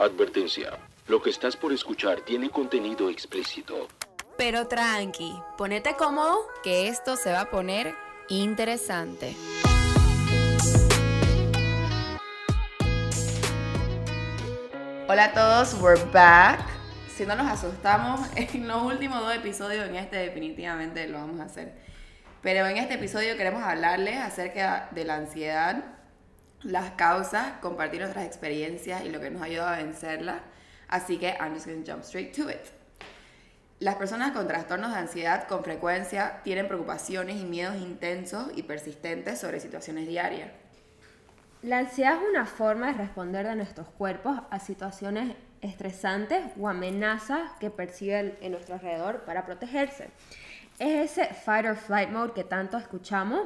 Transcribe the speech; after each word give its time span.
Advertencia. 0.00 0.78
Lo 1.08 1.20
que 1.20 1.30
estás 1.30 1.56
por 1.56 1.72
escuchar 1.72 2.20
tiene 2.20 2.50
contenido 2.50 3.10
explícito. 3.10 3.88
Pero 4.36 4.68
tranqui, 4.68 5.34
ponete 5.56 5.96
cómodo, 5.96 6.46
que 6.62 6.86
esto 6.86 7.16
se 7.16 7.32
va 7.32 7.40
a 7.40 7.50
poner 7.50 7.96
interesante. 8.28 9.34
Hola 15.08 15.24
a 15.24 15.32
todos, 15.32 15.74
we're 15.82 16.00
back. 16.12 16.64
Si 17.16 17.26
no 17.26 17.34
nos 17.34 17.48
asustamos, 17.48 18.20
en 18.36 18.68
los 18.68 18.80
últimos 18.84 19.18
dos 19.18 19.34
episodios, 19.34 19.88
en 19.88 19.96
este 19.96 20.18
definitivamente 20.18 21.08
lo 21.08 21.18
vamos 21.18 21.40
a 21.40 21.46
hacer. 21.46 21.72
Pero 22.40 22.64
en 22.68 22.76
este 22.76 22.94
episodio 22.94 23.36
queremos 23.36 23.64
hablarles 23.64 24.16
acerca 24.18 24.90
de 24.92 25.04
la 25.04 25.16
ansiedad, 25.16 25.97
las 26.62 26.92
causas, 26.92 27.52
compartir 27.60 28.00
nuestras 28.00 28.26
experiencias 28.26 29.04
y 29.04 29.10
lo 29.10 29.20
que 29.20 29.30
nos 29.30 29.42
ayuda 29.42 29.74
a 29.74 29.76
vencerla. 29.76 30.40
Así 30.88 31.18
que 31.18 31.36
I'm 31.38 31.54
just 31.54 31.66
going 31.66 31.82
to 31.82 31.92
jump 31.92 32.02
straight 32.02 32.34
to 32.36 32.48
it. 32.48 32.78
Las 33.80 33.94
personas 33.94 34.32
con 34.32 34.48
trastornos 34.48 34.92
de 34.92 34.98
ansiedad 34.98 35.46
con 35.46 35.62
frecuencia 35.62 36.40
tienen 36.42 36.66
preocupaciones 36.66 37.36
y 37.36 37.44
miedos 37.44 37.76
intensos 37.76 38.50
y 38.56 38.64
persistentes 38.64 39.38
sobre 39.38 39.60
situaciones 39.60 40.08
diarias. 40.08 40.50
La 41.62 41.78
ansiedad 41.78 42.14
es 42.14 42.28
una 42.28 42.46
forma 42.46 42.88
de 42.88 42.94
responder 42.94 43.46
de 43.46 43.54
nuestros 43.54 43.88
cuerpos 43.90 44.40
a 44.50 44.58
situaciones 44.58 45.36
estresantes 45.60 46.44
o 46.58 46.68
amenazas 46.68 47.52
que 47.60 47.70
perciben 47.70 48.36
en 48.40 48.52
nuestro 48.52 48.74
alrededor 48.74 49.24
para 49.24 49.44
protegerse. 49.44 50.10
Es 50.78 51.12
ese 51.18 51.34
fight 51.34 51.66
or 51.66 51.76
flight 51.76 52.10
mode 52.10 52.32
que 52.32 52.44
tanto 52.44 52.78
escuchamos, 52.78 53.42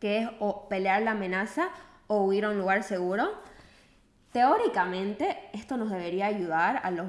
que 0.00 0.18
es 0.18 0.28
o 0.38 0.68
pelear 0.68 1.02
la 1.02 1.12
amenaza 1.12 1.70
o 2.10 2.24
huir 2.24 2.44
a 2.44 2.50
un 2.50 2.58
lugar 2.58 2.82
seguro. 2.82 3.30
Teóricamente, 4.32 5.38
esto 5.52 5.76
nos 5.76 5.90
debería 5.90 6.26
ayudar 6.26 6.80
a 6.82 6.90
los, 6.90 7.06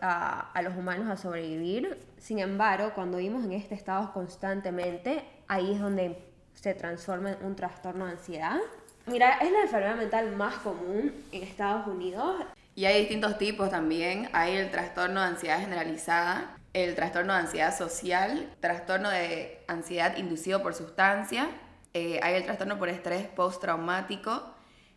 a, 0.00 0.62
los 0.62 0.74
humanos 0.76 1.10
a 1.10 1.16
sobrevivir. 1.18 1.98
Sin 2.16 2.38
embargo, 2.38 2.92
cuando 2.94 3.18
vivimos 3.18 3.44
en 3.44 3.52
este 3.52 3.74
estado 3.74 4.12
constantemente, 4.14 5.22
ahí 5.46 5.74
es 5.74 5.80
donde 5.80 6.18
se 6.54 6.72
transforma 6.72 7.32
en 7.32 7.44
un 7.44 7.54
trastorno 7.54 8.06
de 8.06 8.12
ansiedad. 8.12 8.56
Mira, 9.04 9.38
es 9.42 9.52
la 9.52 9.60
enfermedad 9.60 9.96
mental 9.96 10.34
más 10.34 10.54
común 10.54 11.12
en 11.32 11.42
Estados 11.42 11.86
Unidos. 11.86 12.42
Y 12.74 12.86
hay 12.86 13.00
distintos 13.00 13.36
tipos 13.36 13.70
también. 13.70 14.30
Hay 14.32 14.56
el 14.56 14.70
trastorno 14.70 15.20
de 15.20 15.26
ansiedad 15.26 15.60
generalizada, 15.60 16.56
el 16.72 16.94
trastorno 16.94 17.34
de 17.34 17.40
ansiedad 17.40 17.76
social, 17.76 18.48
trastorno 18.60 19.10
de 19.10 19.62
ansiedad 19.66 20.16
inducido 20.16 20.62
por 20.62 20.74
sustancia, 20.74 21.50
eh, 21.94 22.20
hay 22.22 22.34
el 22.34 22.44
trastorno 22.44 22.78
por 22.78 22.88
estrés 22.88 23.26
postraumático, 23.28 24.42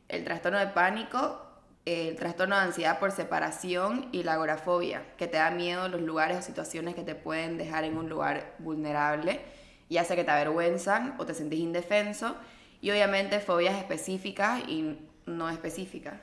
el 0.09 0.23
trastorno 0.23 0.59
de 0.59 0.67
pánico 0.67 1.53
el 1.85 2.15
trastorno 2.15 2.55
de 2.55 2.61
ansiedad 2.61 2.99
por 2.99 3.11
separación 3.11 4.07
y 4.11 4.23
la 4.23 4.33
agorafobia, 4.33 5.03
que 5.17 5.27
te 5.27 5.37
da 5.37 5.51
miedo 5.51 5.89
los 5.89 6.01
lugares 6.01 6.37
o 6.37 6.41
situaciones 6.41 6.95
que 6.95 7.03
te 7.03 7.15
pueden 7.15 7.57
dejar 7.57 7.83
en 7.83 7.97
un 7.97 8.07
lugar 8.07 8.55
vulnerable, 8.59 9.41
ya 9.89 10.05
sea 10.05 10.15
que 10.15 10.23
te 10.23 10.31
avergüenzan 10.31 11.15
o 11.17 11.25
te 11.25 11.33
sentís 11.33 11.59
indefenso, 11.59 12.35
y 12.81 12.91
obviamente 12.91 13.39
fobias 13.39 13.77
específicas 13.77 14.61
y 14.67 14.97
no 15.25 15.49
específicas. 15.49 16.19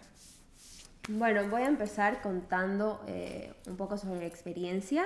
Bueno, 1.09 1.49
voy 1.49 1.63
a 1.63 1.67
empezar 1.67 2.23
contando 2.23 3.03
eh, 3.07 3.53
un 3.67 3.77
poco 3.77 3.99
sobre 3.99 4.21
mi 4.21 4.27
experiencia. 4.27 5.05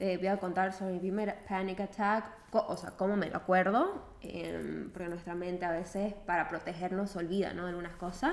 Eh, 0.00 0.16
voy 0.16 0.28
a 0.28 0.38
contar 0.38 0.72
sobre 0.72 0.94
mi 0.94 0.98
primer 0.98 1.36
panic 1.46 1.80
attack, 1.80 2.24
o 2.52 2.76
sea, 2.76 2.92
cómo 2.92 3.16
me 3.16 3.28
lo 3.28 3.36
acuerdo, 3.36 4.02
em, 4.22 4.90
porque 4.90 5.08
nuestra 5.08 5.34
mente 5.34 5.66
a 5.66 5.70
veces 5.70 6.14
para 6.26 6.48
protegernos 6.48 7.14
olvida, 7.16 7.52
¿no? 7.52 7.66
Algunas 7.66 7.94
cosas 7.96 8.32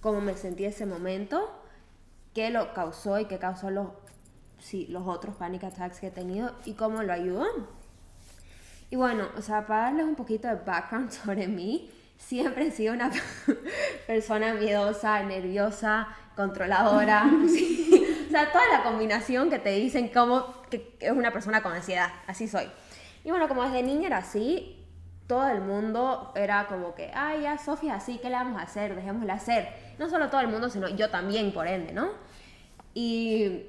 cómo 0.00 0.20
me 0.20 0.36
sentí 0.36 0.64
ese 0.64 0.86
momento, 0.86 1.50
qué 2.34 2.50
lo 2.50 2.72
causó 2.74 3.18
y 3.18 3.24
qué 3.24 3.38
causó 3.38 3.70
los, 3.70 3.88
sí, 4.58 4.86
los 4.88 5.06
otros 5.06 5.34
panic 5.36 5.64
attacks 5.64 5.98
que 5.98 6.08
he 6.08 6.10
tenido 6.12 6.52
y 6.64 6.74
cómo 6.74 7.02
lo 7.02 7.12
ayudó. 7.12 7.44
Y 8.88 8.94
bueno, 8.94 9.26
o 9.36 9.42
sea, 9.42 9.66
para 9.66 9.84
darles 9.84 10.06
un 10.06 10.14
poquito 10.14 10.46
de 10.46 10.54
background 10.54 11.10
sobre 11.24 11.48
mí, 11.48 11.90
siempre 12.18 12.68
he 12.68 12.70
sido 12.70 12.94
una 12.94 13.10
persona 14.06 14.54
miedosa, 14.54 15.22
nerviosa, 15.22 16.08
controladora. 16.36 17.24
O 18.26 18.38
sea, 18.38 18.52
toda 18.52 18.64
la 18.70 18.82
combinación 18.82 19.48
que 19.48 19.58
te 19.58 19.70
dicen 19.70 20.08
como 20.08 20.55
que 20.70 20.96
es 21.00 21.12
una 21.12 21.32
persona 21.32 21.62
con 21.62 21.72
ansiedad. 21.72 22.10
Así 22.26 22.48
soy. 22.48 22.70
Y 23.24 23.30
bueno, 23.30 23.48
como 23.48 23.62
desde 23.62 23.82
niña 23.82 24.06
era 24.06 24.18
así, 24.18 24.86
todo 25.26 25.48
el 25.48 25.60
mundo 25.60 26.32
era 26.36 26.66
como 26.66 26.94
que, 26.94 27.10
ay, 27.14 27.42
ya 27.42 27.58
Sofía, 27.58 27.96
así, 27.96 28.18
¿qué 28.18 28.30
le 28.30 28.36
vamos 28.36 28.60
a 28.60 28.64
hacer? 28.64 28.94
Dejémosla 28.94 29.34
hacer. 29.34 29.68
No 29.98 30.08
solo 30.08 30.30
todo 30.30 30.40
el 30.40 30.48
mundo, 30.48 30.70
sino 30.70 30.88
yo 30.88 31.10
también, 31.10 31.52
por 31.52 31.66
ende, 31.66 31.92
¿no? 31.92 32.10
Y 32.94 33.66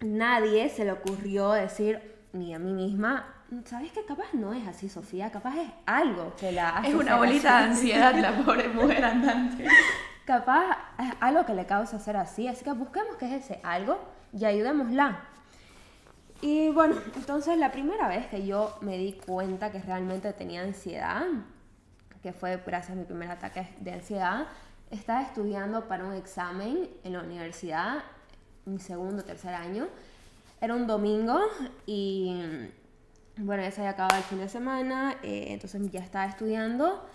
nadie 0.00 0.68
se 0.68 0.84
le 0.84 0.92
ocurrió 0.92 1.52
decir, 1.52 2.00
ni 2.32 2.54
a 2.54 2.58
mí 2.58 2.72
misma, 2.72 3.34
¿sabes 3.64 3.92
qué? 3.92 4.04
Capaz 4.04 4.32
no 4.32 4.52
es 4.52 4.66
así, 4.66 4.88
Sofía, 4.88 5.30
capaz 5.30 5.56
es 5.56 5.68
algo 5.86 6.34
que 6.36 6.52
la 6.52 6.78
hace. 6.78 6.90
Es 6.90 6.94
una 6.94 7.16
bolita 7.16 7.58
de 7.58 7.64
ansiedad, 7.64 8.14
la 8.14 8.44
pobre 8.44 8.68
mujer 8.68 9.04
andante. 9.04 9.66
capaz 10.24 10.78
es 10.98 11.12
algo 11.20 11.44
que 11.44 11.54
le 11.54 11.66
causa 11.66 11.98
ser 11.98 12.16
así, 12.16 12.46
así 12.48 12.64
que 12.64 12.72
busquemos 12.72 13.16
qué 13.16 13.26
es 13.26 13.44
ese 13.44 13.60
algo 13.62 13.98
y 14.32 14.44
ayudémosla. 14.44 15.20
Y 16.42 16.70
bueno, 16.70 16.96
entonces 17.14 17.56
la 17.56 17.70
primera 17.70 18.08
vez 18.08 18.26
que 18.26 18.44
yo 18.44 18.76
me 18.80 18.98
di 18.98 19.12
cuenta 19.12 19.70
que 19.70 19.78
realmente 19.78 20.32
tenía 20.32 20.62
ansiedad, 20.62 21.22
que 22.20 22.32
fue 22.32 22.60
gracias 22.66 22.90
a 22.90 22.94
mi 22.96 23.04
primer 23.04 23.30
ataque 23.30 23.68
de 23.78 23.92
ansiedad, 23.92 24.48
estaba 24.90 25.22
estudiando 25.22 25.86
para 25.86 26.04
un 26.04 26.14
examen 26.14 26.90
en 27.04 27.12
la 27.12 27.20
universidad, 27.20 28.02
mi 28.64 28.80
segundo 28.80 29.22
o 29.22 29.24
tercer 29.24 29.54
año. 29.54 29.86
Era 30.60 30.74
un 30.74 30.88
domingo 30.88 31.38
y 31.86 32.34
bueno, 33.36 33.62
ya 33.62 33.70
se 33.70 33.82
había 33.82 33.90
acabado 33.90 34.16
el 34.16 34.24
fin 34.24 34.38
de 34.38 34.48
semana, 34.48 35.18
eh, 35.22 35.46
entonces 35.50 35.92
ya 35.92 36.00
estaba 36.00 36.26
estudiando. 36.26 37.06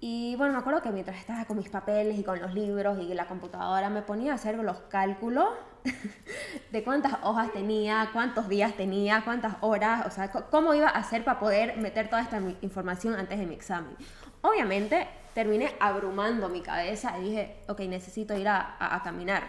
Y 0.00 0.34
bueno, 0.36 0.54
me 0.54 0.60
acuerdo 0.60 0.80
que 0.80 0.90
mientras 0.92 1.18
estaba 1.18 1.44
con 1.44 1.58
mis 1.58 1.68
papeles 1.68 2.18
y 2.18 2.24
con 2.24 2.40
los 2.40 2.54
libros 2.54 2.98
y 2.98 3.12
la 3.12 3.26
computadora, 3.26 3.90
me 3.90 4.00
ponía 4.00 4.32
a 4.32 4.36
hacer 4.36 4.56
los 4.56 4.78
cálculos 4.88 5.50
de 6.72 6.84
cuántas 6.84 7.14
hojas 7.22 7.52
tenía, 7.52 8.10
cuántos 8.12 8.48
días 8.48 8.74
tenía, 8.74 9.22
cuántas 9.24 9.56
horas, 9.60 10.06
o 10.06 10.10
sea, 10.10 10.30
cómo 10.30 10.74
iba 10.74 10.88
a 10.88 10.98
hacer 10.98 11.24
para 11.24 11.38
poder 11.38 11.76
meter 11.76 12.08
toda 12.08 12.22
esta 12.22 12.40
información 12.60 13.14
antes 13.14 13.38
de 13.38 13.46
mi 13.46 13.54
examen. 13.54 13.96
Obviamente 14.42 15.06
terminé 15.34 15.74
abrumando 15.80 16.48
mi 16.48 16.60
cabeza 16.60 17.18
y 17.18 17.24
dije, 17.24 17.56
ok, 17.68 17.80
necesito 17.80 18.34
ir 18.34 18.48
a, 18.48 19.00
caminar. 19.04 19.44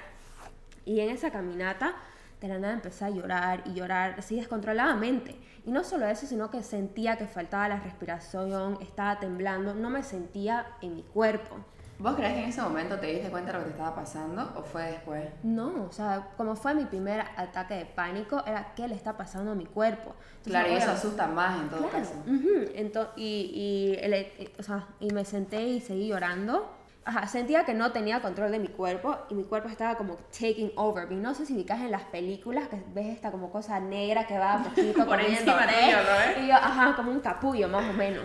Y 0.85 0.99
en 0.99 1.09
esa 1.09 1.31
caminata, 1.31 1.95
de 2.39 2.47
la 2.47 2.57
nada 2.57 2.73
empecé 2.73 3.05
a 3.05 3.09
llorar 3.09 3.61
y 3.65 3.73
llorar 3.73 4.15
así 4.17 4.35
descontroladamente. 4.35 5.37
Y 5.65 5.71
no 5.71 5.83
solo 5.83 6.07
eso, 6.07 6.25
sino 6.25 6.49
que 6.49 6.63
sentía 6.63 7.17
que 7.17 7.27
faltaba 7.27 7.67
la 7.67 7.79
respiración, 7.79 8.79
estaba 8.81 9.19
temblando, 9.19 9.75
no 9.75 9.91
me 9.91 10.01
sentía 10.01 10.65
en 10.81 10.95
mi 10.95 11.03
cuerpo. 11.03 11.55
¿Vos 12.01 12.15
crees 12.15 12.33
que 12.33 12.39
en 12.39 12.49
ese 12.49 12.61
momento 12.63 12.97
te 12.97 13.05
diste 13.07 13.29
cuenta 13.29 13.51
de 13.51 13.59
lo 13.59 13.63
que 13.63 13.69
te 13.71 13.77
estaba 13.77 13.95
pasando 13.95 14.53
o 14.55 14.63
fue 14.63 14.83
después? 14.85 15.23
No, 15.43 15.85
o 15.87 15.91
sea, 15.91 16.29
como 16.35 16.55
fue 16.55 16.73
mi 16.73 16.85
primer 16.85 17.21
ataque 17.37 17.75
de 17.75 17.85
pánico, 17.85 18.43
era 18.47 18.73
qué 18.75 18.87
le 18.87 18.95
está 18.95 19.15
pasando 19.15 19.51
a 19.51 19.55
mi 19.55 19.67
cuerpo. 19.67 20.15
claro, 20.43 20.71
y 20.71 20.77
eso 20.77 20.89
asusta 20.89 21.27
más 21.27 21.61
en 21.61 21.69
todo 21.69 21.87
caso. 21.89 22.13
y, 23.15 23.97
y, 23.97 24.59
o 24.59 24.63
sea, 24.63 24.87
y 24.99 25.11
me 25.11 25.25
senté 25.25 25.61
y 25.61 25.79
seguí 25.79 26.07
llorando. 26.07 26.71
Ajá, 27.05 27.27
sentía 27.27 27.65
que 27.65 27.73
no 27.73 27.91
tenía 27.91 28.21
control 28.21 28.51
de 28.51 28.59
mi 28.59 28.67
cuerpo 28.67 29.17
y 29.29 29.35
mi 29.35 29.43
cuerpo 29.43 29.69
estaba 29.69 29.95
como 29.95 30.15
taking 30.31 30.71
over 30.77 31.07
me. 31.07 31.15
No 31.15 31.35
sé 31.35 31.45
si 31.45 31.53
ubicas 31.53 31.81
en 31.81 31.91
las 31.91 32.03
películas 32.03 32.67
que 32.67 32.81
ves 32.93 33.07
esta 33.07 33.31
como 33.31 33.51
cosa 33.51 33.79
negra 33.79 34.25
que 34.25 34.37
va 34.37 34.63
poquito 34.63 35.05
por 35.07 35.19
encima 35.19 35.67
de 35.67 35.85
ello, 35.85 35.97
¿no? 35.97 36.43
Y 36.43 36.47
yo, 36.47 36.55
ajá, 36.55 36.95
como 36.95 37.11
un 37.11 37.19
capullo 37.19 37.67
más 37.67 37.87
o 37.89 37.93
menos. 37.93 38.23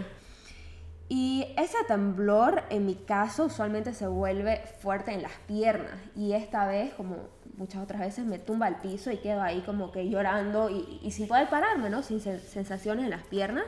Y 1.09 1.47
ese 1.57 1.79
temblor, 1.87 2.65
en 2.69 2.85
mi 2.87 2.97
caso, 2.97 3.45
usualmente 3.45 3.95
se 3.95 4.09
vuelve 4.09 4.63
fuerte 4.81 5.13
en 5.13 5.23
las 5.23 5.33
piernas. 5.47 5.95
Y 6.17 6.33
esta 6.33 6.67
vez, 6.67 6.93
como 6.95 7.29
muchas 7.57 7.83
otras 7.83 8.01
veces, 8.01 8.25
me 8.25 8.39
tumba 8.39 8.67
al 8.67 8.81
piso 8.81 9.13
y 9.13 9.19
quedo 9.19 9.41
ahí 9.41 9.61
como 9.61 9.93
que 9.93 10.09
llorando 10.09 10.69
y, 10.69 11.11
sin 11.13 11.29
poder 11.29 11.49
pararme, 11.49 11.91
¿no? 11.91 12.03
Sin 12.03 12.21
sensaciones 12.21 13.05
en 13.05 13.11
las 13.11 13.25
piernas. 13.25 13.65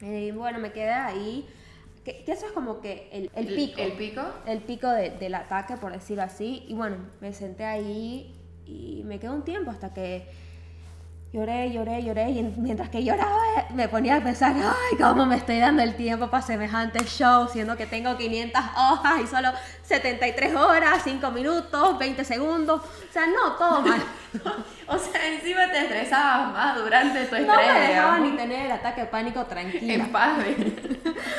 Y 0.00 0.30
bueno, 0.30 0.58
me 0.58 0.72
quedé 0.72 0.92
ahí. 0.92 1.46
Que, 2.04 2.24
eso 2.26 2.46
es 2.46 2.52
como 2.52 2.80
que 2.80 3.10
el, 3.12 3.30
el 3.34 3.46
pico. 3.54 3.80
¿El, 3.80 3.92
pico? 3.92 4.22
El 4.46 4.60
pico 4.60 4.88
del 4.88 5.34
ataque, 5.34 5.76
por 5.76 5.92
decirlo 5.92 6.22
así. 6.22 6.64
Y 6.68 6.74
bueno, 6.74 6.96
me 7.20 7.34
senté 7.34 7.64
ahí 7.64 8.34
y 8.64 9.02
me 9.04 9.18
quedé 9.18 9.30
un 9.30 9.44
tiempo 9.44 9.70
hasta 9.70 9.92
que 9.92 10.26
Lloré, 11.32 11.70
lloré, 11.72 12.02
lloré 12.02 12.30
y 12.30 12.42
mientras 12.56 12.88
que 12.88 13.02
lloraba 13.02 13.36
me 13.74 13.88
ponía 13.88 14.16
a 14.16 14.20
pensar, 14.20 14.54
ay, 14.56 14.96
cómo 14.96 15.26
me 15.26 15.36
estoy 15.36 15.58
dando 15.58 15.82
el 15.82 15.96
tiempo 15.96 16.28
para 16.30 16.42
semejante 16.42 17.04
show, 17.04 17.48
siendo 17.48 17.76
que 17.76 17.86
tengo 17.86 18.16
500 18.16 18.62
hojas 18.76 19.20
y 19.22 19.26
solo 19.26 19.50
73 19.82 20.54
horas, 20.54 21.02
5 21.02 21.30
minutos, 21.32 21.98
20 21.98 22.24
segundos. 22.24 22.80
O 22.80 23.12
sea, 23.12 23.26
no, 23.26 23.52
todo 23.56 23.82
mal. 23.82 24.00
o 24.86 24.98
sea, 24.98 25.28
encima 25.34 25.70
te 25.70 25.80
estresabas 25.80 26.52
más 26.52 26.76
durante 26.76 27.24
tu 27.26 27.36
estrés. 27.36 27.46
No 27.46 27.56
me 27.56 27.80
dejaba 27.80 28.18
ni 28.20 28.30
tener 28.36 28.66
el 28.66 28.72
ataque 28.72 29.02
de 29.02 29.06
pánico 29.08 29.44
tranquila. 29.44 29.94
En 29.94 30.12
paz. 30.12 30.38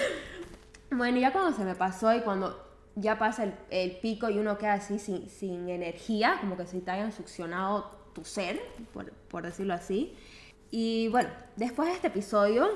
bueno, 0.91 1.17
y 1.17 1.21
ya 1.21 1.31
cuando 1.31 1.55
se 1.55 1.63
me 1.63 1.75
pasó 1.75 2.13
y 2.13 2.21
cuando 2.21 2.61
ya 2.95 3.17
pasa 3.17 3.43
el, 3.45 3.53
el 3.69 3.91
pico 3.97 4.29
y 4.29 4.37
uno 4.37 4.57
queda 4.57 4.73
así 4.73 4.99
sin, 4.99 5.29
sin 5.29 5.69
energía, 5.69 6.37
como 6.41 6.57
que 6.57 6.67
si 6.67 6.81
te 6.81 6.91
hayan 6.91 7.11
succionado 7.11 7.96
tu 8.17 8.25
ser, 8.25 8.59
por, 9.29 9.43
decirlo 9.43 9.75
así. 9.75 10.17
Y 10.71 11.07
bueno, 11.09 11.29
después 11.55 11.87
de 11.89 11.95
este 11.95 12.07
episodio, 12.07 12.67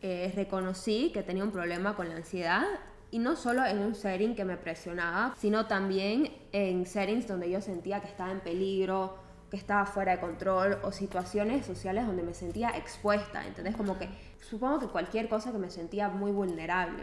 eh, 0.00 0.32
reconocí 0.36 1.10
que 1.12 1.24
tenía 1.24 1.42
un 1.42 1.50
problema 1.50 1.96
con 1.96 2.08
la 2.08 2.14
ansiedad 2.14 2.64
y 3.10 3.18
no 3.18 3.34
solo 3.34 3.66
en 3.66 3.80
un 3.80 3.96
setting 3.96 4.36
que 4.36 4.44
me 4.44 4.56
presionaba, 4.56 5.34
sino 5.38 5.66
también 5.66 6.32
en 6.52 6.86
settings 6.86 7.26
donde 7.26 7.50
yo 7.50 7.60
sentía 7.60 8.00
que 8.00 8.06
estaba 8.06 8.30
en 8.30 8.40
peligro, 8.40 9.18
que 9.50 9.56
estaba 9.56 9.86
fuera 9.86 10.12
de 10.12 10.20
control 10.20 10.78
o 10.84 10.92
situaciones 10.92 11.66
sociales 11.66 12.06
donde 12.06 12.22
me 12.22 12.32
sentía 12.32 12.70
expuesta, 12.70 13.44
¿entendés? 13.44 13.76
Como 13.76 13.98
que 13.98 14.08
supongo 14.40 14.78
que 14.78 14.86
cualquier 14.86 15.28
cosa 15.28 15.50
que 15.50 15.58
me 15.58 15.68
sentía 15.68 16.08
muy 16.08 16.30
vulnerable. 16.30 17.02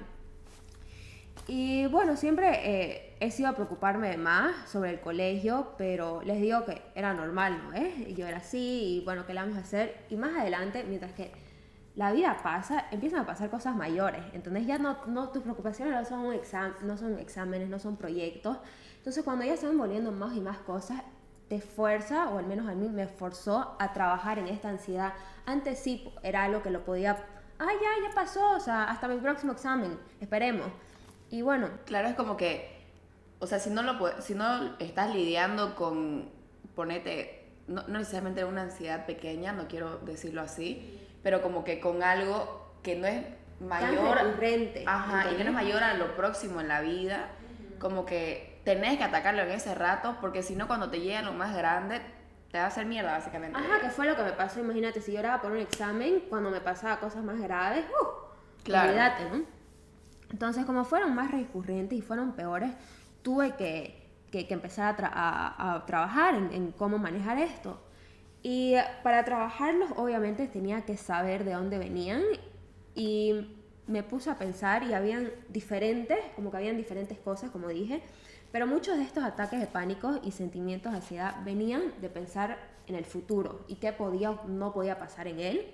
Y 1.47 1.88
bueno, 1.88 2.15
siempre 2.15 2.51
eh, 2.63 3.18
he 3.19 3.31
sido 3.31 3.50
a 3.50 3.53
preocuparme 3.53 4.18
más 4.18 4.69
sobre 4.69 4.91
el 4.91 5.00
colegio, 5.00 5.74
pero 5.77 6.21
les 6.21 6.39
digo 6.41 6.63
que 6.65 6.81
era 6.95 7.13
normal, 7.13 7.62
¿no? 7.63 7.74
¿Eh? 7.74 8.13
Yo 8.15 8.27
era 8.27 8.38
así 8.38 9.00
y 9.00 9.06
bueno, 9.06 9.25
¿qué 9.25 9.33
le 9.33 9.41
vamos 9.41 9.57
a 9.57 9.62
hacer? 9.62 10.06
Y 10.09 10.15
más 10.15 10.36
adelante, 10.38 10.83
mientras 10.83 11.13
que 11.13 11.31
la 11.95 12.12
vida 12.12 12.38
pasa, 12.41 12.86
empiezan 12.91 13.21
a 13.21 13.25
pasar 13.25 13.50
cosas 13.50 13.75
mayores. 13.75 14.21
Entonces 14.33 14.65
ya 14.65 14.77
no, 14.77 14.97
no 15.07 15.30
tus 15.30 15.44
preocupaciones 15.44 15.94
no 15.94 16.06
son, 16.06 16.33
exam, 16.33 16.74
no 16.83 16.97
son 16.97 17.19
exámenes, 17.19 17.68
no 17.68 17.80
son 17.80 17.97
proyectos. 17.97 18.57
Entonces 18.97 19.24
cuando 19.24 19.44
ya 19.44 19.57
se 19.57 19.65
van 19.68 19.77
volviendo 19.77 20.12
más 20.12 20.35
y 20.35 20.39
más 20.39 20.59
cosas, 20.59 21.01
te 21.50 21.59
fuerza, 21.59 22.30
o 22.30 22.38
al 22.38 22.45
menos 22.45 22.69
a 22.69 22.75
mí 22.75 22.88
me 22.89 23.07
forzó 23.07 23.75
a 23.80 23.92
trabajar 23.92 24.39
en 24.39 24.47
esta 24.47 24.69
ansiedad. 24.69 25.13
Antes 25.45 25.80
sí 25.80 26.13
era 26.21 26.44
algo 26.44 26.62
que 26.62 26.69
lo 26.69 26.85
podía, 26.85 27.18
ah, 27.57 27.68
ya, 27.68 28.07
ya 28.07 28.15
pasó, 28.15 28.51
o 28.51 28.59
sea, 28.59 28.83
hasta 28.83 29.07
mi 29.07 29.18
próximo 29.18 29.51
examen, 29.51 30.00
esperemos. 30.21 30.68
Y 31.30 31.42
bueno. 31.42 31.70
Claro, 31.86 32.08
es 32.08 32.16
como 32.16 32.38
que, 32.38 32.70
o 33.40 33.48
sea, 33.48 33.60
si 33.60 33.70
no, 33.70 33.81
lo, 33.84 34.22
si 34.22 34.36
no 34.36 34.78
estás 34.80 35.14
lidiando 35.14 35.76
con, 35.76 36.30
ponete, 36.76 37.48
no, 37.68 37.84
no 37.84 38.00
necesariamente 38.00 38.44
una 38.46 38.64
ansiedad 38.64 39.06
pequeña, 39.06 39.52
no 39.54 39.68
quiero 39.68 40.00
decirlo 40.00 40.42
así, 40.42 41.00
pero 41.24 41.42
como 41.42 41.64
que 41.64 41.80
con 41.80 42.04
algo 42.04 42.74
que 42.84 42.96
no 42.96 43.08
es 43.08 43.26
mayor. 43.60 44.16
Tan 44.16 44.28
recurrente, 44.28 44.84
Ajá, 44.88 45.31
y 45.31 45.36
que 45.36 45.44
no 45.44 45.50
es 45.50 45.56
mayor 45.56 45.84
a 45.84 45.94
lo 45.94 46.16
próximo 46.16 46.62
en 46.62 46.68
la 46.68 46.81
vida, 46.81 47.30
como 47.80 48.06
que 48.06 48.62
tenés 48.64 48.98
que 48.98 49.04
atacarlo 49.04 49.42
en 49.42 49.52
ese 49.52 49.76
rato, 49.76 50.18
porque 50.22 50.44
si 50.44 50.56
no, 50.56 50.68
cuando 50.68 50.90
te 50.90 51.00
llega 51.00 51.22
lo 51.22 51.34
más 51.34 51.56
grande, 51.56 52.02
te 52.52 52.58
va 52.58 52.66
a 52.66 52.68
hacer 52.68 52.86
mierda, 52.86 53.12
básicamente. 53.12 53.58
Ajá, 53.58 53.80
que 53.81 53.90
fue 53.90 54.08
lo 54.08 54.16
que 54.16 54.24
me 54.24 54.31
pasó. 54.31 54.60
Imagínate, 54.60 55.02
si 55.02 55.12
yo 55.12 55.18
lloraba 55.18 55.42
por 55.42 55.52
un 55.52 55.60
examen, 55.60 56.24
cuando 56.30 56.50
me 56.50 56.62
pasaba 56.62 57.00
cosas 57.00 57.24
más 57.24 57.40
graves, 57.40 57.86
¡uh! 58.02 58.64
Claro. 58.64 58.90
Olvídate, 58.90 59.30
¿no? 59.30 59.58
Entonces, 60.31 60.66
como 60.66 60.84
fueron 60.86 61.16
más 61.16 61.31
recurrentes 61.31 61.98
y 61.98 62.02
fueron 62.02 62.34
peores, 62.34 62.72
tuve 63.22 63.56
que, 63.56 64.08
que, 64.31 64.46
empezar 64.50 64.94
a, 64.94 64.98
tra- 64.98 65.12
a- 65.14 65.76
a 65.76 65.86
trabajar 65.86 66.36
en, 66.36 66.52
en 66.54 66.72
cómo 66.72 66.98
manejar 66.98 67.38
esto. 67.40 67.80
Y 68.42 68.76
para 69.04 69.26
trabajarlos, 69.26 69.92
obviamente, 69.98 70.48
tenía 70.48 70.86
que 70.86 70.96
saber 70.98 71.44
de 71.44 71.54
dónde 71.54 71.78
venían 71.78 72.22
y 72.96 73.56
me 73.88 74.04
puse 74.04 74.30
a 74.30 74.38
pensar 74.38 74.84
y 74.84 74.94
habían 74.94 75.31
diferentes, 75.50 76.20
como 76.36 76.52
que 76.52 76.58
habían 76.58 76.78
diferentes 76.78 77.18
cosas, 77.20 77.50
como 77.50 77.68
dije, 77.70 78.02
pero 78.52 78.66
muchos 78.68 78.98
de 78.98 79.04
estos 79.04 79.24
ataques 79.24 79.60
de 79.60 79.68
pánico 79.68 80.20
y 80.24 80.31
sentimientos 80.31 80.92
de 80.92 81.00
ansiedad 81.00 81.36
venían 81.44 81.81
de 82.02 82.10
pensar 82.10 82.58
en 82.88 82.96
el 82.96 83.06
futuro 83.06 83.66
y 83.68 83.76
qué 83.76 83.92
podía 83.94 84.31
o 84.31 84.48
no 84.48 84.74
podía 84.74 85.00
pasar 85.00 85.28
en 85.28 85.40
él. 85.40 85.68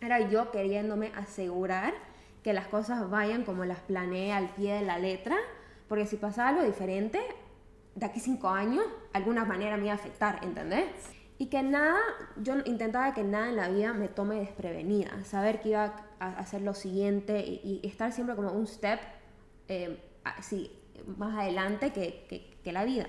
Era 0.00 0.28
yo 0.28 0.50
queriéndome 0.50 1.12
asegurar 1.14 1.94
que 2.44 2.52
las 2.52 2.68
cosas 2.68 3.08
vayan 3.10 3.42
como 3.42 3.64
las 3.64 3.80
planeé 3.80 4.32
al 4.32 4.50
pie 4.50 4.74
de 4.74 4.82
la 4.82 4.98
letra, 4.98 5.36
porque 5.88 6.04
si 6.06 6.16
pasaba 6.16 6.50
algo 6.50 6.62
diferente, 6.62 7.18
de 7.94 8.06
aquí 8.06 8.20
cinco 8.20 8.50
años, 8.50 8.84
alguna 9.14 9.46
manera 9.46 9.78
me 9.78 9.84
iba 9.84 9.92
a 9.92 9.96
afectar, 9.96 10.40
¿entendés? 10.44 10.84
Y 11.38 11.46
que 11.46 11.62
nada, 11.62 11.98
yo 12.36 12.56
intentaba 12.66 13.14
que 13.14 13.24
nada 13.24 13.48
en 13.48 13.56
la 13.56 13.68
vida 13.68 13.94
me 13.94 14.08
tome 14.08 14.36
desprevenida, 14.36 15.24
saber 15.24 15.60
que 15.60 15.70
iba 15.70 15.96
a 16.20 16.28
hacer 16.38 16.60
lo 16.60 16.74
siguiente 16.74 17.40
y, 17.40 17.80
estar 17.82 18.12
siempre 18.12 18.36
como 18.36 18.52
un 18.52 18.66
step 18.66 19.00
eh, 19.68 19.98
así, 20.22 20.70
más 21.16 21.38
adelante 21.38 21.92
que, 21.92 22.54
que 22.62 22.72
la 22.72 22.84
vida. 22.84 23.06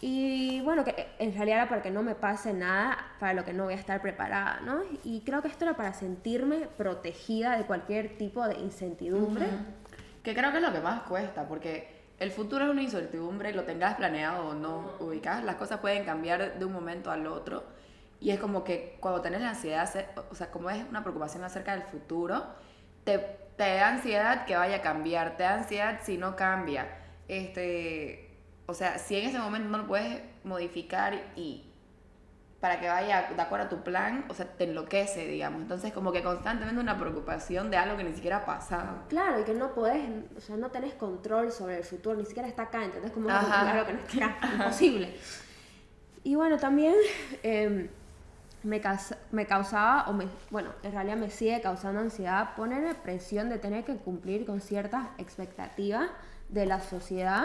Y 0.00 0.60
bueno, 0.62 0.84
que 0.84 1.06
en 1.18 1.34
realidad 1.34 1.58
era 1.58 1.68
para 1.68 1.82
que 1.82 1.90
no 1.90 2.02
me 2.02 2.14
pase 2.14 2.52
nada 2.52 2.98
para 3.18 3.32
lo 3.32 3.44
que 3.44 3.52
no 3.52 3.64
voy 3.64 3.74
a 3.74 3.76
estar 3.76 4.02
preparada, 4.02 4.60
¿no? 4.60 4.82
Y 5.02 5.22
creo 5.22 5.40
que 5.40 5.48
esto 5.48 5.64
era 5.64 5.76
para 5.76 5.94
sentirme 5.94 6.68
protegida 6.76 7.56
de 7.56 7.64
cualquier 7.64 8.18
tipo 8.18 8.46
de 8.46 8.58
incertidumbre. 8.58 9.46
Que 10.22 10.34
creo 10.34 10.50
que 10.50 10.58
es 10.58 10.62
lo 10.62 10.72
que 10.72 10.80
más 10.80 11.02
cuesta, 11.02 11.46
porque 11.48 11.94
el 12.18 12.30
futuro 12.30 12.64
es 12.64 12.70
una 12.70 12.82
incertidumbre, 12.82 13.52
lo 13.52 13.64
tengas 13.64 13.94
planeado 13.96 14.48
o 14.48 14.54
no 14.54 14.92
ubicás, 15.00 15.42
las 15.44 15.56
cosas 15.56 15.80
pueden 15.80 16.04
cambiar 16.04 16.58
de 16.58 16.64
un 16.64 16.72
momento 16.72 17.10
al 17.10 17.26
otro. 17.26 17.64
Y 18.20 18.30
es 18.30 18.40
como 18.40 18.64
que 18.64 18.96
cuando 19.00 19.20
tenés 19.20 19.40
la 19.42 19.50
ansiedad, 19.50 19.88
o 20.30 20.34
sea, 20.34 20.50
como 20.50 20.70
es 20.70 20.84
una 20.88 21.02
preocupación 21.02 21.44
acerca 21.44 21.72
del 21.72 21.82
futuro, 21.82 22.44
te, 23.04 23.18
te 23.56 23.76
da 23.76 23.88
ansiedad 23.88 24.46
que 24.46 24.56
vaya 24.56 24.76
a 24.76 24.82
cambiar, 24.82 25.36
te 25.36 25.42
da 25.42 25.54
ansiedad 25.54 26.00
si 26.02 26.16
no 26.16 26.36
cambia. 26.36 26.88
Este, 27.28 28.23
o 28.66 28.74
sea, 28.74 28.98
si 28.98 29.16
en 29.16 29.28
ese 29.28 29.38
momento 29.38 29.68
no 29.68 29.78
lo 29.78 29.86
puedes 29.86 30.20
modificar 30.44 31.14
y 31.36 31.64
para 32.60 32.80
que 32.80 32.88
vaya 32.88 33.30
de 33.36 33.42
acuerdo 33.42 33.66
a 33.66 33.68
tu 33.68 33.82
plan, 33.82 34.24
o 34.30 34.34
sea, 34.34 34.46
te 34.46 34.64
enloquece, 34.64 35.26
digamos. 35.28 35.60
Entonces, 35.60 35.92
como 35.92 36.12
que 36.12 36.22
constantemente 36.22 36.80
una 36.80 36.98
preocupación 36.98 37.70
de 37.70 37.76
algo 37.76 37.98
que 37.98 38.04
ni 38.04 38.14
siquiera 38.14 38.38
ha 38.38 38.46
pasado. 38.46 39.02
Claro, 39.10 39.40
y 39.40 39.44
que 39.44 39.52
no 39.52 39.74
podés, 39.74 40.00
o 40.34 40.40
sea, 40.40 40.56
no 40.56 40.70
tenés 40.70 40.94
control 40.94 41.52
sobre 41.52 41.76
el 41.76 41.84
futuro, 41.84 42.16
ni 42.18 42.24
siquiera 42.24 42.48
está 42.48 42.62
acá, 42.62 42.82
¿entendés? 42.82 43.12
Como 43.12 43.26
que 43.26 43.32
no 43.34 43.40
está 43.48 43.60
acá, 43.60 44.38
imposible. 44.54 45.14
Y 46.22 46.36
bueno, 46.36 46.56
también 46.56 46.94
eh, 47.42 47.90
me, 48.62 48.80
causa- 48.80 49.18
me 49.30 49.44
causaba, 49.46 50.08
o 50.08 50.14
me, 50.14 50.26
bueno, 50.48 50.70
en 50.82 50.92
realidad 50.92 51.18
me 51.18 51.28
sigue 51.28 51.60
causando 51.60 52.00
ansiedad 52.00 52.54
ponerme 52.56 52.94
presión 52.94 53.50
de 53.50 53.58
tener 53.58 53.84
que 53.84 53.96
cumplir 53.96 54.46
con 54.46 54.62
ciertas 54.62 55.08
expectativas 55.18 56.08
de 56.48 56.64
la 56.64 56.80
sociedad 56.80 57.44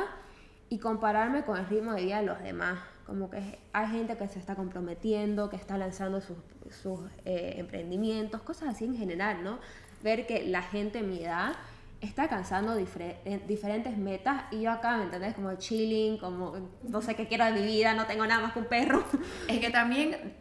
y 0.70 0.78
compararme 0.80 1.44
con 1.44 1.58
el 1.58 1.68
ritmo 1.68 1.94
de 1.94 2.04
vida 2.04 2.20
de 2.20 2.26
los 2.26 2.42
demás. 2.42 2.80
Como 3.06 3.30
que 3.30 3.60
hay 3.74 3.88
gente 3.88 4.18
que 4.18 4.28
se 4.28 4.38
está 4.38 4.56
comprometiendo, 4.56 5.50
que 5.50 5.56
está 5.56 5.78
lanzando 5.78 6.22
sus, 6.22 6.38
sus 6.70 7.00
eh, 7.26 7.56
emprendimientos, 7.58 8.42
cosas 8.44 8.70
así 8.70 8.86
en 8.86 8.96
general, 8.96 9.44
¿no? 9.44 9.60
Ver 10.04 10.28
que 10.28 10.46
la 10.46 10.62
gente 10.62 11.02
de 11.02 11.08
mi 11.08 11.24
edad 11.24 11.54
está 12.02 12.24
alcanzando 12.24 12.78
eh, 12.78 13.44
diferentes 13.48 13.98
metas 13.98 14.44
y 14.52 14.62
yo 14.62 14.72
acá, 14.72 14.98
¿me 14.98 15.06
entendés? 15.06 15.34
Como 15.34 15.54
chilling, 15.56 16.18
como 16.18 16.72
no 16.84 17.02
sé 17.02 17.16
qué 17.16 17.28
quiero 17.28 17.46
de 17.46 17.52
mi 17.52 17.64
vida, 17.64 17.94
no 17.94 18.06
tengo 18.06 18.26
nada 18.26 18.42
más 18.42 18.54
que 18.54 18.60
un 18.60 18.66
perro. 18.66 19.04
Es 19.48 19.60
que 19.60 19.70
también 19.70 20.36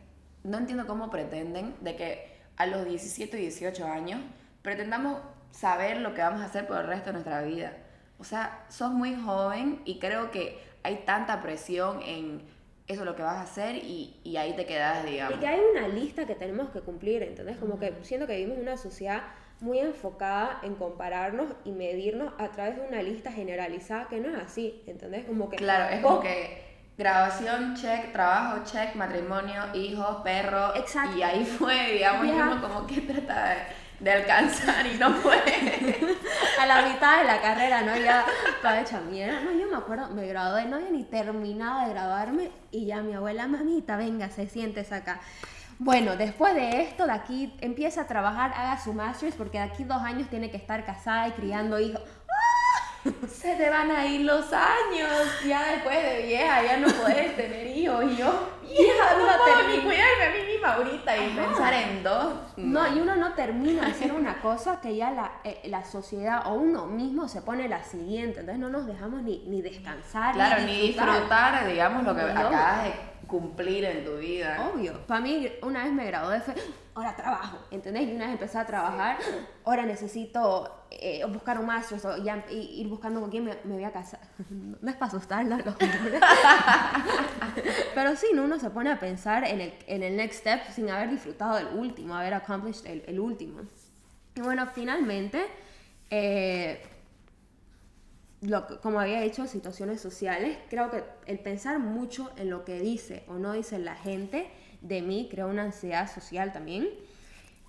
no 0.44 0.58
entiendo 0.58 0.86
cómo 0.86 1.10
pretenden 1.10 1.74
de 1.80 1.96
que 1.96 2.38
a 2.56 2.66
los 2.66 2.84
17 2.84 3.38
y 3.38 3.42
18 3.42 3.86
años 3.86 4.20
pretendamos 4.62 5.20
saber 5.50 5.98
lo 5.98 6.14
que 6.14 6.20
vamos 6.20 6.42
a 6.42 6.44
hacer 6.44 6.66
por 6.66 6.78
el 6.78 6.86
resto 6.86 7.06
de 7.06 7.12
nuestra 7.14 7.42
vida. 7.42 7.72
O 8.18 8.24
sea, 8.24 8.64
sos 8.68 8.90
muy 8.92 9.14
joven 9.14 9.80
y 9.84 9.98
creo 9.98 10.30
que 10.30 10.58
hay 10.82 11.02
tanta 11.06 11.40
presión 11.42 12.02
en 12.02 12.42
eso 12.86 13.00
es 13.02 13.06
lo 13.06 13.14
que 13.16 13.22
vas 13.22 13.36
a 13.36 13.42
hacer 13.42 13.76
y, 13.76 14.16
y 14.24 14.38
ahí 14.38 14.56
te 14.56 14.64
quedas, 14.64 15.04
Y 15.06 15.10
digamos. 15.10 15.38
que 15.38 15.46
hay 15.46 15.60
una 15.60 15.88
lista 15.88 16.26
que 16.26 16.34
tenemos 16.34 16.70
que 16.70 16.80
cumplir, 16.80 17.22
¿entendés? 17.22 17.58
Como 17.58 17.78
que 17.78 17.92
siento 18.02 18.26
que 18.26 18.34
vivimos 18.36 18.56
en 18.56 18.62
una 18.62 18.78
sociedad 18.78 19.24
muy 19.60 19.78
enfocada 19.80 20.60
en 20.62 20.74
compararnos 20.74 21.48
y 21.64 21.72
medirnos 21.72 22.32
a 22.38 22.48
través 22.48 22.76
de 22.76 22.82
una 22.86 23.02
lista 23.02 23.30
generalizada 23.30 24.08
que 24.08 24.20
no 24.20 24.30
es 24.34 24.42
así, 24.42 24.82
¿entendés? 24.86 25.26
Como 25.26 25.50
que 25.50 25.56
Claro, 25.56 25.94
es 25.94 26.00
como 26.00 26.20
que 26.20 26.62
grabación, 26.96 27.74
check, 27.76 28.10
trabajo, 28.12 28.64
check, 28.64 28.94
matrimonio, 28.94 29.62
hijos, 29.74 30.22
perro. 30.24 30.74
Exacto. 30.74 31.16
Y 31.18 31.22
ahí 31.22 31.44
fue, 31.44 31.92
digamos, 31.92 32.26
y 32.26 32.28
Ya. 32.30 32.50
uno 32.50 32.62
como 32.62 32.86
que 32.86 33.00
trata 33.02 33.50
de, 33.50 33.56
de 34.00 34.12
alcanzar 34.12 34.86
y 34.86 34.96
no 34.98 35.14
puede. 35.20 35.98
a 36.60 36.66
la 36.66 36.82
mitad 36.82 37.18
de 37.18 37.24
la 37.24 37.40
carrera, 37.40 37.82
¿no? 37.82 37.96
Ya 37.96 38.24
estaba 38.48 38.80
hecha 38.80 39.00
mierda. 39.00 39.40
No, 39.40 39.52
yo 39.52 39.68
me 39.68 39.76
acuerdo, 39.76 40.08
me 40.10 40.26
gradué, 40.26 40.66
no 40.66 40.76
había 40.76 40.90
ni 40.90 41.04
terminado 41.04 41.86
de 41.86 41.94
graduarme 41.94 42.50
y 42.70 42.86
ya 42.86 43.02
mi 43.02 43.14
abuela, 43.14 43.46
mamita, 43.46 43.96
venga, 43.96 44.28
se 44.30 44.46
sientes 44.46 44.92
acá. 44.92 45.20
Bueno, 45.80 46.16
después 46.16 46.54
de 46.54 46.82
esto, 46.82 47.06
de 47.06 47.12
aquí 47.12 47.54
empieza 47.60 48.02
a 48.02 48.06
trabajar, 48.08 48.52
haga 48.56 48.80
su 48.82 48.92
master's, 48.92 49.36
porque 49.36 49.58
de 49.58 49.64
aquí 49.64 49.84
dos 49.84 50.02
años 50.02 50.28
tiene 50.28 50.50
que 50.50 50.56
estar 50.56 50.84
casada 50.84 51.28
y 51.28 51.32
criando 51.32 51.78
hijos. 51.78 52.02
Se 53.28 53.56
te 53.56 53.70
van 53.70 53.90
a 53.90 54.06
ir 54.06 54.22
los 54.22 54.52
años, 54.52 55.10
ya 55.46 55.72
después 55.72 56.02
de 56.02 56.22
vieja, 56.26 56.62
ya 56.62 56.76
no 56.78 56.88
puedes 56.88 57.36
tener 57.36 57.66
hijos. 57.66 58.04
Y 58.04 58.16
yo, 58.16 58.48
vieja, 58.62 59.16
no, 59.18 59.26
no 59.26 59.32
puedo 59.44 59.68
ni 59.68 59.76
cuidarme 59.82 60.24
a 60.24 60.30
mí 60.30 60.52
misma 60.52 60.74
ahorita 60.74 61.16
y 61.16 61.26
Ajá. 61.30 61.46
pensar 61.46 61.72
en 61.74 62.02
dos. 62.02 62.34
No, 62.56 62.94
y 62.96 63.00
uno 63.00 63.16
no 63.16 63.34
termina 63.34 63.82
de 63.86 63.90
hacer 63.92 64.12
una 64.12 64.40
cosa 64.40 64.80
que 64.80 64.96
ya 64.96 65.10
la, 65.10 65.32
eh, 65.44 65.60
la 65.64 65.84
sociedad 65.84 66.46
o 66.46 66.54
uno 66.54 66.86
mismo 66.86 67.28
se 67.28 67.42
pone 67.42 67.68
la 67.68 67.82
siguiente. 67.84 68.40
Entonces 68.40 68.60
no 68.60 68.68
nos 68.68 68.86
dejamos 68.86 69.22
ni, 69.22 69.44
ni 69.46 69.62
descansar. 69.62 70.34
Claro, 70.34 70.62
ni 70.64 70.88
disfrutar, 70.88 71.66
digamos, 71.66 72.02
lo 72.04 72.14
que 72.14 72.22
No. 72.22 72.28
acabas 72.40 72.84
de 72.84 72.92
cumplir 73.28 73.84
en 73.84 74.04
tu 74.04 74.16
vida. 74.16 74.68
Obvio. 74.74 75.06
Para 75.06 75.20
mí, 75.20 75.48
una 75.62 75.84
vez 75.84 75.92
me 75.92 76.04
gradué, 76.06 76.40
fue, 76.40 76.54
ahora 76.94 77.14
trabajo, 77.14 77.58
¿entendés? 77.70 78.08
Y 78.08 78.12
una 78.14 78.24
vez 78.24 78.32
empecé 78.32 78.58
a 78.58 78.66
trabajar, 78.66 79.18
ahora 79.64 79.86
necesito 79.86 80.84
eh, 80.90 81.24
buscar 81.28 81.58
un 81.60 81.66
máster 81.66 82.04
o 82.04 82.16
ya, 82.16 82.44
y- 82.50 82.80
ir 82.80 82.88
buscando 82.88 83.20
con 83.20 83.30
quién 83.30 83.44
me, 83.44 83.56
me 83.64 83.74
voy 83.74 83.84
a 83.84 83.92
casar. 83.92 84.20
No 84.50 84.90
es 84.90 84.96
para 84.96 85.06
asustarla, 85.06 85.58
los. 85.58 85.76
Pero 87.94 88.16
sí, 88.16 88.26
¿no? 88.34 88.42
uno 88.44 88.58
se 88.58 88.70
pone 88.70 88.90
a 88.90 88.98
pensar 88.98 89.44
en 89.44 89.60
el, 89.60 89.74
en 89.86 90.02
el 90.02 90.16
next 90.16 90.40
step 90.40 90.60
sin 90.72 90.90
haber 90.90 91.10
disfrutado 91.10 91.56
del 91.56 91.68
último, 91.78 92.16
haber 92.16 92.34
accomplished 92.34 92.86
el, 92.86 93.04
el 93.06 93.20
último. 93.20 93.60
Y 94.34 94.40
bueno, 94.40 94.66
finalmente, 94.74 95.44
eh, 96.10 96.82
lo 98.40 98.80
como 98.80 99.00
había 99.00 99.20
dicho, 99.20 99.46
situaciones 99.46 100.00
sociales, 100.00 100.58
creo 100.70 100.90
que 100.90 101.02
el 101.26 101.38
pensar 101.40 101.78
mucho 101.78 102.30
en 102.36 102.50
lo 102.50 102.64
que 102.64 102.80
dice 102.80 103.24
o 103.28 103.34
no 103.34 103.52
dice 103.52 103.78
la 103.78 103.96
gente 103.96 104.50
de 104.80 105.02
mí 105.02 105.28
crea 105.30 105.46
una 105.46 105.64
ansiedad 105.64 106.12
social 106.12 106.52
también. 106.52 106.88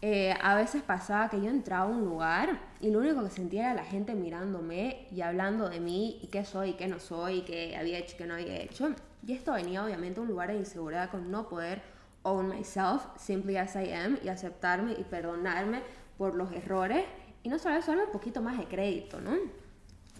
Eh, 0.01 0.33
a 0.41 0.55
veces 0.55 0.81
pasaba 0.81 1.29
que 1.29 1.41
yo 1.41 1.49
entraba 1.49 1.83
a 1.83 1.87
un 1.87 2.05
lugar 2.05 2.57
y 2.79 2.89
lo 2.89 2.99
único 2.99 3.21
que 3.21 3.29
sentía 3.29 3.65
era 3.65 3.73
la 3.73 3.83
gente 3.83 4.13
mirándome 4.15 5.07
y 5.11 5.21
hablando 5.21 5.67
de 5.67 5.81
mí 5.81 6.19
y 6.21 6.27
qué 6.27 6.45
soy 6.45 6.69
y 6.69 6.73
qué 6.73 6.87
no 6.87 6.99
soy, 6.99 7.39
y 7.39 7.41
qué 7.41 7.75
había 7.75 7.97
hecho 7.97 8.15
y 8.15 8.17
qué 8.17 8.25
no 8.25 8.35
había 8.35 8.61
hecho. 8.61 8.93
Y 9.25 9.33
esto 9.33 9.53
venía 9.53 9.83
obviamente 9.83 10.15
de 10.15 10.21
un 10.21 10.27
lugar 10.27 10.49
de 10.49 10.55
inseguridad 10.55 11.09
con 11.09 11.29
no 11.29 11.49
poder 11.49 11.81
own 12.23 12.47
myself 12.47 13.07
simply 13.17 13.57
as 13.57 13.75
I 13.75 13.91
am 13.91 14.17
y 14.23 14.29
aceptarme 14.29 14.93
y 14.93 15.03
perdonarme 15.03 15.81
por 16.17 16.35
los 16.35 16.51
errores 16.53 17.05
y 17.43 17.49
no 17.49 17.59
solo 17.59 17.75
eso, 17.75 17.91
darme 17.91 18.05
un 18.05 18.11
poquito 18.11 18.41
más 18.41 18.57
de 18.57 18.65
crédito, 18.65 19.19
¿no? 19.19 19.31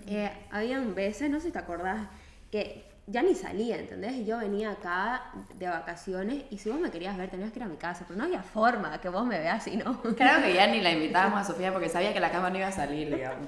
Eh, 0.08 0.32
habían 0.52 0.96
veces, 0.96 1.30
no 1.30 1.40
sé 1.40 1.48
si 1.48 1.52
te 1.52 1.60
acordás, 1.60 2.08
que 2.52 2.86
ya 3.08 3.24
ni 3.24 3.34
salía, 3.34 3.78
¿entendés? 3.78 4.14
Y 4.14 4.26
yo 4.26 4.38
venía 4.38 4.72
acá 4.72 5.32
de 5.56 5.68
vacaciones 5.68 6.44
y 6.52 6.60
si 6.60 6.70
vos 6.70 6.80
me 6.80 6.92
querías 6.92 7.18
ver 7.18 7.30
tenías 7.30 7.52
que 7.52 7.58
ir 7.58 7.64
a 7.64 7.68
mi 7.68 7.78
casa, 7.78 8.06
pero 8.08 8.18
no 8.20 8.26
había 8.26 8.44
forma 8.44 9.02
que 9.02 9.10
vos 9.10 9.26
me 9.26 9.40
veas 9.40 9.64
si 9.64 9.78
no. 9.78 10.00
Creo 10.02 10.42
que 10.44 10.54
ya 10.54 10.68
ni 10.68 10.80
la 10.80 10.92
invitábamos 10.94 11.42
a 11.42 11.44
Sofía 11.44 11.74
porque 11.74 11.90
sabía 11.90 12.14
que 12.14 12.20
la 12.20 12.32
cama 12.32 12.52
no 12.52 12.58
iba 12.58 12.68
a 12.68 12.72
salir, 12.72 13.14
digamos. 13.14 13.48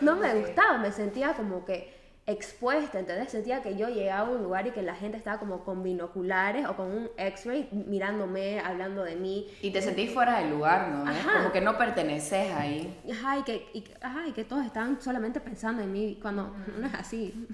No 0.00 0.14
me 0.16 0.32
gustaba, 0.34 0.78
me 0.78 0.92
sentía 0.92 1.32
como 1.34 1.64
que 1.64 1.99
expuesta, 2.30 2.98
¿entendés? 2.98 3.30
Sentía 3.30 3.62
que 3.62 3.76
yo 3.76 3.88
llegaba 3.88 4.28
a 4.28 4.30
un 4.30 4.42
lugar 4.42 4.66
y 4.66 4.70
que 4.70 4.82
la 4.82 4.94
gente 4.94 5.16
estaba 5.16 5.38
como 5.38 5.64
con 5.64 5.82
binoculares 5.82 6.66
o 6.66 6.74
con 6.76 6.86
un 6.90 7.10
x-ray 7.16 7.68
mirándome, 7.72 8.60
hablando 8.60 9.02
de 9.04 9.16
mí. 9.16 9.48
Y 9.62 9.70
te 9.70 9.82
sentís 9.82 10.12
fuera 10.12 10.38
del 10.40 10.50
lugar, 10.50 10.88
¿no? 10.88 11.10
Ajá. 11.10 11.38
Como 11.38 11.52
que 11.52 11.60
no 11.60 11.76
perteneces 11.76 12.52
ahí. 12.52 12.98
Ajá, 13.12 13.38
y 13.38 13.42
que, 13.42 13.66
y, 13.74 13.84
ajá, 14.00 14.26
y 14.28 14.32
que 14.32 14.44
todos 14.44 14.64
estaban 14.64 15.00
solamente 15.00 15.40
pensando 15.40 15.82
en 15.82 15.92
mí 15.92 16.18
cuando 16.20 16.54
no 16.78 16.86
es 16.86 16.94
así. 16.94 17.46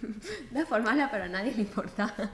Es 0.55 0.69
formarla, 0.69 1.11
pero 1.11 1.25
a 1.25 1.29
nadie 1.29 1.53
le 1.53 1.63
importa. 1.63 2.13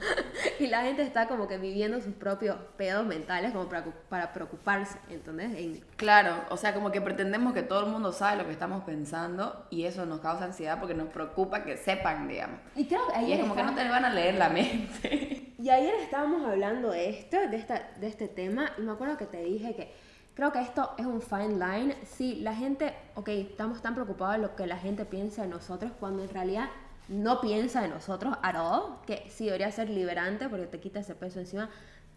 Y 0.59 0.67
la 0.67 0.83
gente 0.83 1.01
está 1.01 1.27
como 1.27 1.47
que 1.47 1.57
viviendo 1.57 1.99
sus 1.99 2.13
propios 2.13 2.55
pedos 2.77 3.05
mentales 3.05 3.51
como 3.51 3.67
para, 3.67 3.83
para 4.07 4.33
preocuparse, 4.33 4.97
¿entendés? 5.09 5.53
En- 5.57 5.83
Claro, 5.97 6.35
o 6.49 6.57
sea, 6.57 6.73
como 6.73 6.91
que 6.91 7.01
pretendemos 7.01 7.53
que 7.53 7.63
todo 7.63 7.85
el 7.85 7.91
mundo 7.91 8.11
sabe 8.11 8.37
lo 8.37 8.45
que 8.45 8.51
estamos 8.51 8.83
pensando 8.83 9.65
y 9.69 9.85
eso 9.85 10.05
nos 10.05 10.19
causa 10.19 10.45
ansiedad 10.45 10.79
porque 10.79 10.93
nos 10.93 11.07
preocupa 11.09 11.63
que 11.63 11.75
sepan, 11.77 12.27
digamos. 12.33 12.59
y 12.75 12.85
creo 12.85 13.07
que 13.07 13.13
Y 13.13 13.23
ayer 13.23 13.39
es 13.39 13.41
como 13.41 13.55
que 13.55 13.63
no 13.63 13.75
te 13.75 13.87
van 13.87 14.05
a 14.05 14.09
leer 14.09 14.35
la 14.35 14.49
mente. 14.49 15.39
Y 15.63 15.69
ayer 15.69 15.93
estábamos 16.01 16.45
hablando 16.45 16.91
de 16.91 17.07
esto, 17.07 17.37
de, 17.37 17.55
esta, 17.55 17.89
de 17.97 18.07
este 18.07 18.27
tema, 18.27 18.71
y 18.77 18.81
me 18.81 18.91
acuerdo 18.91 19.15
que 19.15 19.25
te 19.25 19.41
dije 19.41 19.73
que 19.73 19.93
creo 20.33 20.51
que 20.51 20.59
esto 20.59 20.91
es 20.97 21.05
un 21.05 21.21
fine 21.21 21.53
line. 21.53 21.95
Sí, 22.03 22.41
la 22.41 22.53
gente, 22.53 22.93
ok, 23.15 23.29
estamos 23.29 23.81
tan 23.81 23.93
preocupados 23.93 24.35
de 24.35 24.41
lo 24.41 24.57
que 24.57 24.67
la 24.67 24.75
gente 24.77 25.05
piensa 25.05 25.43
de 25.43 25.47
nosotros, 25.47 25.93
cuando 25.97 26.21
en 26.21 26.29
realidad 26.29 26.67
no 27.07 27.39
piensa 27.39 27.81
de 27.81 27.87
nosotros 27.87 28.35
at 28.41 28.55
all, 28.55 28.97
que 29.05 29.25
sí 29.29 29.45
debería 29.45 29.71
ser 29.71 29.89
liberante 29.89 30.49
porque 30.49 30.65
te 30.67 30.81
quita 30.81 30.99
ese 30.99 31.15
peso 31.15 31.39
encima, 31.39 31.69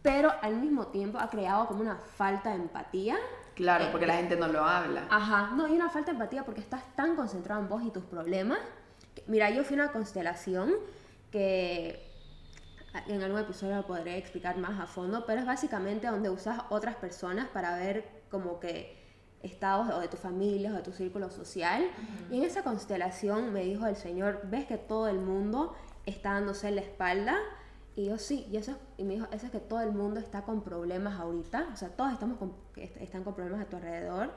pero 0.02 0.32
al 0.42 0.56
mismo 0.56 0.88
tiempo 0.88 1.18
ha 1.18 1.28
creado 1.30 1.66
como 1.66 1.80
una 1.82 1.96
falta 1.96 2.50
de 2.50 2.56
empatía. 2.56 3.16
Claro, 3.54 3.87
porque 3.90 4.06
la 4.06 4.14
gente 4.14 4.37
no 4.37 4.49
lo 4.49 4.64
habla. 4.64 5.06
Ajá, 5.11 5.52
no, 5.54 5.66
y 5.68 5.73
una 5.73 5.88
falta 5.88 6.11
de 6.11 6.16
empatía 6.16 6.44
porque 6.44 6.61
estás 6.61 6.82
tan 6.94 7.16
concentrado 7.16 7.61
en 7.61 7.68
vos 7.68 7.82
y 7.85 7.90
tus 7.90 8.04
problemas. 8.04 8.58
Mira, 9.26 9.50
yo 9.50 9.64
fui 9.64 9.75
una 9.75 9.92
constelación 9.92 10.73
que 11.30 12.06
en 13.08 13.23
algún 13.23 13.40
episodio 13.40 13.76
lo 13.76 13.87
podré 13.87 14.16
explicar 14.16 14.56
más 14.58 14.80
a 14.80 14.87
fondo, 14.87 15.25
pero 15.26 15.40
es 15.40 15.46
básicamente 15.46 16.06
donde 16.06 16.30
usas 16.30 16.61
otras 16.70 16.96
personas 16.96 17.49
para 17.49 17.76
ver 17.76 18.08
como 18.30 18.58
que 18.61 18.96
estados 19.42 19.90
o 19.94 20.00
de 20.00 20.08
tu 20.08 20.16
familia 20.16 20.73
o 20.73 20.75
de 20.76 20.82
tu 20.82 20.92
círculo 20.92 21.30
social. 21.30 21.85
Y 22.30 22.38
en 22.38 22.44
esa 22.44 22.62
constelación 22.62 23.52
me 23.52 23.64
dijo 23.64 23.87
el 23.87 23.96
Señor, 23.96 24.40
ves 24.44 24.66
que 24.66 24.78
todo 24.78 25.08
el 25.08 25.18
mundo 25.18 25.75
está 26.06 26.32
dándose 26.35 26.70
la 26.70 26.80
espalda. 26.80 27.37
Y 27.96 28.06
yo 28.06 28.18
sí, 28.18 28.46
y, 28.50 28.56
eso, 28.56 28.73
es- 28.73 28.76
y 28.99 29.04
me 29.04 29.14
dijo, 29.14 29.26
eso 29.32 29.46
es 29.46 29.52
que 29.52 29.61
todo 29.61 29.80
el 29.80 29.92
mundo 29.92 30.20
está 30.20 30.42
con 30.42 30.62
problemas 30.62 31.18
ahorita, 31.18 31.68
o 31.73 31.76
sea, 31.76 31.88
todos 31.88 32.12
estamos 32.12 32.38
con, 32.38 32.54
están 32.76 33.25
con 33.25 33.35
problemas 33.35 33.62
a 33.62 33.68
tu 33.70 33.76
alrededor, 33.76 34.30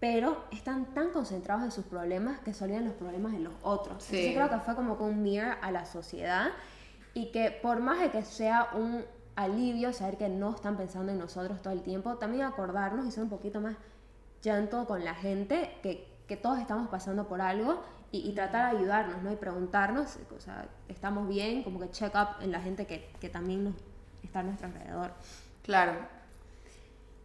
pero 0.00 0.44
están 0.50 0.86
tan 0.94 1.10
concentrados 1.10 1.62
en 1.62 1.70
sus 1.70 1.84
problemas 1.84 2.40
que 2.40 2.54
se 2.54 2.64
olvidan 2.64 2.86
los 2.86 2.94
problemas 2.94 3.32
de 3.32 3.40
los 3.40 3.52
otros. 3.62 4.02
Sí. 4.02 4.16
Entonces 4.16 4.34
creo 4.34 4.58
que 4.58 4.64
fue 4.64 4.74
como 4.74 4.96
que 4.96 5.04
un 5.04 5.22
mirror 5.22 5.56
a 5.60 5.70
la 5.70 5.84
sociedad 5.84 6.48
y 7.12 7.30
que 7.32 7.50
por 7.50 7.80
más 7.80 8.00
de 8.00 8.10
que 8.10 8.22
sea 8.22 8.70
un 8.74 9.04
alivio 9.36 9.92
saber 9.92 10.16
que 10.16 10.28
no 10.28 10.54
están 10.54 10.76
pensando 10.76 11.12
en 11.12 11.18
nosotros 11.18 11.60
todo 11.60 11.72
el 11.72 11.82
tiempo, 11.82 12.16
también 12.16 12.44
acordarnos 12.44 13.06
y 13.06 13.10
ser 13.10 13.24
un 13.24 13.30
poquito 13.30 13.60
más 13.60 13.76
llanto 14.42 14.86
con 14.86 15.04
la 15.04 15.14
gente, 15.14 15.70
que, 15.82 16.08
que 16.26 16.36
todos 16.36 16.58
estamos 16.58 16.88
pasando 16.88 17.28
por 17.28 17.42
algo 17.42 17.82
y, 18.10 18.28
y 18.28 18.32
tratar 18.32 18.72
de 18.72 18.78
ayudarnos, 18.78 19.22
¿no? 19.22 19.30
Y 19.30 19.36
preguntarnos, 19.36 20.18
o 20.34 20.40
sea, 20.40 20.66
estamos 20.88 21.28
bien, 21.28 21.62
como 21.62 21.78
que 21.78 21.90
check 21.90 22.14
up 22.14 22.42
en 22.42 22.52
la 22.52 22.60
gente 22.60 22.86
que, 22.86 23.10
que 23.20 23.28
también 23.28 23.64
nos, 23.64 23.74
está 24.22 24.40
a 24.40 24.42
nuestro 24.44 24.68
alrededor. 24.68 25.12
Claro. 25.62 26.19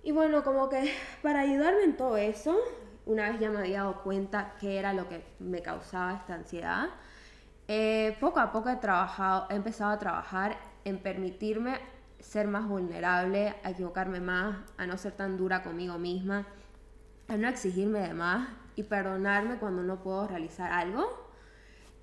Y 0.06 0.12
bueno, 0.12 0.44
como 0.44 0.70
que 0.70 0.94
para 1.24 1.42
ayudarme 1.42 1.84
en 1.84 1.98
todo 1.98 2.16
eso, 2.16 2.56
una 3.08 3.32
vez 3.32 3.40
ya 3.40 3.50
me 3.50 3.58
había 3.58 3.80
dado 3.80 4.04
cuenta 4.04 4.54
qué 4.60 4.78
era 4.78 4.94
lo 4.94 5.10
que 5.10 5.26
me 5.40 5.64
causaba 5.64 6.14
esta 6.14 6.36
ansiedad, 6.36 6.90
eh, 7.68 8.16
poco 8.20 8.40
a 8.40 8.52
poco 8.52 8.70
he 8.70 8.76
trabajado, 8.76 9.48
he 9.50 9.56
empezado 9.56 9.90
a 9.90 9.98
trabajar 9.98 10.58
en 10.84 11.00
permitirme 11.00 11.80
ser 12.20 12.48
más 12.48 12.68
vulnerable, 12.68 13.56
a 13.64 13.72
equivocarme 13.72 14.20
más, 14.20 14.58
a 14.78 14.86
no 14.86 14.96
ser 15.00 15.14
tan 15.14 15.38
dura 15.38 15.64
conmigo 15.64 15.98
misma, 15.98 16.46
a 17.28 17.36
no 17.38 17.48
exigirme 17.48 18.00
de 18.02 18.14
más 18.14 18.48
y 18.76 18.84
perdonarme 18.84 19.58
cuando 19.58 19.82
no 19.82 20.04
puedo 20.04 20.28
realizar 20.28 20.72
algo. 20.72 21.04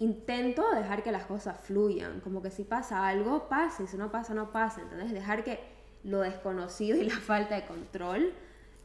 Intento 0.01 0.69
dejar 0.75 1.05
que 1.05 1.13
las 1.13 1.27
cosas 1.27 1.61
fluyan, 1.61 2.19
como 2.19 2.43
que 2.43 2.51
si 2.51 2.65
pasa 2.65 3.07
algo, 3.07 3.49
pase, 3.49 3.87
si 3.87 3.97
no 3.97 4.11
pasa, 4.11 4.35
no 4.35 4.51
pasa, 4.51 4.81
¿entendés? 4.81 5.13
Dejar 5.13 5.45
que 5.45 5.72
lo 6.05 6.21
desconocido 6.21 6.99
y 6.99 7.05
la 7.05 7.17
falta 7.17 7.55
de 7.55 7.65
control 7.67 8.33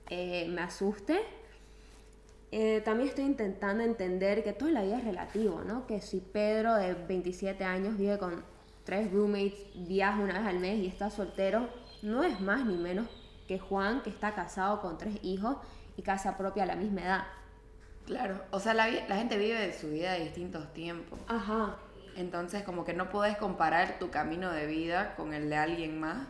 eh, 0.10 0.48
me 0.50 0.62
asuste. 0.62 1.20
Eh, 2.52 2.82
también 2.86 3.10
estoy 3.10 3.26
intentando 3.26 3.84
entender 3.84 4.44
que 4.44 4.54
toda 4.54 4.72
la 4.72 4.84
vida 4.84 4.98
es 4.98 5.04
relativo, 5.04 5.64
¿no? 5.66 5.86
Que 5.86 6.00
si 6.00 6.22
Pedro 6.22 6.76
de 6.76 6.94
27 6.94 7.64
años 7.64 7.98
vive 7.98 8.18
con 8.18 8.44
tres 8.86 9.12
roommates, 9.12 9.68
viaja 9.76 10.20
una 10.20 10.40
vez 10.40 10.48
al 10.48 10.60
mes 10.60 10.80
y 10.80 10.88
está 10.88 11.10
soltero, 11.10 11.70
no 12.02 12.24
es 12.24 12.40
más 12.40 12.66
ni 12.66 12.78
menos 12.78 13.08
que 13.48 13.60
Juan 13.60 14.02
que 14.02 14.10
está 14.10 14.34
casado 14.34 14.82
con 14.82 14.98
tres 14.98 15.18
hijos 15.24 15.58
y 15.98 16.04
casa 16.04 16.38
propia 16.38 16.64
a 16.64 16.68
la 16.68 16.76
misma 16.76 17.02
edad. 17.02 17.24
Claro. 18.06 18.42
O 18.52 18.60
sea, 18.62 18.74
la, 18.74 18.90
la 18.90 19.18
gente 19.18 19.38
vive 19.38 19.74
su 19.74 19.90
vida 19.90 20.14
de 20.14 20.24
distintos 20.24 20.74
tiempos. 20.74 21.20
Ajá. 21.28 21.76
Entonces, 22.16 22.64
como 22.64 22.86
que 22.86 22.94
no 22.94 23.10
puedes 23.10 23.38
comparar 23.38 24.00
tu 24.00 24.10
camino 24.10 24.52
de 24.52 24.66
vida 24.66 25.16
con 25.16 25.34
el 25.34 25.50
de 25.50 25.58
alguien 25.58 26.00
más, 26.00 26.28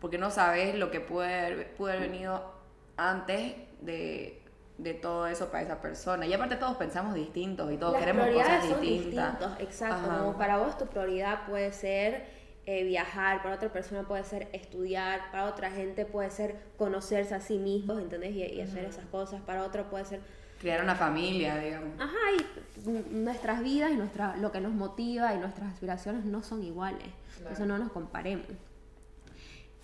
porque 0.00 0.18
no 0.18 0.30
sabes 0.30 0.74
lo 0.74 0.90
que 0.90 1.00
puede 1.00 1.34
haber, 1.34 1.74
pudo 1.74 1.90
haber 1.90 2.10
venido 2.10 2.52
antes 2.96 3.54
de, 3.80 4.42
de 4.78 4.94
todo 4.94 5.26
eso 5.26 5.50
para 5.50 5.62
esa 5.64 5.80
persona. 5.80 6.26
Y 6.26 6.32
aparte 6.32 6.56
todos 6.56 6.76
pensamos 6.76 7.14
distintos 7.14 7.72
y 7.72 7.76
todos 7.76 7.92
Las 7.94 8.00
queremos 8.02 8.26
prioridades 8.26 8.60
cosas 8.60 8.70
son 8.72 8.80
distintas. 8.80 9.32
distintos, 9.40 9.60
exacto. 9.60 10.10
Ajá. 10.10 10.18
Como 10.18 10.38
para 10.38 10.58
vos 10.58 10.78
tu 10.78 10.86
prioridad 10.86 11.46
puede 11.46 11.72
ser 11.72 12.26
eh, 12.66 12.84
viajar, 12.84 13.42
para 13.42 13.54
otra 13.54 13.72
persona 13.72 14.06
puede 14.06 14.24
ser 14.24 14.48
estudiar, 14.52 15.30
para 15.30 15.46
otra 15.46 15.70
gente 15.70 16.04
puede 16.04 16.30
ser 16.30 16.56
conocerse 16.76 17.34
a 17.34 17.40
sí 17.40 17.58
mismos, 17.58 18.00
¿entendés? 18.00 18.32
Y, 18.32 18.44
y 18.44 18.60
hacer 18.60 18.84
esas 18.84 19.06
cosas. 19.06 19.40
Para 19.40 19.64
otro 19.64 19.88
puede 19.90 20.04
ser 20.04 20.20
Crear 20.60 20.82
una 20.82 20.96
familia, 20.96 21.56
digamos. 21.56 21.90
Ajá, 22.00 22.16
y 22.36 22.90
nuestras 23.14 23.62
vidas 23.62 23.92
y 23.92 23.94
nuestra, 23.94 24.36
lo 24.38 24.50
que 24.50 24.60
nos 24.60 24.72
motiva 24.72 25.32
y 25.32 25.38
nuestras 25.38 25.72
aspiraciones 25.72 26.24
no 26.24 26.42
son 26.42 26.64
iguales. 26.64 27.06
Entonces 27.38 27.64
no 27.64 27.78
nos 27.78 27.92
comparemos. 27.92 28.46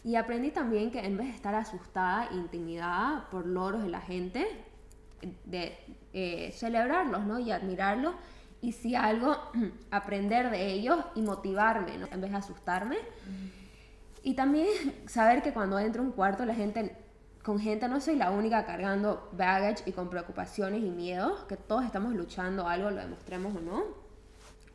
Y 0.05 0.17
aprendí 0.17 0.51
también 0.51 0.91
que 0.91 1.01
en 1.01 1.17
vez 1.17 1.29
de 1.29 1.33
estar 1.33 1.55
asustada, 1.55 2.29
intimidada 2.31 3.27
por 3.31 3.47
logros 3.47 3.83
de 3.83 3.89
la 3.89 4.03
gente, 4.03 4.47
de 5.47 5.79
eh, 6.13 6.53
celebrarlos 6.53 7.25
¿no? 7.25 7.39
y 7.39 7.51
admirarlos, 7.51 8.15
y 8.61 8.73
si 8.73 8.95
algo, 8.95 9.37
aprender 9.91 10.51
de 10.51 10.73
ellos 10.73 10.99
y 11.15 11.23
motivarme, 11.23 11.97
¿no? 11.97 12.07
en 12.11 12.21
vez 12.21 12.31
de 12.33 12.37
asustarme. 12.37 12.99
Y 14.23 14.35
también 14.35 14.69
saber 15.07 15.43
que 15.43 15.55
cuando 15.55 15.79
entro 15.79 16.03
a 16.03 16.05
un 16.05 16.13
cuarto, 16.13 16.45
la 16.45 16.55
gente, 16.55 16.97
con 17.43 17.59
gente 17.59 17.89
no 17.89 17.99
soy 18.01 18.17
la 18.17 18.31
única 18.31 18.67
cargando 18.67 19.31
baggage 19.33 19.85
y 19.87 19.93
con 19.93 20.11
preocupaciones 20.11 20.83
y 20.83 20.91
miedos, 20.91 21.45
que 21.45 21.57
todos 21.57 21.85
estamos 21.85 22.15
luchando 22.15 22.69
algo, 22.69 22.91
lo 22.91 23.01
demostremos 23.01 23.57
o 23.57 23.61
no. 23.61 23.85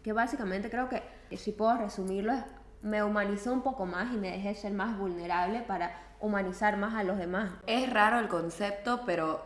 Que 0.04 0.12
básicamente 0.12 0.72
creo 0.72 0.90
que, 0.90 1.04
que 1.30 1.38
si 1.38 1.52
puedo 1.52 1.78
resumirlo, 1.78 2.34
es 2.34 2.44
me 2.82 3.04
humanizó 3.04 3.52
un 3.54 3.62
poco 3.62 3.86
más 3.86 4.14
y 4.14 4.18
me 4.18 4.32
dejé 4.32 4.56
ser 4.56 4.74
más 4.74 4.98
vulnerable 4.98 5.62
para 5.62 6.00
humanizar 6.22 6.78
más 6.78 6.94
a 6.96 7.04
los 7.04 7.18
demás. 7.18 7.52
Es 7.68 7.90
raro 7.92 8.20
el 8.20 8.28
concepto, 8.28 9.02
pero 9.06 9.42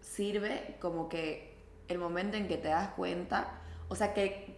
sirve 0.00 0.76
como 0.80 1.08
que 1.08 1.56
el 1.88 1.98
momento 1.98 2.36
en 2.36 2.48
que 2.48 2.56
te 2.56 2.68
das 2.68 2.88
cuenta, 2.90 3.46
o 3.88 3.94
sea 3.94 4.12
que 4.14 4.56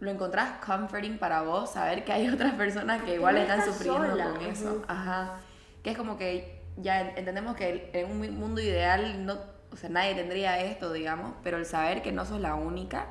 lo 0.00 0.10
encontrás 0.10 0.58
comforting 0.64 1.18
para 1.18 1.42
vos, 1.42 1.70
saber 1.72 2.04
que 2.04 2.12
hay 2.12 2.28
otras 2.32 2.54
personas 2.54 3.02
que 3.02 3.14
igual 3.14 3.34
no 3.36 3.40
están 3.42 3.64
sufriendo 3.64 4.10
sola, 4.10 4.30
con 4.30 4.40
eso. 4.42 4.82
Ajá. 4.88 5.40
Que 5.82 5.90
es 5.92 5.96
como 5.96 6.16
que 6.18 6.62
ya 6.76 7.00
entendemos 7.12 7.56
que 7.56 7.90
en 7.92 8.10
un 8.10 8.38
mundo 8.38 8.60
ideal 8.60 9.24
no, 9.24 9.38
o 9.72 9.76
sea, 9.76 9.88
nadie 9.88 10.14
tendría 10.14 10.60
esto, 10.60 10.92
digamos, 10.92 11.32
pero 11.42 11.56
el 11.56 11.64
saber 11.66 12.02
que 12.02 12.12
no 12.12 12.26
sos 12.26 12.40
la 12.40 12.54
única, 12.54 13.06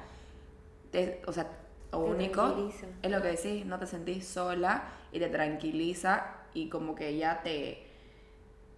te- 0.91 1.21
o 1.25 1.31
sea, 1.33 1.47
o 1.97 2.05
Te 2.05 2.11
único, 2.11 2.41
tranquiliza. 2.43 2.87
es 3.01 3.11
lo 3.11 3.21
que 3.21 3.27
decís, 3.29 3.65
no 3.65 3.79
te 3.79 3.87
sentís 3.87 4.27
sola 4.27 4.83
y 5.11 5.19
te 5.19 5.27
tranquiliza 5.29 6.25
y 6.53 6.69
como 6.69 6.95
que 6.95 7.17
ya 7.17 7.41
te 7.43 7.83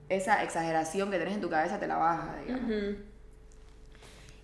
esa 0.09 0.41
exageración 0.43 1.12
que 1.12 1.19
tenés 1.19 1.33
en 1.36 1.41
tu 1.41 1.50
cabeza 1.50 1.79
te 1.79 1.88
la 1.88 1.97
baja, 1.97 2.38
digamos. 2.45 2.71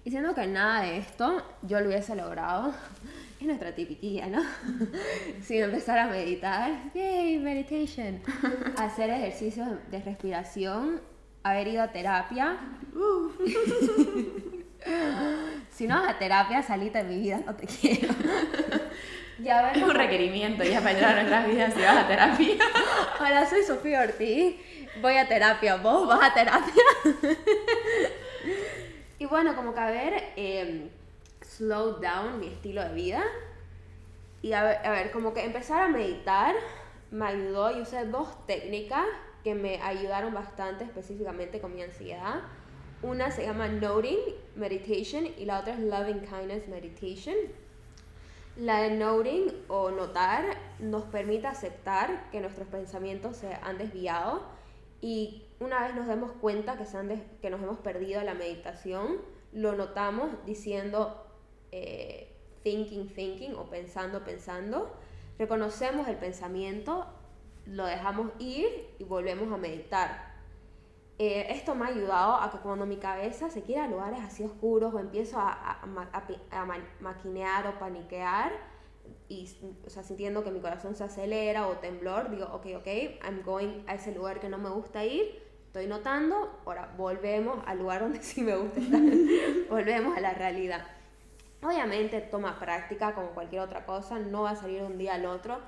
Y 0.06 0.12
siendo 0.12 0.36
que 0.36 0.46
nada 0.48 0.82
de 0.84 0.98
esto 0.98 1.42
yo 1.62 1.80
lo 1.80 1.88
hubiese 1.88 2.16
logrado, 2.16 2.74
es 3.40 3.48
nuestra 3.48 3.74
tipiquilla, 3.74 4.28
¿no? 4.28 4.42
Sin 5.42 5.64
empezar 5.64 5.98
a 6.00 6.08
meditar, 6.08 6.92
yay, 6.94 7.40
meditation, 7.40 8.22
hacer 8.78 9.10
ejercicios 9.10 9.70
de 9.90 10.02
respiración, 10.02 11.00
haber 11.44 11.70
ido 11.70 11.82
a 11.84 11.88
terapia. 11.94 12.58
Si 15.72 15.88
no 15.88 16.02
vas 16.02 16.10
a 16.10 16.20
terapia, 16.20 16.62
salite 16.62 17.00
de 17.00 17.04
mi 17.04 17.20
vida, 17.20 17.42
no 17.46 17.56
te 17.56 17.68
quiero. 17.68 18.14
y 19.44 19.50
haber 19.50 19.78
Es 19.78 19.84
un 19.84 19.96
requerimiento 19.96 20.64
ya 20.64 20.80
para 20.80 20.92
entrar 20.92 21.12
a 21.12 21.24
nuestras 21.24 21.48
vidas 21.48 21.74
si 21.74 21.82
vas 21.82 21.98
a 21.98 22.08
terapia. 22.08 22.56
Hola, 23.20 23.46
soy 23.50 23.64
Sofía 23.64 24.02
Ortiz. 24.02 24.56
Voy 25.02 25.18
a 25.18 25.28
terapia. 25.28 25.78
¿Vos 25.78 26.08
vas 26.08 26.20
a 26.24 26.34
terapia? 26.34 26.84
y 29.20 29.26
bueno, 29.26 29.56
como 29.56 29.74
que 29.74 29.80
haber 29.80 30.24
eh, 30.36 30.90
slow 31.42 32.00
down 32.00 32.40
mi 32.40 32.48
estilo 32.48 32.84
de 32.84 32.94
vida. 32.94 33.24
Y 34.42 34.54
a 34.54 34.64
ver, 34.64 34.78
a 34.86 34.92
ver, 34.92 35.12
como 35.12 35.34
que 35.34 35.44
empezar 35.44 35.82
a 35.82 35.88
meditar 35.88 36.54
me 37.12 37.26
ayudó. 37.26 37.72
Yo 37.72 37.84
usé 37.84 38.06
dos 38.06 38.46
técnicas 38.46 39.06
que 39.44 39.56
me 39.56 39.82
ayudaron 39.82 40.34
bastante 40.34 40.84
específicamente 40.84 41.60
con 41.60 41.74
mi 41.74 41.84
ansiedad. 41.84 42.42
Una 43.04 43.32
se 43.32 43.46
llama 43.46 43.68
Noting 43.68 44.18
Meditation 44.56 45.28
y 45.38 45.44
la 45.44 45.60
otra 45.60 45.74
es 45.74 45.82
Loving 45.82 46.22
Kindness 46.22 46.70
Meditation. 46.70 47.36
La 48.56 48.82
de 48.82 48.92
noting 48.92 49.52
o 49.68 49.92
notar 49.92 50.46
nos 50.80 51.04
permite 51.04 51.48
aceptar 51.48 52.30
que 52.32 52.40
nuestros 52.40 52.70
pensamientos 52.70 53.36
se 53.36 53.56
han 53.62 53.78
desviado 53.78 54.44
y 55.02 55.44
una 55.60 55.82
vez 55.86 55.96
nos 55.96 56.08
demos 56.08 56.32
cuenta 56.32 56.78
que, 56.78 56.86
se 56.86 56.96
han 56.96 57.22
que 57.42 57.50
nos 57.50 57.62
hemos 57.62 57.80
perdido 57.80 58.22
la 58.22 58.36
meditación, 58.36 59.18
lo 59.52 59.76
notamos 59.76 60.30
diciendo 60.46 61.28
eh, 61.74 62.34
thinking, 62.64 63.10
thinking 63.10 63.56
o 63.56 63.66
pensando, 63.66 64.24
pensando. 64.24 64.96
Reconocemos 65.38 66.08
el 66.08 66.16
pensamiento, 66.16 67.06
lo 67.66 67.86
dejamos 67.86 68.32
ir 68.40 68.96
y 68.98 69.04
volvemos 69.04 69.52
a 69.52 69.58
meditar. 69.58 70.33
Eh, 71.26 71.46
esto 71.58 71.74
me 71.74 71.86
ha 71.86 71.90
ayudado 71.90 72.34
a 72.36 72.52
que 72.52 72.58
cuando 72.58 72.86
mi 72.86 72.98
cabeza 72.98 73.50
se 73.50 73.62
quiere 73.62 73.82
a 73.82 73.88
lugares 73.88 74.20
así 74.22 74.44
oscuros 74.44 74.94
o 74.94 75.00
empiezo 75.00 75.40
a, 75.40 75.52
a- 75.54 75.80
a 76.52 76.62
a 76.62 76.66
maquinear 77.00 77.62
o 77.68 77.80
paniquear 77.80 78.52
y 79.30 79.40
o 79.88 79.90
sea, 79.90 80.04
sintiendo 80.04 80.44
que 80.44 80.52
mi 80.52 80.60
corazón 80.60 80.96
se 80.96 81.04
acelera 81.06 81.68
o 81.68 81.74
temblor, 81.78 82.30
digo, 82.30 82.46
ok, 82.58 82.66
ok, 82.80 82.88
I'm 83.26 83.42
going 83.46 83.72
a 83.88 83.94
ese 83.96 84.12
lugar 84.14 84.40
que 84.42 84.50
no 84.50 84.58
me 84.58 84.70
gusta 84.70 85.06
ir, 85.06 85.24
estoy 85.68 85.88
notando, 85.88 86.36
ahora 86.66 86.84
volvemos 86.98 87.56
al 87.68 87.78
lugar 87.80 88.02
donde 88.02 88.22
sí 88.30 88.42
me 88.42 88.56
gusta 88.58 88.80
estar, 88.82 89.02
volvemos 89.70 90.18
a 90.18 90.20
la 90.20 90.34
realidad. 90.34 90.86
Obviamente 91.64 92.20
toma 92.22 92.60
práctica 92.60 93.14
como 93.16 93.30
cualquier 93.30 93.62
otra 93.62 93.86
cosa, 93.86 94.20
no 94.20 94.44
va 94.44 94.52
a 94.52 94.56
salir 94.58 94.80
de 94.82 94.88
un 94.88 94.98
día 94.98 95.14
al 95.14 95.26
otro 95.26 95.60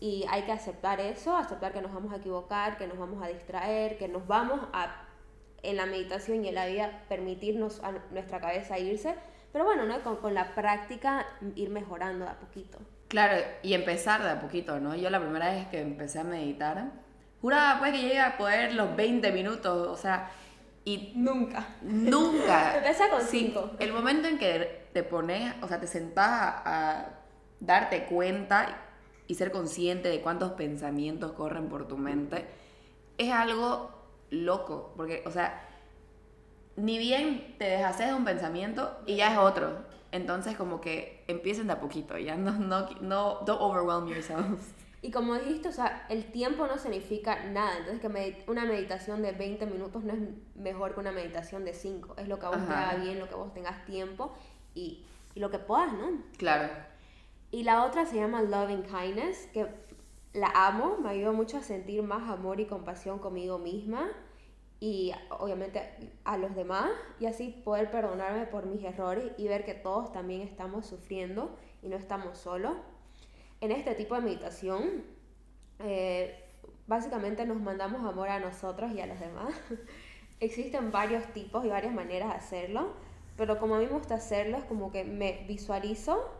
y 0.00 0.24
hay 0.30 0.42
que 0.42 0.52
aceptar 0.52 0.98
eso, 1.00 1.36
aceptar 1.36 1.72
que 1.72 1.82
nos 1.82 1.92
vamos 1.92 2.12
a 2.12 2.16
equivocar, 2.16 2.78
que 2.78 2.86
nos 2.86 2.98
vamos 2.98 3.22
a 3.22 3.28
distraer, 3.28 3.98
que 3.98 4.08
nos 4.08 4.26
vamos 4.26 4.60
a 4.72 5.06
en 5.62 5.76
la 5.76 5.84
meditación 5.84 6.42
y 6.44 6.48
en 6.48 6.54
la 6.54 6.64
vida 6.66 7.02
permitirnos 7.08 7.84
a 7.84 7.92
nuestra 8.10 8.40
cabeza 8.40 8.78
irse, 8.78 9.14
pero 9.52 9.64
bueno, 9.66 9.84
¿no? 9.84 10.00
con, 10.02 10.16
con 10.16 10.32
la 10.32 10.54
práctica 10.54 11.26
ir 11.54 11.68
mejorando 11.68 12.24
de 12.24 12.30
a 12.30 12.38
poquito. 12.38 12.78
Claro, 13.08 13.36
y 13.62 13.74
empezar 13.74 14.22
de 14.22 14.30
a 14.30 14.40
poquito, 14.40 14.80
¿no? 14.80 14.94
Yo 14.94 15.10
la 15.10 15.20
primera 15.20 15.50
vez 15.50 15.66
que 15.66 15.80
empecé 15.80 16.20
a 16.20 16.24
meditar, 16.24 16.82
juraba 17.42 17.78
pues 17.78 17.92
que 17.92 17.98
llegué 18.00 18.20
a 18.20 18.38
poder 18.38 18.72
los 18.74 18.96
20 18.96 19.32
minutos, 19.32 19.88
o 19.88 19.96
sea, 19.96 20.30
y 20.84 21.12
Nunca. 21.14 21.66
nunca. 21.82 22.76
Empecé 22.78 23.10
con 23.10 23.20
Sí, 23.20 23.40
cinco. 23.40 23.72
El 23.78 23.92
momento 23.92 24.28
en 24.28 24.38
que 24.38 24.86
te 24.94 25.02
pones, 25.02 25.52
o 25.60 25.68
sea, 25.68 25.78
te 25.78 25.86
sentás 25.86 26.26
a, 26.30 26.62
a 27.00 27.04
darte 27.60 28.04
cuenta 28.06 28.78
y 29.30 29.34
ser 29.36 29.52
consciente 29.52 30.08
de 30.08 30.20
cuántos 30.20 30.52
pensamientos 30.52 31.32
corren 31.32 31.68
por 31.68 31.86
tu 31.86 31.96
mente, 31.96 32.46
es 33.16 33.30
algo 33.32 33.90
loco, 34.30 34.92
porque, 34.96 35.22
o 35.26 35.30
sea, 35.30 35.68
ni 36.76 36.98
bien 36.98 37.54
te 37.58 37.64
deshaces 37.66 38.08
de 38.08 38.14
un 38.14 38.24
pensamiento 38.24 38.98
y 39.06 39.16
ya 39.16 39.32
es 39.32 39.38
otro. 39.38 39.84
Entonces, 40.12 40.56
como 40.56 40.80
que 40.80 41.24
empiecen 41.28 41.68
de 41.68 41.74
a 41.74 41.80
poquito, 41.80 42.18
ya 42.18 42.34
no, 42.36 42.52
no, 42.52 42.88
no, 43.00 43.38
don't 43.46 43.60
overwhelm 43.60 44.08
yourselves. 44.08 44.74
Y 45.02 45.10
como 45.12 45.34
dijiste, 45.34 45.66
o 45.68 45.72
sea, 45.72 46.04
el 46.10 46.30
tiempo 46.30 46.66
no 46.66 46.76
significa 46.76 47.44
nada. 47.44 47.72
Entonces, 47.78 48.02
que 48.02 48.10
medi- 48.10 48.44
una 48.48 48.66
meditación 48.66 49.22
de 49.22 49.32
20 49.32 49.64
minutos 49.64 50.04
no 50.04 50.12
es 50.12 50.18
mejor 50.56 50.92
que 50.92 51.00
una 51.00 51.10
meditación 51.10 51.64
de 51.64 51.72
5. 51.72 52.16
Es 52.18 52.28
lo 52.28 52.38
que 52.38 52.44
a 52.44 52.50
vos 52.50 52.58
te 52.66 52.74
Ajá. 52.74 52.90
haga 52.90 53.02
bien, 53.02 53.18
lo 53.18 53.26
que 53.26 53.34
vos 53.34 53.54
tengas 53.54 53.82
tiempo 53.86 54.34
y, 54.74 55.02
y 55.34 55.40
lo 55.40 55.50
que 55.50 55.58
puedas, 55.58 55.90
¿no? 55.94 56.10
Claro. 56.36 56.68
Y 57.50 57.64
la 57.64 57.84
otra 57.84 58.06
se 58.06 58.16
llama 58.16 58.42
Loving 58.42 58.84
Kindness, 58.84 59.48
que 59.52 59.66
la 60.32 60.52
amo, 60.54 60.98
me 60.98 61.10
ayuda 61.10 61.32
mucho 61.32 61.58
a 61.58 61.62
sentir 61.62 62.02
más 62.02 62.30
amor 62.30 62.60
y 62.60 62.66
compasión 62.66 63.18
conmigo 63.18 63.58
misma 63.58 64.08
y 64.78 65.12
obviamente 65.30 65.82
a 66.24 66.38
los 66.38 66.54
demás 66.54 66.90
y 67.18 67.26
así 67.26 67.48
poder 67.64 67.90
perdonarme 67.90 68.46
por 68.46 68.66
mis 68.66 68.82
errores 68.82 69.32
y 69.36 69.48
ver 69.48 69.64
que 69.64 69.74
todos 69.74 70.12
también 70.12 70.40
estamos 70.42 70.86
sufriendo 70.86 71.56
y 71.82 71.88
no 71.88 71.96
estamos 71.96 72.38
solos. 72.38 72.76
En 73.60 73.72
este 73.72 73.94
tipo 73.94 74.14
de 74.14 74.22
meditación, 74.22 75.04
eh, 75.80 76.44
básicamente 76.86 77.44
nos 77.44 77.60
mandamos 77.60 78.08
amor 78.08 78.28
a 78.28 78.38
nosotros 78.38 78.92
y 78.92 79.00
a 79.00 79.06
los 79.06 79.18
demás. 79.18 79.54
Existen 80.40 80.90
varios 80.92 81.26
tipos 81.34 81.64
y 81.64 81.68
varias 81.68 81.92
maneras 81.92 82.30
de 82.30 82.34
hacerlo, 82.36 82.94
pero 83.36 83.58
como 83.58 83.74
a 83.74 83.78
mí 83.80 83.86
me 83.86 83.92
gusta 83.92 84.14
hacerlo 84.14 84.56
es 84.56 84.64
como 84.64 84.90
que 84.90 85.04
me 85.04 85.44
visualizo 85.46 86.39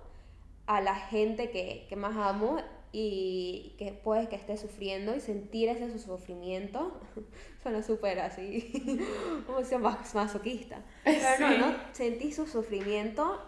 a 0.66 0.80
la 0.80 0.94
gente 0.94 1.50
que, 1.50 1.86
que 1.88 1.96
más 1.96 2.16
amo 2.16 2.58
y 2.92 3.74
que 3.78 3.92
puede 3.92 4.28
que 4.28 4.36
esté 4.36 4.56
sufriendo 4.56 5.14
y 5.14 5.20
sentir 5.20 5.68
ese 5.68 5.90
su 5.90 5.98
sufrimiento. 5.98 7.00
Suena 7.62 7.82
súper 7.82 8.20
así, 8.20 9.00
como 9.46 9.62
si 9.64 9.76
más 9.76 10.14
masoquista. 10.14 10.82
Pero 11.04 11.48
no, 11.48 11.58
¿no? 11.58 11.76
Sentís 11.92 12.36
su 12.36 12.46
sufrimiento 12.46 13.40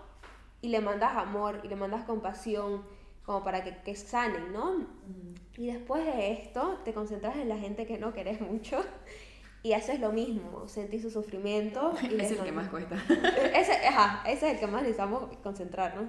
y 0.60 0.68
le 0.68 0.80
mandas 0.80 1.16
amor 1.16 1.60
y 1.64 1.68
le 1.68 1.76
mandas 1.76 2.04
compasión 2.04 2.84
como 3.24 3.42
para 3.42 3.64
que, 3.64 3.76
que 3.82 3.94
sanen, 3.96 4.52
¿no? 4.52 4.86
Y 5.56 5.66
después 5.66 6.04
de 6.04 6.32
esto 6.32 6.80
te 6.84 6.92
concentras 6.92 7.36
en 7.36 7.48
la 7.48 7.58
gente 7.58 7.86
que 7.86 7.98
no 7.98 8.12
querés 8.12 8.40
mucho 8.40 8.84
y 9.62 9.74
haces 9.74 10.00
lo 10.00 10.12
mismo, 10.12 10.66
sentís 10.68 11.02
su 11.02 11.10
sufrimiento. 11.10 11.94
Y 12.02 12.14
Es 12.20 12.32
el 12.32 12.42
que 12.42 12.52
más 12.52 12.68
cuesta. 12.68 12.96
ese, 13.54 13.72
ajá, 13.86 14.22
ese 14.28 14.48
es 14.48 14.54
el 14.54 14.60
que 14.60 14.66
más 14.66 14.82
necesitamos 14.82 15.36
concentrarnos. 15.42 16.06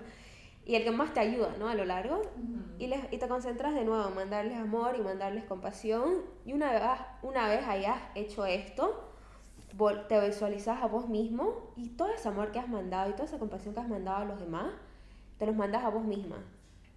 Y 0.65 0.75
el 0.75 0.83
que 0.83 0.91
más 0.91 1.13
te 1.13 1.19
ayuda, 1.19 1.49
¿no? 1.59 1.67
A 1.67 1.75
lo 1.75 1.85
largo. 1.85 2.21
y, 2.79 2.87
les, 2.87 2.99
y 3.13 3.17
te 3.17 3.27
concentras 3.27 3.75
de 3.75 3.83
nuevo 3.85 4.07
en 4.09 4.15
mandarles 4.15 4.57
amor 4.57 4.95
y 4.97 5.01
mandarles 5.01 5.43
compasión. 5.45 6.15
Y 6.45 6.53
una 6.53 6.71
vez, 6.71 6.81
una 7.21 7.47
vez 7.47 7.65
hayas 7.67 7.97
hecho 8.15 8.45
esto, 8.45 9.09
te 10.07 10.19
visualizas 10.25 10.81
a 10.81 10.87
vos 10.87 11.07
mismo 11.09 11.71
y 11.75 11.89
todo 11.89 12.09
ese 12.09 12.27
amor 12.27 12.51
que 12.51 12.59
has 12.59 12.67
mandado 12.69 13.09
y 13.09 13.13
toda 13.13 13.25
esa 13.25 13.39
compasión 13.39 13.73
que 13.73 13.79
has 13.81 13.87
mandado 13.87 14.17
a 14.17 14.25
los 14.25 14.39
demás, 14.39 14.67
te 15.37 15.45
los 15.45 15.55
mandas 15.55 15.83
a 15.83 15.89
vos 15.89 16.03
misma. 16.03 16.37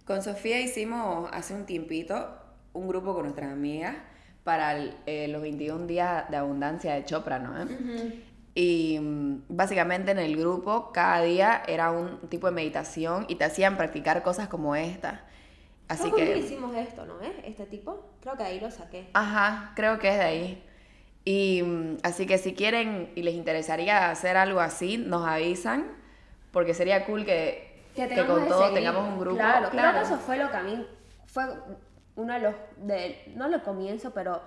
Con 0.05 0.21
Sofía 0.23 0.59
hicimos 0.61 1.29
hace 1.33 1.53
un 1.53 1.65
tiempito 1.65 2.27
un 2.73 2.87
grupo 2.87 3.13
con 3.13 3.23
nuestras 3.23 3.51
amigas 3.51 3.95
para 4.43 4.75
el- 4.77 4.93
eh, 5.07 5.27
los 5.27 5.41
21 5.41 5.87
días 5.87 6.29
de 6.29 6.37
abundancia 6.37 6.93
de 6.93 7.03
Chopra, 7.05 7.39
¿no? 7.39 7.55
Y 8.57 8.99
mm, 8.99 9.43
básicamente 9.49 10.09
en 10.09 10.17
el 10.17 10.35
grupo 10.35 10.91
cada 10.91 11.21
día 11.21 11.61
era 11.67 11.91
un 11.91 12.27
tipo 12.27 12.47
de 12.47 12.53
meditación 12.53 13.27
y 13.29 13.35
te 13.35 13.43
hacían 13.43 13.77
practicar 13.77 14.23
cosas 14.23 14.47
como 14.47 14.75
esta. 14.75 15.21
Así 15.87 16.09
Creo 16.09 16.15
que 16.15 16.39
hicimos 16.39 16.75
esto, 16.75 17.05
¿no? 17.05 17.21
¿Eh? 17.21 17.43
Este 17.43 17.67
tipo. 17.67 18.09
Creo 18.19 18.35
que 18.35 18.41
ahí 18.41 18.59
lo 18.59 18.71
saqué. 18.71 19.11
ajá, 19.13 19.73
creo 19.75 19.99
que 19.99 20.09
es 20.09 20.17
de 20.17 20.23
ahí. 20.23 20.63
Y 21.23 21.61
mm, 21.61 21.97
así 22.01 22.25
que 22.25 22.39
si 22.39 22.55
quieren 22.55 23.11
y 23.13 23.21
les 23.21 23.35
interesaría 23.35 24.09
hacer 24.09 24.37
algo 24.37 24.59
así, 24.59 24.97
nos 24.97 25.27
avisan, 25.27 25.91
porque 26.51 26.73
sería 26.73 27.05
cool 27.05 27.25
que, 27.25 27.83
que 27.93 28.07
con 28.07 28.39
ese 28.39 28.49
todo 28.49 28.61
grupo. 28.61 28.73
tengamos 28.73 29.07
un 29.07 29.19
grupo. 29.19 29.37
Claro, 29.37 29.69
creo 29.69 29.93
que 29.93 30.01
eso 30.01 30.17
fue 30.17 30.37
lo 30.39 30.49
que 30.49 30.57
a 30.57 30.63
mí 30.63 30.83
fue 31.27 31.43
uno 32.15 32.33
de 32.33 32.39
los, 32.39 32.55
de, 32.77 33.33
no 33.35 33.49
lo 33.49 33.61
comienzo, 33.61 34.15
pero 34.15 34.41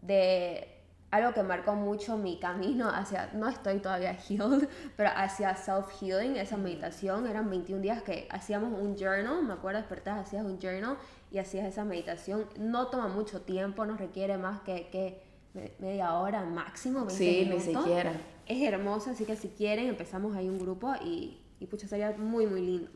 de 0.00 0.73
algo 1.14 1.32
que 1.32 1.44
marcó 1.44 1.74
mucho 1.74 2.16
mi 2.16 2.38
camino 2.38 2.88
hacia, 2.88 3.30
no 3.34 3.48
estoy 3.48 3.78
todavía 3.78 4.18
healed, 4.28 4.68
pero 4.96 5.10
hacia 5.14 5.54
self-healing, 5.54 6.36
esa 6.36 6.56
meditación, 6.56 7.28
eran 7.28 7.48
21 7.48 7.80
días 7.80 8.02
que 8.02 8.26
hacíamos 8.30 8.78
un 8.80 8.96
journal, 8.96 9.44
me 9.44 9.52
acuerdo 9.52 9.78
despertar, 9.78 10.18
hacías 10.18 10.44
un 10.44 10.58
journal 10.58 10.96
y 11.30 11.38
hacías 11.38 11.66
esa 11.66 11.84
meditación, 11.84 12.46
no 12.58 12.88
toma 12.88 13.06
mucho 13.06 13.42
tiempo, 13.42 13.86
no 13.86 13.96
requiere 13.96 14.36
más 14.38 14.60
que, 14.62 14.88
que 14.88 15.22
media 15.78 16.14
hora 16.14 16.44
máximo, 16.44 17.04
20 17.04 17.14
sí, 17.14 17.48
ni 17.48 17.60
siquiera. 17.60 18.12
Es 18.46 18.60
hermosa, 18.62 19.12
así 19.12 19.24
que 19.24 19.36
si 19.36 19.48
quieren 19.48 19.86
empezamos 19.86 20.34
ahí 20.34 20.48
un 20.48 20.58
grupo 20.58 20.92
y, 21.04 21.38
y 21.60 21.66
pucha, 21.66 21.86
sería 21.86 22.10
muy, 22.18 22.46
muy 22.46 22.60
lindo. 22.60 22.90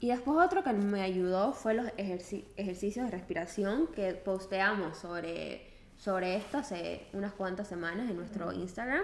Y 0.00 0.08
después 0.08 0.36
otro 0.38 0.62
que 0.62 0.74
me 0.74 1.00
ayudó 1.00 1.52
fue 1.52 1.72
los 1.72 1.86
ejercicios 1.96 3.06
de 3.06 3.10
respiración 3.10 3.86
que 3.86 4.12
posteamos 4.12 4.98
sobre 4.98 5.73
sobre 5.96 6.36
esto 6.36 6.58
hace 6.58 7.06
unas 7.12 7.32
cuantas 7.32 7.68
semanas 7.68 8.10
en 8.10 8.16
nuestro 8.16 8.52
Instagram. 8.52 9.02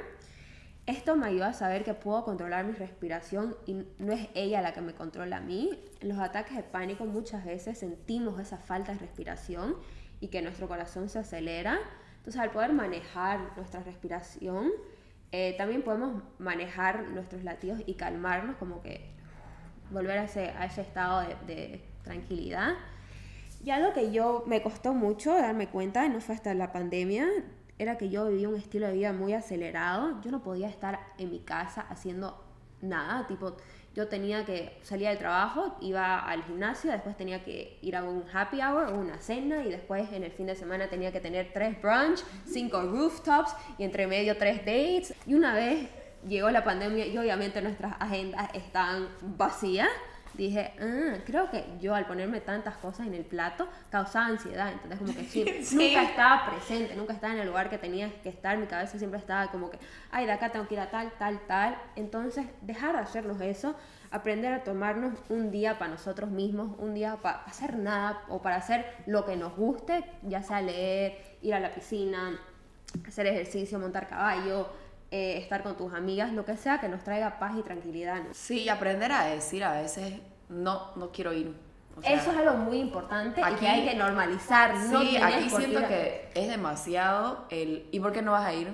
Esto 0.86 1.14
me 1.14 1.26
ayuda 1.26 1.48
a 1.48 1.52
saber 1.52 1.84
que 1.84 1.94
puedo 1.94 2.24
controlar 2.24 2.64
mi 2.64 2.72
respiración 2.72 3.56
y 3.66 3.74
no 3.98 4.12
es 4.12 4.28
ella 4.34 4.60
la 4.60 4.72
que 4.72 4.80
me 4.80 4.94
controla 4.94 5.36
a 5.36 5.40
mí. 5.40 5.78
En 6.00 6.08
los 6.08 6.18
ataques 6.18 6.56
de 6.56 6.62
pánico 6.62 7.04
muchas 7.04 7.44
veces 7.44 7.78
sentimos 7.78 8.40
esa 8.40 8.58
falta 8.58 8.92
de 8.92 8.98
respiración 8.98 9.76
y 10.20 10.28
que 10.28 10.42
nuestro 10.42 10.68
corazón 10.68 11.08
se 11.08 11.20
acelera. 11.20 11.78
Entonces 12.18 12.40
al 12.40 12.50
poder 12.50 12.72
manejar 12.72 13.56
nuestra 13.56 13.82
respiración, 13.82 14.70
eh, 15.32 15.54
también 15.56 15.82
podemos 15.82 16.22
manejar 16.38 17.08
nuestros 17.10 17.44
latidos 17.44 17.80
y 17.86 17.94
calmarnos, 17.94 18.56
como 18.56 18.82
que 18.82 19.10
volver 19.90 20.18
a 20.18 20.24
ese, 20.24 20.50
a 20.50 20.64
ese 20.64 20.80
estado 20.80 21.20
de, 21.20 21.36
de 21.46 21.84
tranquilidad. 22.02 22.74
Y 23.62 23.70
algo 23.70 23.92
que 23.92 24.10
yo 24.10 24.44
me 24.46 24.62
costó 24.62 24.94
mucho 24.94 25.34
darme 25.34 25.68
cuenta, 25.68 26.08
no 26.08 26.20
fue 26.20 26.34
hasta 26.34 26.54
la 26.54 26.72
pandemia, 26.72 27.28
era 27.78 27.98
que 27.98 28.08
yo 28.08 28.28
vivía 28.28 28.48
un 28.48 28.56
estilo 28.56 28.86
de 28.86 28.94
vida 28.94 29.12
muy 29.12 29.32
acelerado. 29.32 30.20
Yo 30.22 30.30
no 30.30 30.42
podía 30.42 30.68
estar 30.68 31.00
en 31.18 31.30
mi 31.30 31.40
casa 31.40 31.82
haciendo 31.88 32.42
nada, 32.80 33.26
tipo, 33.26 33.56
yo 33.94 34.08
tenía 34.08 34.44
que 34.44 34.78
salir 34.82 35.08
del 35.08 35.18
trabajo, 35.18 35.76
iba 35.80 36.18
al 36.20 36.44
gimnasio, 36.44 36.92
después 36.92 37.16
tenía 37.16 37.44
que 37.44 37.78
ir 37.82 37.96
a 37.96 38.04
un 38.04 38.24
happy 38.32 38.60
hour 38.62 38.84
o 38.92 38.98
una 38.98 39.18
cena 39.18 39.64
y 39.64 39.70
después 39.70 40.12
en 40.12 40.22
el 40.22 40.30
fin 40.30 40.46
de 40.46 40.54
semana 40.54 40.88
tenía 40.88 41.10
que 41.10 41.20
tener 41.20 41.52
tres 41.52 41.80
brunch, 41.82 42.20
cinco 42.46 42.82
rooftops 42.82 43.54
y 43.78 43.84
entre 43.84 44.06
medio 44.06 44.36
tres 44.36 44.58
dates. 44.58 45.14
Y 45.26 45.34
una 45.34 45.54
vez 45.54 45.88
llegó 46.26 46.50
la 46.50 46.62
pandemia 46.62 47.06
y 47.06 47.18
obviamente 47.18 47.60
nuestras 47.62 47.94
agendas 47.98 48.48
están 48.54 49.08
vacías 49.22 49.88
dije, 50.44 50.72
ah, 50.80 51.18
creo 51.24 51.50
que 51.50 51.64
yo 51.80 51.94
al 51.94 52.06
ponerme 52.06 52.40
tantas 52.40 52.76
cosas 52.76 53.06
en 53.06 53.14
el 53.14 53.24
plato 53.24 53.68
causaba 53.90 54.26
ansiedad, 54.26 54.72
entonces 54.72 54.98
como 54.98 55.14
que 55.14 55.24
sí, 55.64 55.76
nunca 55.76 56.02
estaba 56.02 56.50
presente, 56.50 56.96
nunca 56.96 57.12
estaba 57.12 57.34
en 57.34 57.40
el 57.40 57.46
lugar 57.46 57.68
que 57.68 57.78
tenía 57.78 58.10
que 58.22 58.28
estar, 58.28 58.56
mi 58.56 58.66
cabeza 58.66 58.98
siempre 58.98 59.18
estaba 59.18 59.50
como 59.50 59.70
que, 59.70 59.78
ay, 60.10 60.26
de 60.26 60.32
acá 60.32 60.50
tengo 60.50 60.66
que 60.66 60.74
ir 60.74 60.80
a 60.80 60.90
tal, 60.90 61.12
tal, 61.18 61.40
tal, 61.46 61.76
entonces 61.96 62.46
dejar 62.62 62.94
de 62.94 63.00
hacernos 63.00 63.40
eso, 63.40 63.74
aprender 64.10 64.52
a 64.52 64.64
tomarnos 64.64 65.18
un 65.28 65.50
día 65.50 65.78
para 65.78 65.92
nosotros 65.92 66.30
mismos, 66.30 66.76
un 66.78 66.94
día 66.94 67.18
para 67.22 67.42
hacer 67.44 67.76
nada 67.76 68.22
o 68.28 68.42
para 68.42 68.56
hacer 68.56 68.86
lo 69.06 69.24
que 69.24 69.36
nos 69.36 69.56
guste, 69.56 70.04
ya 70.22 70.42
sea 70.42 70.60
leer, 70.60 71.38
ir 71.42 71.54
a 71.54 71.60
la 71.60 71.70
piscina, 71.70 72.40
hacer 73.06 73.26
ejercicio, 73.26 73.78
montar 73.78 74.08
caballo, 74.08 74.68
eh, 75.12 75.38
estar 75.38 75.64
con 75.64 75.76
tus 75.76 75.92
amigas, 75.92 76.32
lo 76.32 76.44
que 76.44 76.56
sea 76.56 76.78
que 76.78 76.88
nos 76.88 77.02
traiga 77.02 77.40
paz 77.40 77.54
y 77.58 77.62
tranquilidad. 77.62 78.22
Sí, 78.32 78.68
aprender 78.68 79.10
a 79.10 79.24
decir 79.24 79.64
a 79.64 79.72
veces, 79.72 80.20
no, 80.50 80.90
no 80.96 81.10
quiero 81.10 81.32
ir. 81.32 81.54
Eso 82.02 82.30
es 82.30 82.36
algo 82.36 82.56
muy 82.56 82.78
importante 82.78 83.40
y 83.40 83.54
que 83.56 83.68
hay 83.68 83.88
que 83.88 83.94
normalizar. 83.94 84.74
Sí, 84.76 85.16
aquí 85.16 85.50
siento 85.50 85.80
que 85.86 86.30
es 86.34 86.48
demasiado 86.48 87.46
el 87.50 87.88
¿y 87.90 88.00
por 88.00 88.12
qué 88.12 88.22
no 88.22 88.32
vas 88.32 88.44
a 88.44 88.54
ir? 88.54 88.68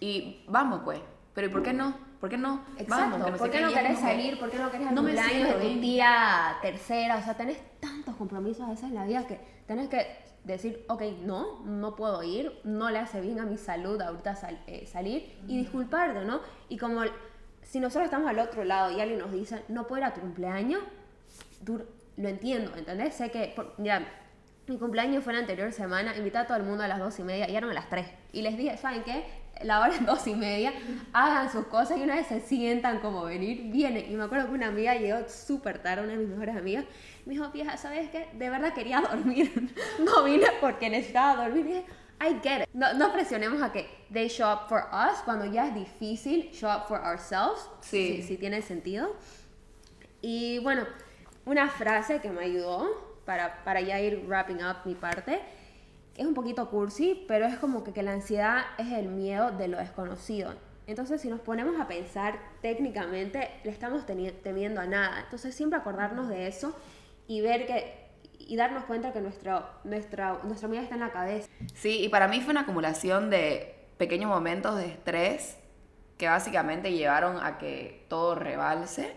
Y 0.00 0.44
vamos 0.48 0.80
pues, 0.84 1.00
pero 1.34 1.46
¿y 1.46 1.50
por 1.50 1.62
qué 1.62 1.72
no? 1.72 1.94
¿Por 2.20 2.30
qué 2.30 2.38
no? 2.38 2.64
Exacto. 2.78 3.18
Vamos, 3.18 3.38
¿Por 3.38 3.50
qué 3.50 3.60
no 3.60 3.72
querés 3.72 3.98
salir? 3.98 4.38
¿Por 4.38 4.50
qué 4.50 4.58
no 4.58 4.70
querés 4.70 4.90
no 4.92 5.02
cumpleaños 5.02 5.60
de 5.60 5.74
tu 5.74 5.80
tía 5.80 6.56
tercera? 6.62 7.18
O 7.18 7.22
sea, 7.22 7.34
tenés 7.34 7.58
tantos 7.80 8.14
compromisos 8.16 8.66
a 8.66 8.70
veces 8.70 8.84
en 8.84 8.94
la 8.94 9.04
vida 9.04 9.26
que 9.26 9.40
tenés 9.66 9.88
que 9.88 10.24
decir, 10.44 10.84
ok, 10.88 11.02
no, 11.22 11.60
no 11.64 11.96
puedo 11.96 12.22
ir, 12.22 12.60
no 12.64 12.90
le 12.90 12.98
hace 12.98 13.20
bien 13.20 13.40
a 13.40 13.44
mi 13.44 13.56
salud 13.56 14.00
ahorita 14.00 14.36
eh, 14.66 14.86
salir 14.86 15.38
y 15.48 15.58
disculparte, 15.58 16.24
¿no? 16.24 16.40
Y 16.68 16.76
como 16.78 17.02
si 17.64 17.80
nosotros 17.80 18.04
estamos 18.04 18.28
al 18.28 18.38
otro 18.38 18.64
lado 18.64 18.96
y 18.96 19.00
alguien 19.00 19.18
nos 19.18 19.32
dice, 19.32 19.62
no 19.68 19.86
puedo 19.86 20.02
ir 20.02 20.04
a 20.04 20.14
tu 20.14 20.20
cumpleaños, 20.20 20.82
lo 21.66 22.28
entiendo, 22.28 22.72
¿entendés? 22.76 23.14
Sé 23.14 23.30
que, 23.30 23.54
mira, 23.78 24.06
mi 24.66 24.78
cumpleaños 24.78 25.24
fue 25.24 25.32
la 25.32 25.40
anterior 25.40 25.72
semana, 25.72 26.16
invité 26.16 26.38
a 26.38 26.46
todo 26.46 26.56
el 26.56 26.62
mundo 26.62 26.84
a 26.84 26.88
las 26.88 26.98
dos 26.98 27.18
y 27.18 27.22
media 27.22 27.50
y 27.50 27.56
eran 27.56 27.70
a 27.70 27.74
las 27.74 27.88
tres. 27.90 28.06
Y 28.32 28.42
les 28.42 28.56
dije, 28.56 28.76
¿saben 28.76 29.02
qué? 29.02 29.24
La 29.62 29.80
hora 29.80 29.94
es 29.94 30.04
dos 30.06 30.26
y 30.26 30.34
media, 30.34 30.72
hagan 31.12 31.50
sus 31.50 31.66
cosas 31.66 31.98
y 31.98 32.02
una 32.02 32.14
vez 32.16 32.26
se 32.26 32.40
sientan 32.40 33.00
como 33.00 33.24
venir, 33.24 33.70
vienen. 33.72 34.10
Y 34.10 34.16
me 34.16 34.24
acuerdo 34.24 34.46
que 34.46 34.54
una 34.54 34.68
amiga 34.68 34.94
llegó 34.94 35.28
súper 35.28 35.80
tarde, 35.80 36.04
una 36.04 36.12
de 36.12 36.18
mis 36.18 36.28
mejores 36.28 36.56
amigas, 36.56 36.84
me 37.26 37.34
dijo, 37.34 37.50
vieja, 37.50 37.76
¿sabes 37.76 38.08
qué? 38.10 38.28
De 38.34 38.50
verdad 38.50 38.72
quería 38.72 39.00
dormir. 39.10 39.74
no 39.98 40.24
vine 40.24 40.46
porque 40.60 40.88
necesitaba 40.90 41.44
dormir. 41.44 41.66
Y 41.66 41.68
dije, 41.68 41.84
I 42.20 42.40
get 42.42 42.62
it. 42.62 42.68
No, 42.72 42.94
no, 42.94 43.12
presionemos 43.12 43.62
a 43.62 43.72
que 43.72 43.86
they 44.12 44.28
show 44.28 44.50
up 44.50 44.68
for 44.68 44.88
us 44.92 45.20
cuando 45.24 45.44
ya 45.46 45.68
es 45.68 45.74
difícil 45.74 46.50
show 46.52 46.70
up 46.70 46.86
for 46.86 46.98
ourselves. 47.00 47.68
Sí. 47.80 48.22
Si, 48.22 48.36
tiene 48.36 48.62
sentido. 48.62 49.14
Y 50.22 50.58
bueno, 50.60 50.86
una 51.44 51.68
frase 51.68 52.20
que 52.20 52.30
me 52.30 52.44
ayudó 52.44 53.20
para, 53.24 53.62
para 53.64 53.80
ya 53.80 54.00
ir 54.00 54.24
wrapping 54.26 54.62
up 54.64 54.76
mi 54.84 54.94
parte. 54.94 55.40
Es 56.16 56.26
un 56.26 56.34
poquito 56.34 56.70
cursi, 56.70 57.24
pero 57.26 57.46
es 57.46 57.56
como 57.58 57.82
que, 57.82 57.92
que 57.92 58.02
la 58.02 58.12
ansiedad 58.12 58.62
es 58.78 58.92
el 58.92 59.08
miedo 59.08 59.50
de 59.50 59.68
lo 59.68 59.78
desconocido. 59.78 60.54
Entonces, 60.86 61.20
si 61.20 61.28
nos 61.28 61.40
ponemos 61.40 61.80
a 61.80 61.88
pensar 61.88 62.38
técnicamente, 62.60 63.50
le 63.64 63.70
estamos 63.70 64.04
temiendo 64.06 64.80
a 64.80 64.86
nada. 64.86 65.20
Entonces, 65.20 65.54
siempre 65.54 65.78
acordarnos 65.78 66.28
de 66.28 66.46
eso 66.46 66.76
y 67.26 67.40
ver 67.40 67.66
que 67.66 68.03
y 68.48 68.56
darnos 68.56 68.84
cuenta 68.84 69.12
que 69.12 69.20
nuestro, 69.20 69.64
nuestra, 69.84 70.40
nuestra 70.44 70.68
vida 70.68 70.82
está 70.82 70.94
en 70.94 71.00
la 71.00 71.10
cabeza. 71.10 71.48
Sí, 71.74 72.04
y 72.04 72.08
para 72.08 72.28
mí 72.28 72.40
fue 72.40 72.52
una 72.52 72.62
acumulación 72.62 73.30
de 73.30 73.74
pequeños 73.96 74.28
momentos 74.28 74.76
de 74.76 74.86
estrés 74.86 75.56
que 76.18 76.28
básicamente 76.28 76.92
llevaron 76.92 77.38
a 77.42 77.58
que 77.58 78.06
todo 78.08 78.34
rebalse. 78.34 79.16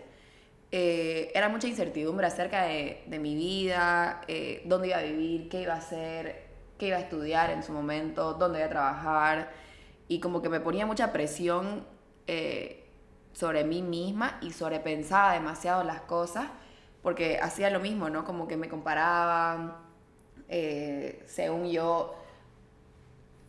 Eh, 0.70 1.30
era 1.34 1.48
mucha 1.48 1.66
incertidumbre 1.66 2.26
acerca 2.26 2.64
de, 2.64 3.02
de 3.06 3.18
mi 3.18 3.34
vida, 3.34 4.20
eh, 4.28 4.62
dónde 4.66 4.88
iba 4.88 4.98
a 4.98 5.02
vivir, 5.02 5.48
qué 5.48 5.62
iba 5.62 5.74
a 5.74 5.78
hacer, 5.78 6.48
qué 6.78 6.88
iba 6.88 6.96
a 6.96 7.00
estudiar 7.00 7.50
en 7.50 7.62
su 7.62 7.72
momento, 7.72 8.34
dónde 8.34 8.58
iba 8.58 8.66
a 8.66 8.70
trabajar. 8.70 9.50
Y 10.08 10.20
como 10.20 10.42
que 10.42 10.48
me 10.48 10.60
ponía 10.60 10.86
mucha 10.86 11.12
presión 11.12 11.86
eh, 12.26 12.88
sobre 13.32 13.64
mí 13.64 13.82
misma 13.82 14.38
y 14.42 14.52
sobrepensaba 14.52 15.32
demasiado 15.32 15.84
las 15.84 16.00
cosas 16.02 16.48
porque 17.02 17.38
hacía 17.40 17.70
lo 17.70 17.80
mismo, 17.80 18.10
¿no? 18.10 18.24
Como 18.24 18.48
que 18.48 18.56
me 18.56 18.68
comparaba, 18.68 19.82
eh, 20.48 21.22
según 21.26 21.70
yo, 21.70 22.14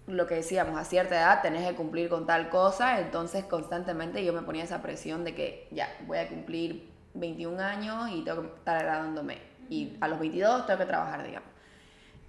lo 0.07 0.27
que 0.27 0.35
decíamos, 0.35 0.79
a 0.79 0.83
cierta 0.83 1.15
edad 1.15 1.41
tenés 1.41 1.67
que 1.67 1.75
cumplir 1.75 2.09
con 2.09 2.25
tal 2.25 2.49
cosa, 2.49 2.99
entonces 2.99 3.45
constantemente 3.45 4.23
yo 4.25 4.33
me 4.33 4.41
ponía 4.41 4.63
esa 4.63 4.81
presión 4.81 5.23
de 5.23 5.35
que 5.35 5.67
ya, 5.71 5.87
voy 6.07 6.17
a 6.17 6.27
cumplir 6.27 6.89
21 7.13 7.59
años 7.59 8.09
y 8.11 8.23
tengo 8.23 8.41
que 8.41 8.47
estar 8.47 8.83
graduándome, 8.83 9.37
y 9.69 9.97
a 10.01 10.07
los 10.07 10.19
22 10.19 10.65
tengo 10.65 10.79
que 10.79 10.85
trabajar, 10.85 11.25
digamos. 11.25 11.49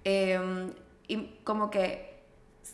Em, 0.03 0.73
y 1.07 1.39
como 1.43 1.69
que 1.69 2.11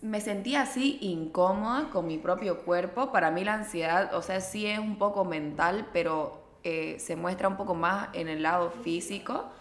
me 0.01 0.21
sentía 0.21 0.61
así 0.61 0.97
incómoda 1.01 1.89
con 1.89 2.07
mi 2.07 2.17
propio 2.17 2.63
cuerpo, 2.63 3.11
para 3.11 3.31
mí 3.31 3.43
la 3.43 3.55
ansiedad, 3.55 4.13
o 4.13 4.21
sea, 4.21 4.41
sí 4.41 4.67
es 4.67 4.79
un 4.79 4.97
poco 4.97 5.25
mental, 5.25 5.87
pero 5.93 6.46
eh, 6.63 6.97
se 6.99 7.15
muestra 7.15 7.47
un 7.47 7.57
poco 7.57 7.75
más 7.75 8.09
en 8.13 8.27
el 8.27 8.43
lado 8.43 8.71
físico, 8.71 9.51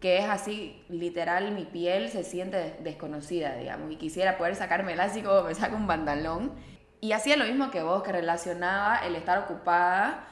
que 0.00 0.18
es 0.18 0.24
así, 0.26 0.84
literal, 0.88 1.52
mi 1.52 1.64
piel 1.64 2.08
se 2.10 2.24
siente 2.24 2.76
desconocida, 2.80 3.56
digamos, 3.56 3.90
y 3.90 3.96
quisiera 3.96 4.38
poder 4.38 4.54
sacármela 4.54 5.04
así 5.04 5.22
como 5.22 5.42
me 5.42 5.54
saco 5.54 5.76
un 5.76 5.86
pantalón. 5.86 6.52
Y 7.00 7.12
hacía 7.12 7.36
lo 7.36 7.44
mismo 7.44 7.70
que 7.70 7.82
vos, 7.82 8.02
que 8.02 8.12
relacionaba 8.12 8.98
el 8.98 9.14
estar 9.14 9.38
ocupada 9.38 10.28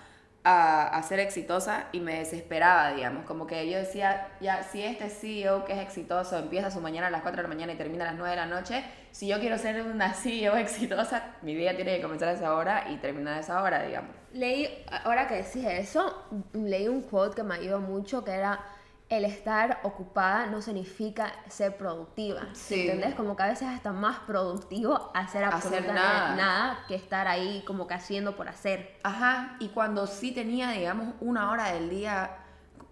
a, 0.48 1.02
ser 1.02 1.18
exitosa 1.18 1.88
y 1.90 1.98
me 1.98 2.18
desesperaba, 2.18 2.92
digamos, 2.92 3.24
como 3.24 3.48
que 3.48 3.68
yo 3.68 3.78
decía, 3.78 4.28
ya, 4.40 4.62
si 4.62 4.80
este 4.82 5.10
CEO 5.10 5.64
que 5.64 5.72
es 5.72 5.80
exitoso 5.80 6.38
empieza 6.38 6.70
su 6.70 6.80
mañana 6.80 7.08
a 7.08 7.10
las 7.10 7.22
4 7.22 7.38
de 7.38 7.42
la 7.42 7.48
mañana 7.48 7.72
y 7.72 7.76
termina 7.76 8.04
a 8.04 8.08
las 8.08 8.16
9 8.16 8.30
de 8.30 8.36
la 8.36 8.46
noche, 8.46 8.84
si 9.10 9.26
yo 9.26 9.40
quiero 9.40 9.58
ser 9.58 9.82
una 9.82 10.14
CEO 10.14 10.56
exitosa, 10.56 11.34
mi 11.42 11.54
día 11.54 11.74
tiene 11.74 11.96
que 11.96 12.02
comenzar 12.02 12.28
a 12.28 12.32
esa 12.32 12.54
hora 12.54 12.84
y 12.88 12.96
terminar 12.98 13.34
a 13.34 13.40
esa 13.40 13.60
hora, 13.60 13.82
digamos. 13.82 14.14
Leí, 14.36 14.84
ahora 15.04 15.26
que 15.26 15.36
decís 15.36 15.64
eso, 15.64 16.24
leí 16.52 16.88
un 16.88 17.02
quote 17.02 17.36
que 17.36 17.42
me 17.42 17.54
ayudó 17.54 17.80
mucho 17.80 18.22
que 18.24 18.32
era 18.32 18.60
el 19.08 19.24
estar 19.24 19.78
ocupada 19.84 20.46
no 20.46 20.60
significa 20.60 21.32
ser 21.48 21.76
productiva. 21.76 22.42
Sí. 22.54 22.88
¿Entendés? 22.88 23.14
Como 23.14 23.36
que 23.36 23.42
a 23.44 23.46
veces 23.46 23.68
es 23.68 23.74
hasta 23.74 23.92
más 23.92 24.18
productivo 24.20 25.10
hacer 25.14 25.44
absolutamente 25.44 25.92
nada. 25.92 26.34
nada. 26.34 26.84
que 26.88 26.96
estar 26.96 27.28
ahí 27.28 27.62
como 27.66 27.86
que 27.86 27.94
haciendo 27.94 28.36
por 28.36 28.48
hacer. 28.48 28.96
Ajá, 29.04 29.56
y 29.60 29.68
cuando 29.68 30.06
sí 30.06 30.32
tenía, 30.32 30.70
digamos, 30.70 31.14
una 31.20 31.50
hora 31.50 31.72
del 31.72 31.88
día, 31.88 32.30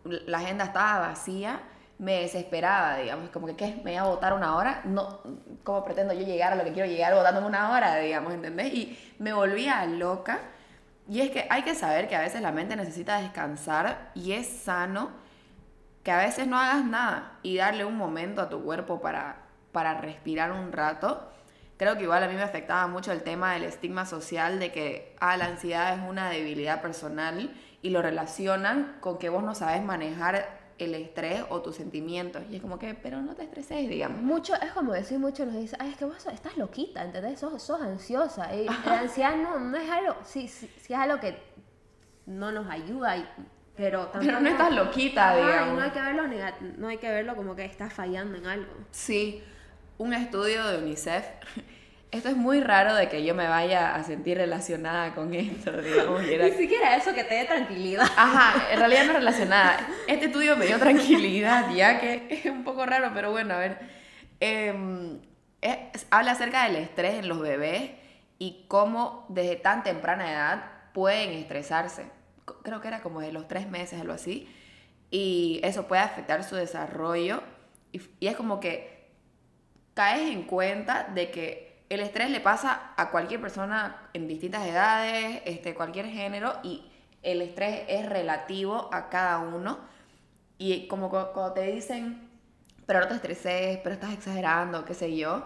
la 0.04 0.38
agenda 0.38 0.66
estaba 0.66 1.08
vacía, 1.08 1.60
me 1.98 2.20
desesperaba, 2.20 2.98
digamos, 2.98 3.30
como 3.30 3.46
que, 3.48 3.56
¿qué? 3.56 3.80
¿Me 3.84 3.92
voy 3.92 3.96
a 3.96 4.04
votar 4.04 4.34
una 4.34 4.56
hora? 4.56 4.82
No, 4.84 5.20
¿cómo 5.64 5.84
pretendo 5.84 6.14
yo 6.14 6.24
llegar 6.24 6.52
a 6.52 6.56
lo 6.56 6.64
que 6.64 6.72
quiero 6.72 6.88
llegar 6.88 7.14
votándome 7.14 7.46
una 7.48 7.72
hora, 7.72 7.96
digamos, 7.96 8.32
¿entendés? 8.32 8.72
Y 8.72 8.98
me 9.18 9.32
volvía 9.32 9.84
loca. 9.86 10.38
Y 11.08 11.20
es 11.20 11.30
que 11.30 11.46
hay 11.50 11.62
que 11.62 11.74
saber 11.74 12.08
que 12.08 12.16
a 12.16 12.20
veces 12.20 12.40
la 12.40 12.52
mente 12.52 12.76
necesita 12.76 13.20
descansar 13.20 14.10
y 14.14 14.32
es 14.32 14.46
sano 14.46 15.10
que 16.02 16.10
a 16.10 16.18
veces 16.18 16.46
no 16.46 16.58
hagas 16.58 16.84
nada 16.84 17.38
y 17.42 17.56
darle 17.56 17.84
un 17.84 17.96
momento 17.96 18.40
a 18.40 18.48
tu 18.48 18.62
cuerpo 18.62 19.00
para, 19.00 19.36
para 19.72 20.00
respirar 20.00 20.52
un 20.52 20.72
rato. 20.72 21.30
Creo 21.76 21.96
que 21.96 22.04
igual 22.04 22.22
a 22.22 22.28
mí 22.28 22.34
me 22.34 22.42
afectaba 22.42 22.86
mucho 22.86 23.10
el 23.10 23.22
tema 23.22 23.54
del 23.54 23.64
estigma 23.64 24.06
social 24.06 24.58
de 24.58 24.70
que 24.70 25.16
ah, 25.20 25.36
la 25.36 25.46
ansiedad 25.46 25.94
es 25.94 26.08
una 26.08 26.30
debilidad 26.30 26.80
personal 26.80 27.52
y 27.82 27.90
lo 27.90 28.00
relacionan 28.00 28.96
con 29.00 29.18
que 29.18 29.28
vos 29.28 29.42
no 29.42 29.54
sabes 29.54 29.82
manejar 29.82 30.63
el 30.78 30.94
estrés 30.94 31.44
o 31.48 31.62
tus 31.62 31.76
sentimientos. 31.76 32.42
Y 32.50 32.56
es 32.56 32.62
como 32.62 32.78
que, 32.78 32.94
pero 32.94 33.22
no 33.22 33.34
te 33.34 33.44
estreses, 33.44 33.88
digamos. 33.88 34.22
Mucho, 34.22 34.54
es 34.54 34.72
como 34.72 34.92
decir, 34.92 35.18
mucho 35.18 35.46
nos 35.46 35.56
dice, 35.56 35.76
ay, 35.78 35.90
es 35.90 35.96
que 35.96 36.04
vos 36.04 36.26
estás 36.26 36.56
loquita, 36.56 37.04
¿entendés? 37.04 37.38
Sos, 37.38 37.62
sos 37.62 37.80
ansiosa. 37.80 38.54
Y 38.54 38.66
la 38.66 39.00
ansiedad 39.00 39.36
no, 39.36 39.58
no 39.58 39.76
es 39.76 39.90
algo, 39.90 40.16
sí, 40.24 40.48
sí, 40.48 40.70
sí, 40.76 40.92
es 40.92 40.98
algo 40.98 41.20
que 41.20 41.36
no 42.26 42.52
nos 42.52 42.68
ayuda, 42.68 43.16
y, 43.16 43.28
pero 43.76 44.06
tampoco... 44.06 44.24
Pero 44.24 44.40
no 44.40 44.48
estás 44.48 44.72
loquita, 44.72 45.36
digamos. 45.36 45.78
no 45.78 45.84
hay 45.84 45.90
que 45.90 46.00
verlo 46.00 46.22
no 46.78 46.88
hay 46.88 46.98
que 46.98 47.10
verlo 47.10 47.36
como 47.36 47.54
que 47.54 47.64
estás 47.64 47.92
fallando 47.92 48.36
en 48.36 48.46
algo. 48.46 48.72
Sí, 48.90 49.42
un 49.98 50.12
estudio 50.12 50.66
de 50.66 50.78
UNICEF. 50.78 51.24
Esto 52.14 52.28
es 52.28 52.36
muy 52.36 52.60
raro 52.60 52.94
de 52.94 53.08
que 53.08 53.24
yo 53.24 53.34
me 53.34 53.48
vaya 53.48 53.94
a 53.94 54.04
sentir 54.04 54.38
relacionada 54.38 55.14
con 55.14 55.34
esto, 55.34 55.72
digamos. 55.72 56.22
era- 56.24 56.44
Ni 56.46 56.52
siquiera 56.52 56.96
eso 56.96 57.12
que 57.14 57.24
te 57.24 57.34
dé 57.34 57.44
tranquilidad. 57.44 58.06
Ajá, 58.16 58.72
en 58.72 58.78
realidad 58.78 59.04
no 59.06 59.12
relacionada. 59.14 59.76
Este 60.08 60.26
estudio 60.26 60.56
me 60.56 60.66
dio 60.66 60.78
tranquilidad, 60.78 61.70
ya 61.74 62.00
que 62.00 62.26
es 62.30 62.46
un 62.46 62.62
poco 62.64 62.86
raro, 62.86 63.10
pero 63.14 63.30
bueno, 63.30 63.54
a 63.54 63.58
ver. 63.58 63.78
Em, 64.40 65.20
es- 65.60 66.06
habla 66.10 66.32
acerca 66.32 66.64
del 66.64 66.76
estrés 66.76 67.14
en 67.14 67.28
los 67.28 67.40
bebés 67.40 67.90
y 68.38 68.64
cómo 68.68 69.26
desde 69.28 69.56
tan 69.56 69.82
temprana 69.82 70.30
edad 70.30 70.64
pueden 70.92 71.30
estresarse. 71.30 72.06
Creo 72.62 72.80
que 72.80 72.88
era 72.88 73.00
como 73.00 73.20
de 73.20 73.32
los 73.32 73.48
tres 73.48 73.68
meses, 73.68 74.00
algo 74.00 74.12
así. 74.12 74.48
Y 75.10 75.60
eso 75.64 75.86
puede 75.88 76.02
afectar 76.02 76.44
su 76.44 76.54
desarrollo. 76.56 77.42
Y, 77.92 78.00
y 78.20 78.26
es 78.28 78.36
como 78.36 78.60
que 78.60 79.08
caes 79.94 80.30
en 80.30 80.42
cuenta 80.42 81.04
de 81.14 81.30
que 81.30 81.73
el 81.94 82.00
estrés 82.00 82.30
le 82.30 82.40
pasa 82.40 82.92
a 82.96 83.10
cualquier 83.10 83.40
persona 83.40 84.08
en 84.12 84.28
distintas 84.28 84.66
edades, 84.66 85.42
este, 85.44 85.74
cualquier 85.74 86.06
género, 86.06 86.54
y 86.62 86.84
el 87.22 87.40
estrés 87.42 87.82
es 87.88 88.06
relativo 88.08 88.88
a 88.92 89.08
cada 89.08 89.38
uno. 89.38 89.78
Y 90.58 90.86
como 90.88 91.10
cu- 91.10 91.32
cuando 91.32 91.52
te 91.54 91.62
dicen, 91.62 92.28
pero 92.86 93.00
no 93.00 93.08
te 93.08 93.14
estreses, 93.14 93.78
pero 93.82 93.94
estás 93.94 94.12
exagerando, 94.12 94.84
qué 94.84 94.94
sé 94.94 95.16
yo, 95.16 95.44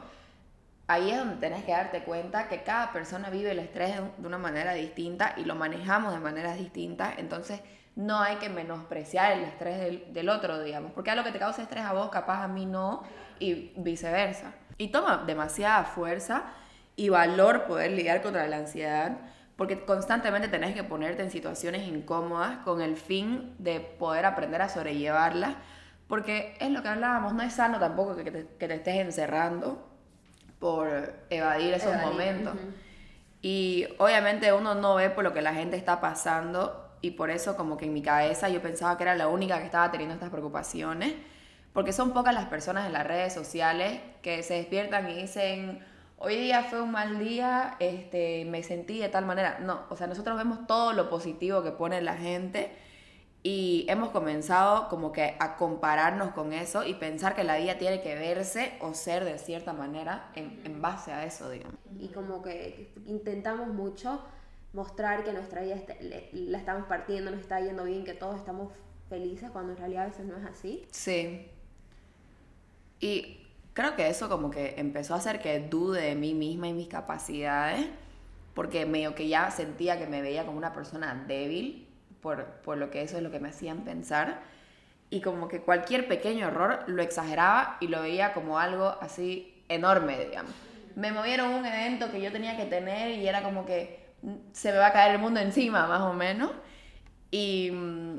ahí 0.87 1.11
es 1.11 1.19
donde 1.19 1.37
tenés 1.37 1.65
que 1.65 1.73
darte 1.73 2.03
cuenta 2.03 2.49
que 2.49 2.63
cada 2.63 2.93
persona 2.93 3.31
vive 3.31 3.53
el 3.53 3.59
estrés 3.59 3.95
de 4.17 4.27
una 4.27 4.39
manera 4.39 4.73
distinta 4.75 5.35
y 5.37 5.45
lo 5.45 5.55
manejamos 5.55 6.13
de 6.13 6.21
maneras 6.21 6.59
distintas. 6.59 7.19
Entonces, 7.19 7.61
no 7.97 8.21
hay 8.21 8.37
que 8.37 8.49
menospreciar 8.49 9.33
el 9.33 9.45
estrés 9.45 9.81
del, 9.81 10.13
del 10.13 10.29
otro, 10.29 10.63
digamos, 10.63 10.93
porque 10.93 11.11
a 11.11 11.15
lo 11.17 11.25
que 11.25 11.33
te 11.33 11.39
causa 11.39 11.63
estrés 11.63 11.85
a 11.85 11.93
vos, 11.93 12.11
capaz 12.11 12.43
a 12.45 12.49
mí 12.49 12.65
no, 12.67 13.03
y 13.39 13.73
viceversa. 13.77 14.53
Y 14.79 14.89
toma 14.89 15.25
demasiada 15.27 15.85
fuerza 15.85 16.45
y 16.97 17.11
valor 17.11 17.65
poder 17.65 17.93
lidiar 17.93 18.23
contra 18.23 18.47
la 18.47 18.57
ansiedad, 18.57 19.19
porque 19.57 19.85
constantemente 19.85 20.49
tenés 20.49 20.75
que 20.75 20.85
ponerte 20.85 21.23
en 21.23 21.31
situaciones 21.31 21.87
incómodas 21.87 22.59
con 22.59 22.81
el 22.81 22.97
fin 22.97 23.55
de 23.59 23.81
poder 23.81 24.25
aprender 24.25 24.63
a 24.63 24.69
sobrellevarlas, 24.69 25.57
porque 26.07 26.57
es 26.61 26.71
lo 26.71 26.83
que 26.83 26.89
hablábamos, 26.89 27.35
no 27.35 27.43
es 27.43 27.53
sano 27.53 27.79
tampoco 27.79 28.17
que 28.17 28.31
te, 28.31 28.47
que 28.59 28.69
te 28.69 28.75
estés 28.75 28.97
encerrando 28.97 29.89
por 30.59 30.89
evadir 31.31 31.75
esos 31.75 31.93
Evadir, 31.93 32.09
momentos. 32.09 32.55
Y 33.43 33.87
obviamente 33.99 34.53
uno 34.53 34.75
no 34.75 34.97
ve 34.97 35.11
por 35.11 35.25
lo 35.25 35.33
que 35.33 35.43
la 35.43 35.55
gente 35.55 35.77
está 35.77 36.01
pasando 36.01 36.97
y 37.01 37.13
por 37.13 37.31
eso 37.31 37.57
como 37.57 37.77
que 37.77 37.85
en 37.85 37.93
mi 37.93 38.03
cabeza 38.03 38.49
yo 38.49 38.61
pensaba 38.61 38.97
que 38.97 39.05
era 39.05 39.15
la 39.15 39.29
única 39.29 39.59
que 39.59 39.67
estaba 39.67 39.91
teniendo 39.91 40.15
estas 40.15 40.31
preocupaciones, 40.31 41.15
porque 41.73 41.93
son 41.93 42.13
pocas 42.13 42.35
las 42.35 42.47
personas 42.47 42.87
en 42.87 42.93
las 42.93 43.07
redes 43.07 43.33
sociales 43.33 44.01
que 44.23 44.43
se 44.43 44.55
despiertan 44.55 45.09
y 45.11 45.15
dicen, 45.15 45.85
hoy 46.17 46.37
día 46.37 46.65
fue 46.65 46.81
un 46.83 46.91
mal 46.91 47.19
día, 47.19 47.77
este, 47.79 48.45
me 48.47 48.63
sentí 48.63 48.99
de 48.99 49.09
tal 49.09 49.27
manera. 49.27 49.59
No, 49.61 49.83
o 49.91 49.97
sea, 49.97 50.07
nosotros 50.07 50.37
vemos 50.37 50.67
todo 50.67 50.93
lo 50.93 51.09
positivo 51.09 51.63
que 51.63 51.71
pone 51.71 52.01
la 52.03 52.17
gente 52.17 52.73
y 53.45 53.87
hemos 53.89 54.11
comenzado 54.11 54.89
como 54.89 55.13
que 55.13 55.37
a 55.39 55.57
compararnos 55.57 56.33
con 56.33 56.53
eso 56.53 56.85
y 56.85 56.95
pensar 56.95 57.37
que 57.37 57.45
la 57.45 57.57
vida 57.57 57.79
tiene 57.79 58.01
que 58.03 58.17
verse 58.17 58.73
o 58.81 58.95
ser 58.95 59.25
de 59.25 59.39
cierta 59.39 59.73
manera 59.73 60.31
en, 60.35 60.61
en 60.65 60.83
base 60.83 61.13
a 61.13 61.25
eso, 61.25 61.49
digamos. 61.49 61.77
Y 62.01 62.09
como 62.09 62.43
que 62.43 62.93
intentamos 63.07 63.69
mucho 63.69 64.21
mostrar 64.73 65.23
que 65.23 65.33
nuestra 65.33 65.63
vida 65.63 65.77
este- 65.77 66.03
le- 66.03 66.31
la 66.33 66.59
estamos 66.59 66.87
partiendo, 66.89 67.31
nos 67.31 67.41
está 67.41 67.61
yendo 67.61 67.85
bien, 67.85 68.05
que 68.05 68.13
todos 68.15 68.37
estamos 68.37 68.73
felices, 69.09 69.51
cuando 69.53 69.73
en 69.73 69.79
realidad 69.79 70.03
a 70.03 70.07
veces 70.09 70.27
no 70.27 70.37
es 70.37 70.45
así. 70.45 70.87
Sí. 70.91 71.49
Y 73.01 73.47
creo 73.75 73.95
que 73.95 74.09
eso 74.09 74.29
como 74.29 74.51
que 74.51 74.75
empezó 74.79 75.15
a 75.15 75.19
hacer 75.19 75.41
que 75.41 75.61
dude 75.61 76.01
de 76.01 76.15
mí 76.15 76.35
misma 76.35 76.69
y 76.69 76.73
mis 76.73 76.89
capacidades, 76.89 77.87
porque 78.55 78.87
medio 78.87 79.15
que 79.15 79.29
ya 79.29 79.51
sentía 79.51 79.99
que 79.99 80.07
me 80.07 80.21
veía 80.21 80.45
como 80.45 80.59
una 80.59 80.73
persona 80.73 81.25
débil, 81.29 81.87
por, 82.21 82.45
por 82.63 82.77
lo 82.77 82.91
que 82.91 83.03
eso 83.03 83.17
es 83.17 83.23
lo 83.23 83.31
que 83.31 83.39
me 83.39 83.51
hacían 83.51 83.85
pensar, 83.85 84.41
y 85.11 85.21
como 85.21 85.49
que 85.49 85.61
cualquier 85.61 86.09
pequeño 86.09 86.49
error 86.49 86.85
lo 86.87 87.03
exageraba 87.03 87.79
y 87.81 87.89
lo 87.89 88.03
veía 88.03 88.33
como 88.33 88.59
algo 88.59 88.97
así 89.01 89.63
enorme, 89.69 90.25
digamos. 90.25 90.53
Me 90.97 91.13
movieron 91.13 91.51
un 91.55 91.65
evento 91.65 92.11
que 92.11 92.21
yo 92.21 92.33
tenía 92.33 92.57
que 92.57 92.65
tener 92.65 93.13
y 93.13 93.27
era 93.27 93.43
como 93.43 93.65
que 93.65 94.11
mm, 94.23 94.35
se 94.53 94.73
me 94.73 94.79
va 94.79 94.89
a 94.89 94.93
caer 94.93 95.15
el 95.15 95.21
mundo 95.21 95.41
encima, 95.41 95.87
más 95.87 96.01
o 96.01 96.13
menos. 96.13 96.51
Y 97.31 97.71
mm, 97.71 98.19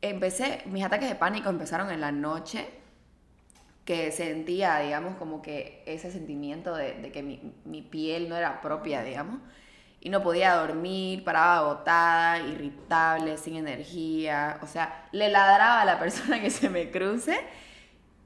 empecé, 0.00 0.62
mis 0.66 0.84
ataques 0.84 1.08
de 1.08 1.14
pánico 1.14 1.50
empezaron 1.50 1.90
en 1.90 2.00
la 2.00 2.12
noche, 2.12 2.66
que 3.84 4.10
sentía, 4.12 4.78
digamos, 4.78 5.16
como 5.16 5.42
que 5.42 5.82
ese 5.86 6.10
sentimiento 6.10 6.74
de, 6.74 7.10
que 7.12 7.22
mi, 7.22 7.52
mi 7.64 7.82
piel 7.82 8.28
no 8.28 8.36
era 8.36 8.60
propia, 8.60 9.02
digamos, 9.02 9.40
y 10.00 10.10
no 10.10 10.22
podía 10.22 10.54
dormir, 10.56 11.24
paraba 11.24 11.58
agotada, 11.58 12.38
irritable, 12.40 13.36
sin 13.38 13.56
energía, 13.56 14.58
o 14.62 14.66
sea, 14.66 15.08
le 15.12 15.28
ladraba 15.28 15.82
a 15.82 15.84
la 15.84 15.98
persona 16.00 16.40
que 16.40 16.50
se 16.50 16.70
me 16.70 16.90
cruce 16.90 17.38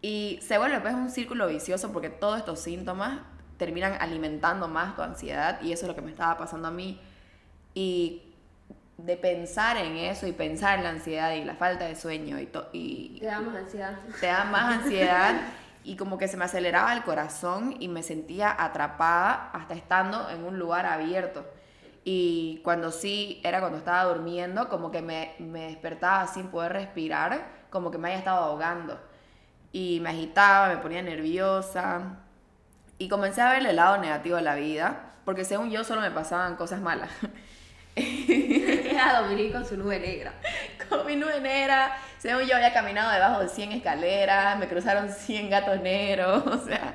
y 0.01 0.39
se 0.43 0.59
vuelve 0.59 0.81
pues 0.81 0.95
un 0.95 1.11
círculo 1.11 1.49
vicioso 1.49 1.93
porque 1.93 2.09
todos 2.09 2.39
estos 2.39 2.61
síntomas 2.61 3.21
terminan 3.57 3.97
alimentando 4.01 4.69
más 4.69 4.95
tu 4.95 5.03
ansiedad 5.03 5.61
y 5.61 5.73
eso 5.73 5.87
es 5.87 5.89
lo 5.89 5.95
que 5.97 6.03
me 6.03 6.11
estaba 6.11 6.39
pasando 6.39 6.69
a 6.69 6.71
mí. 6.71 7.01
Y 7.75 8.28
de 8.99 9.17
pensar 9.17 9.77
en 9.79 9.97
eso 9.97 10.27
y 10.27 10.33
pensar 10.33 10.79
en 10.79 10.85
la 10.85 10.91
ansiedad 10.91 11.33
y 11.33 11.45
la 11.45 11.55
falta 11.55 11.87
de 11.87 11.95
sueño 11.97 12.39
y, 12.41 12.47
to- 12.47 12.69
y 12.73 13.19
Te 13.21 13.27
damos 13.27 13.55
ansiedad. 13.55 13.97
te 14.21 14.27
da 14.27 14.45
más 14.45 14.79
ansiedad 14.83 15.41
y 15.85 15.97
como 15.97 16.19
que 16.19 16.29
se 16.29 16.37
me 16.37 16.45
aceleraba 16.45 16.93
el 16.93 17.03
corazón 17.05 17.77
y 17.79 17.89
me 17.89 18.03
sentía 18.03 18.55
atrapada 18.63 19.51
hasta 19.53 19.75
estando 19.75 20.29
en 20.31 20.45
un 20.45 20.59
lugar 20.59 20.85
abierto. 20.87 21.47
Y 22.05 22.61
cuando 22.65 22.91
sí, 22.91 23.41
era 23.45 23.61
cuando 23.61 23.79
estaba 23.79 24.05
durmiendo, 24.13 24.69
como 24.69 24.91
que 24.91 25.03
me, 25.03 25.35
me 25.39 25.67
despertaba 25.69 26.27
sin 26.27 26.49
poder 26.49 26.73
respirar, 26.73 27.47
como 27.71 27.91
que 27.91 27.99
me 27.99 28.09
haya 28.09 28.19
estado 28.19 28.45
ahogando. 28.45 28.99
Y 29.73 30.01
me 30.01 30.11
agitaba, 30.11 30.69
me 30.69 30.79
ponía 30.79 31.03
nerviosa. 31.03 32.17
Y 32.99 33.09
comencé 33.09 33.43
a 33.43 33.53
ver 33.53 33.65
el 33.67 33.77
lado 33.77 33.99
negativo 33.99 34.37
de 34.37 34.43
la 34.43 34.55
vida, 34.57 35.13
porque 35.25 35.45
según 35.45 35.71
yo 35.71 35.85
solo 35.85 36.01
me 36.01 36.11
pasaban 36.11 36.57
cosas 36.57 36.81
malas. 36.81 37.11
Dominique 39.07 39.53
con 39.53 39.65
su 39.67 39.77
nube 39.77 39.99
negra. 39.99 40.33
con 40.89 41.07
mi 41.07 41.17
nube 41.17 41.41
negra. 41.41 41.97
Según 42.19 42.43
yo 42.45 42.57
había 42.57 42.73
caminado 42.73 43.13
debajo 43.13 43.41
de 43.41 43.49
100 43.49 43.73
escaleras, 43.73 44.59
me 44.59 44.67
cruzaron 44.69 45.11
100 45.11 45.51
gatos 45.51 45.81
negros, 45.81 46.45
o 46.47 46.65
sea, 46.67 46.95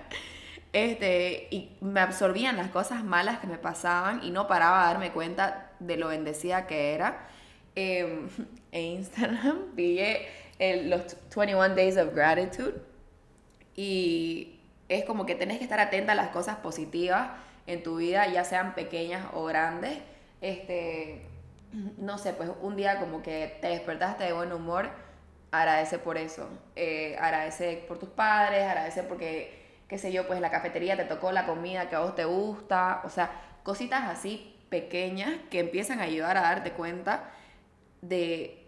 este, 0.74 1.48
y 1.52 1.78
me 1.82 2.00
absorbían 2.02 2.58
las 2.58 2.70
cosas 2.70 3.04
malas 3.04 3.40
que 3.40 3.48
me 3.48 3.58
pasaban 3.58 4.24
y 4.24 4.32
no 4.32 4.48
paraba 4.48 4.84
a 4.84 4.88
darme 4.88 5.12
cuenta 5.12 5.72
de 5.80 5.98
lo 5.98 6.08
bendecida 6.10 6.68
que 6.68 6.94
era. 6.94 7.28
Eh, 7.76 8.28
en 8.72 8.82
Instagram 8.82 9.60
pillé 9.76 10.28
el- 10.60 10.90
los 10.90 11.16
21 11.36 11.70
Days 11.76 11.98
of 11.98 12.14
Gratitude 12.14 12.76
y 13.76 14.60
es 14.90 15.06
como 15.06 15.26
que 15.26 15.36
tenés 15.36 15.58
que 15.58 15.64
estar 15.64 15.80
atenta 15.80 16.12
a 16.12 16.16
las 16.16 16.30
cosas 16.30 16.58
positivas 16.58 17.30
en 17.66 17.82
tu 17.82 17.98
vida, 17.98 18.28
ya 18.28 18.44
sean 18.44 18.76
pequeñas 18.76 19.26
o 19.34 19.46
grandes. 19.46 19.98
Este, 20.42 21.22
no 21.98 22.18
sé, 22.18 22.34
pues 22.34 22.50
un 22.62 22.76
día 22.76 23.00
como 23.00 23.22
que 23.22 23.58
te 23.62 23.68
despertaste 23.68 24.24
de 24.24 24.34
buen 24.34 24.52
humor, 24.52 24.90
agradece 25.52 26.00
por 26.00 26.18
eso. 26.18 26.48
Eh, 26.76 27.16
agradece 27.20 27.84
por 27.88 28.00
tus 28.00 28.10
padres, 28.10 28.64
agradece 28.64 29.04
porque, 29.04 29.82
qué 29.88 29.98
sé 29.98 30.12
yo, 30.12 30.28
pues 30.28 30.40
la 30.40 30.52
cafetería 30.52 30.96
te 30.96 31.06
tocó 31.06 31.32
la 31.32 31.46
comida 31.46 31.90
que 31.90 31.96
a 31.96 32.00
vos 32.00 32.16
te 32.16 32.26
gusta. 32.26 33.02
O 33.06 33.10
sea, 33.10 33.32
cositas 33.64 34.04
así 34.06 34.56
pequeñas 34.70 35.34
que 35.50 35.60
empiezan 35.60 36.00
a 36.00 36.04
ayudar 36.04 36.38
a 36.38 36.42
darte 36.42 36.72
cuenta 36.72 37.32
de 38.02 38.68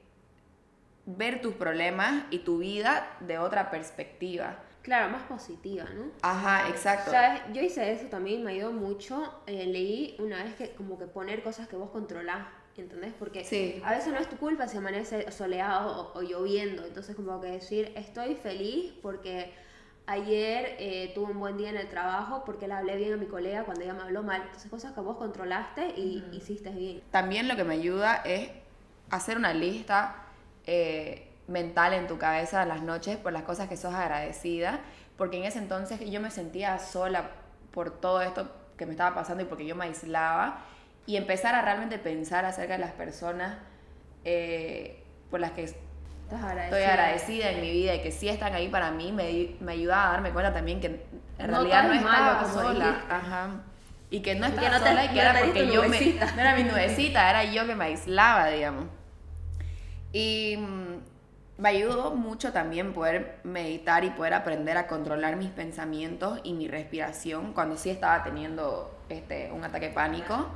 ver 1.06 1.42
tus 1.42 1.54
problemas 1.54 2.24
y 2.32 2.40
tu 2.40 2.60
vida 2.60 3.08
de 3.20 3.38
otra 3.38 3.70
perspectiva. 3.70 4.60
Claro, 4.82 5.10
más 5.10 5.24
positiva, 5.24 5.86
¿no? 5.96 6.12
Ajá, 6.22 6.70
exacto. 6.70 7.10
¿Sabes? 7.10 7.42
Yo 7.54 7.62
hice 7.62 7.92
eso 7.92 8.06
también, 8.06 8.44
me 8.44 8.52
ayudó 8.52 8.72
mucho. 8.72 9.42
Eh, 9.48 9.66
leí 9.66 10.16
una 10.20 10.44
vez 10.44 10.54
que 10.54 10.72
como 10.76 11.00
que 11.00 11.08
poner 11.08 11.42
cosas 11.42 11.68
que 11.68 11.76
vos 11.76 11.90
controlás, 11.90 12.46
¿entendés? 12.82 13.14
Porque 13.18 13.44
Sí. 13.44 13.82
a 13.86 13.92
veces 13.92 14.12
no 14.14 14.20
es 14.20 14.30
tu 14.30 14.38
culpa 14.38 14.68
si 14.68 14.78
amanece 14.78 15.32
soleado 15.32 16.12
o, 16.14 16.20
o 16.20 16.22
lloviendo. 16.22 16.86
Entonces 16.86 17.16
como 17.16 17.40
que 17.42 17.48
decir, 17.48 17.92
estoy 17.96 18.36
feliz 18.36 18.94
porque 19.02 19.54
ayer 20.08 20.76
eh, 20.80 21.12
tuve 21.16 21.32
un 21.32 21.40
buen 21.40 21.58
día 21.58 21.70
en 21.70 21.78
el 21.78 21.88
trabajo, 21.90 22.44
porque 22.46 22.68
le 22.68 22.74
hablé 22.76 22.96
bien 22.96 23.14
a 23.14 23.18
mi 23.18 23.26
colega 23.26 23.64
cuando 23.64 23.84
ella 23.84 23.94
me 23.94 24.04
habló 24.04 24.24
mal. 24.24 24.42
Entonces 24.44 24.70
cosas 24.70 24.94
que 24.94 25.02
vos 25.02 25.18
controlaste 25.18 25.94
y 25.98 26.24
hiciste 26.32 26.70
bien. 26.70 27.02
También 27.12 27.48
lo 27.48 27.56
que 27.56 27.64
me 27.64 27.76
ayuda 27.76 28.22
es 28.26 28.50
hacer 29.10 29.38
una 29.38 29.54
lista 29.54 30.16
eh, 30.68 31.32
mental 31.48 31.94
en 31.94 32.08
tu 32.08 32.18
cabeza 32.18 32.64
en 32.64 32.70
las 32.70 32.82
noches 32.82 33.18
por 33.18 33.32
las 33.34 33.44
cosas 33.44 33.68
que 33.70 33.78
sos 33.78 33.94
agradecida, 33.94 34.80
porque 35.18 35.38
en 35.38 35.44
ese 35.46 35.60
entonces 35.60 36.00
yo 36.10 36.20
me 36.20 36.32
sentía 36.32 36.78
sola 36.80 37.32
por 37.72 37.92
todo 37.92 38.22
esto 38.22 38.50
que 38.78 38.86
me 38.86 38.92
estaba 38.92 39.16
pasando 39.16 39.44
y 39.44 39.46
porque 39.46 39.66
yo 39.66 39.76
me 39.76 39.86
aislaba 39.86 40.66
y 41.06 41.18
empezar 41.18 41.56
a 41.56 41.62
realmente 41.62 42.00
pensar 42.00 42.46
acerca 42.46 42.74
de 42.74 42.80
las 42.80 42.92
personas 42.94 43.58
eh, 44.24 45.04
por 45.30 45.40
las 45.40 45.52
que 45.52 45.76
agradecida. 46.32 46.64
estoy 46.64 46.84
agradecida 46.84 47.52
en 47.52 47.62
mi 47.62 47.72
vida 47.72 47.96
y 47.96 48.02
que 48.02 48.12
sí 48.12 48.28
están 48.30 48.54
ahí 48.54 48.68
para 48.70 48.92
mí, 48.92 49.12
me, 49.12 49.56
me 49.60 49.74
ayuda 49.74 50.08
a 50.10 50.12
darme 50.14 50.32
cuenta 50.32 50.54
también 50.54 50.80
que 50.82 50.88
en 51.38 51.52
No 51.52 51.64
realidad 51.64 51.84
no 51.84 51.94
es 51.94 52.02
malo, 52.02 52.32
estaba 52.32 52.40
como 52.44 52.54
sola. 52.54 53.04
Ajá. 53.10 53.50
Y 54.10 54.22
que 54.22 54.36
no 54.36 54.48
Y 54.48 54.52
que 54.52 54.56
estaba 54.56 54.70
no 54.70 54.84
te- 54.84 54.90
sola 54.90 55.06
y 55.06 55.08
que 55.10 55.16
no 55.16 55.22
era 55.22 55.40
porque 55.40 55.68
yo 55.72 55.84
me... 55.90 56.00
No 56.36 56.42
era 56.42 56.56
mi 56.56 56.64
nubecita, 56.64 57.30
era 57.30 57.44
yo 57.44 57.66
que 57.68 57.76
me 57.76 57.86
aislaba, 57.86 58.48
digamos. 58.48 58.86
Y 60.14 60.58
mm, 60.58 61.62
me 61.62 61.70
ayudó 61.70 62.12
mucho 62.16 62.52
también 62.52 62.94
poder 62.94 63.40
meditar 63.44 64.04
y 64.04 64.10
poder 64.12 64.34
aprender 64.34 64.78
a 64.78 64.88
controlar 64.88 65.36
mis 65.36 65.50
pensamientos 65.50 66.40
y 66.44 66.54
mi 66.54 66.68
respiración 66.68 67.54
cuando 67.54 67.78
sí 67.78 67.90
estaba 67.90 68.24
teniendo 68.24 68.92
este, 69.10 69.52
un 69.52 69.64
ataque 69.64 69.90
pánico. 69.90 70.48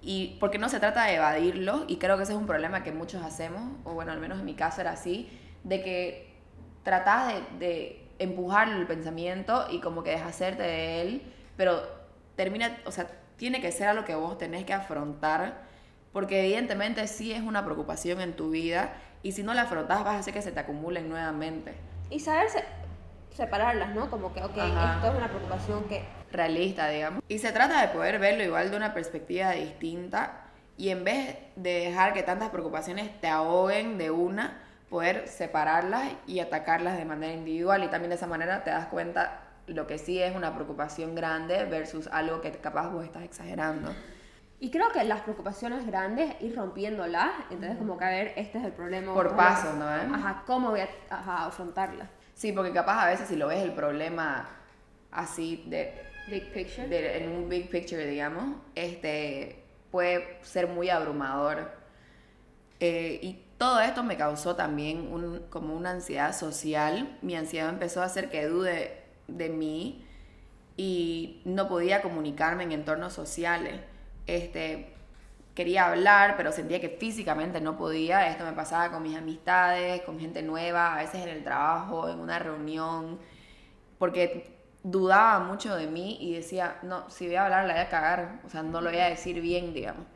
Y 0.00 0.36
porque 0.40 0.58
no 0.58 0.68
se 0.68 0.78
trata 0.80 1.04
de 1.04 1.16
evadirlo, 1.16 1.84
y 1.88 1.96
creo 1.96 2.16
que 2.16 2.22
ese 2.22 2.32
es 2.32 2.38
un 2.38 2.46
problema 2.46 2.82
que 2.82 2.92
muchos 2.92 3.22
hacemos, 3.22 3.62
o 3.84 3.94
bueno, 3.94 4.12
al 4.12 4.20
menos 4.20 4.38
en 4.38 4.44
mi 4.44 4.54
caso 4.54 4.80
era 4.80 4.92
así, 4.92 5.28
de 5.64 5.82
que 5.82 6.34
tratás 6.84 7.34
de, 7.34 7.42
de 7.58 8.08
empujar 8.18 8.68
el 8.68 8.86
pensamiento 8.86 9.66
y 9.70 9.80
como 9.80 10.02
que 10.02 10.10
deshacerte 10.10 10.62
de 10.62 11.02
él, 11.02 11.22
pero 11.56 11.82
termina, 12.36 12.76
o 12.86 12.92
sea, 12.92 13.08
tiene 13.36 13.60
que 13.60 13.70
ser 13.72 13.88
algo 13.88 14.04
que 14.04 14.14
vos 14.14 14.38
tenés 14.38 14.64
que 14.64 14.72
afrontar, 14.72 15.62
porque 16.12 16.40
evidentemente 16.44 17.06
sí 17.08 17.32
es 17.32 17.42
una 17.42 17.64
preocupación 17.64 18.20
en 18.20 18.34
tu 18.34 18.50
vida, 18.50 18.92
y 19.22 19.32
si 19.32 19.42
no 19.42 19.52
la 19.52 19.62
afrontás 19.62 20.04
vas 20.04 20.14
a 20.14 20.18
hacer 20.20 20.32
que 20.32 20.42
se 20.42 20.52
te 20.52 20.60
acumulen 20.60 21.08
nuevamente. 21.08 21.74
Y 22.08 22.20
saber 22.20 22.48
se- 22.48 22.64
separarlas, 23.36 23.94
¿no? 23.94 24.08
Como 24.10 24.32
que, 24.32 24.42
ok, 24.42 24.56
Ajá. 24.58 24.94
esto 24.96 25.08
es 25.12 25.18
una 25.18 25.28
preocupación 25.28 25.84
que 25.84 26.04
realista, 26.32 26.88
digamos. 26.88 27.22
Y 27.28 27.38
se 27.38 27.52
trata 27.52 27.80
de 27.80 27.88
poder 27.88 28.18
verlo 28.18 28.42
igual 28.44 28.70
de 28.70 28.76
una 28.76 28.94
perspectiva 28.94 29.50
distinta 29.52 30.42
y 30.76 30.90
en 30.90 31.04
vez 31.04 31.36
de 31.56 31.70
dejar 31.86 32.12
que 32.12 32.22
tantas 32.22 32.50
preocupaciones 32.50 33.20
te 33.20 33.28
ahoguen 33.28 33.98
de 33.98 34.10
una, 34.10 34.58
poder 34.90 35.28
separarlas 35.28 36.08
y 36.26 36.40
atacarlas 36.40 36.96
de 36.96 37.04
manera 37.04 37.32
individual 37.34 37.84
y 37.84 37.88
también 37.88 38.10
de 38.10 38.16
esa 38.16 38.26
manera 38.26 38.64
te 38.64 38.70
das 38.70 38.86
cuenta 38.86 39.40
lo 39.66 39.86
que 39.86 39.98
sí 39.98 40.18
es 40.22 40.34
una 40.34 40.54
preocupación 40.54 41.14
grande 41.14 41.64
versus 41.66 42.08
algo 42.10 42.40
que 42.40 42.52
capaz 42.52 42.88
vos 42.90 43.04
estás 43.04 43.22
exagerando. 43.22 43.94
Y 44.60 44.70
creo 44.70 44.90
que 44.90 45.04
las 45.04 45.20
preocupaciones 45.20 45.86
grandes, 45.86 46.34
ir 46.40 46.56
rompiéndolas, 46.56 47.30
entonces 47.50 47.76
como 47.78 47.98
que 47.98 48.04
a 48.06 48.08
ver, 48.10 48.32
este 48.36 48.58
es 48.58 48.64
el 48.64 48.72
problema. 48.72 49.12
Por 49.12 49.28
¿cómo 49.28 49.40
lo- 49.42 49.46
pasos, 49.48 49.74
¿no? 49.76 49.88
eh? 49.94 50.08
Ajá, 50.12 50.42
¿cómo 50.46 50.70
voy 50.70 50.80
a 50.80 50.88
ajá, 51.10 51.46
afrontarla? 51.46 52.08
Sí, 52.34 52.52
porque 52.52 52.72
capaz 52.72 53.04
a 53.04 53.08
veces 53.08 53.28
si 53.28 53.36
lo 53.36 53.48
ves 53.48 53.62
el 53.62 53.72
problema 53.72 54.48
así 55.12 55.64
de 55.66 56.02
Big 56.30 56.52
picture. 56.52 56.86
de- 56.88 57.18
en 57.24 57.30
un 57.30 57.48
big 57.48 57.70
picture, 57.70 58.06
digamos, 58.06 58.56
este, 58.74 59.62
puede 59.90 60.38
ser 60.42 60.66
muy 60.68 60.90
abrumador. 60.90 61.70
Eh, 62.80 63.18
y 63.22 63.42
todo 63.58 63.80
esto 63.80 64.02
me 64.04 64.16
causó 64.16 64.54
también 64.56 65.12
un, 65.12 65.40
como 65.50 65.74
una 65.74 65.90
ansiedad 65.90 66.34
social. 66.36 67.18
Mi 67.22 67.34
ansiedad 67.36 67.68
empezó 67.70 68.02
a 68.02 68.04
hacer 68.06 68.30
que 68.30 68.46
dude 68.46 69.02
de 69.26 69.48
mí 69.48 70.04
y 70.76 71.42
no 71.44 71.68
podía 71.68 72.02
comunicarme 72.02 72.64
en 72.64 72.72
entornos 72.72 73.12
sociales. 73.14 73.80
Este, 74.26 74.94
quería 75.54 75.86
hablar, 75.88 76.36
pero 76.36 76.52
sentía 76.52 76.80
que 76.80 76.90
físicamente 76.90 77.60
no 77.60 77.76
podía. 77.78 78.28
Esto 78.30 78.44
me 78.44 78.52
pasaba 78.52 78.92
con 78.92 79.02
mis 79.02 79.16
amistades, 79.16 80.02
con 80.02 80.20
gente 80.20 80.42
nueva, 80.42 80.94
a 80.96 80.98
veces 81.02 81.22
en 81.22 81.30
el 81.30 81.44
trabajo, 81.44 82.08
en 82.10 82.20
una 82.20 82.38
reunión, 82.38 83.18
porque 83.98 84.57
dudaba 84.82 85.40
mucho 85.40 85.74
de 85.76 85.86
mí 85.86 86.18
y 86.20 86.34
decía, 86.34 86.78
no, 86.82 87.08
si 87.10 87.26
voy 87.26 87.36
a 87.36 87.44
hablar 87.44 87.66
la 87.66 87.74
voy 87.74 87.82
a 87.82 87.88
cagar, 87.88 88.40
o 88.46 88.50
sea, 88.50 88.62
no 88.62 88.80
lo 88.80 88.90
voy 88.90 89.00
a 89.00 89.08
decir 89.08 89.40
bien, 89.40 89.74
digamos. 89.74 90.06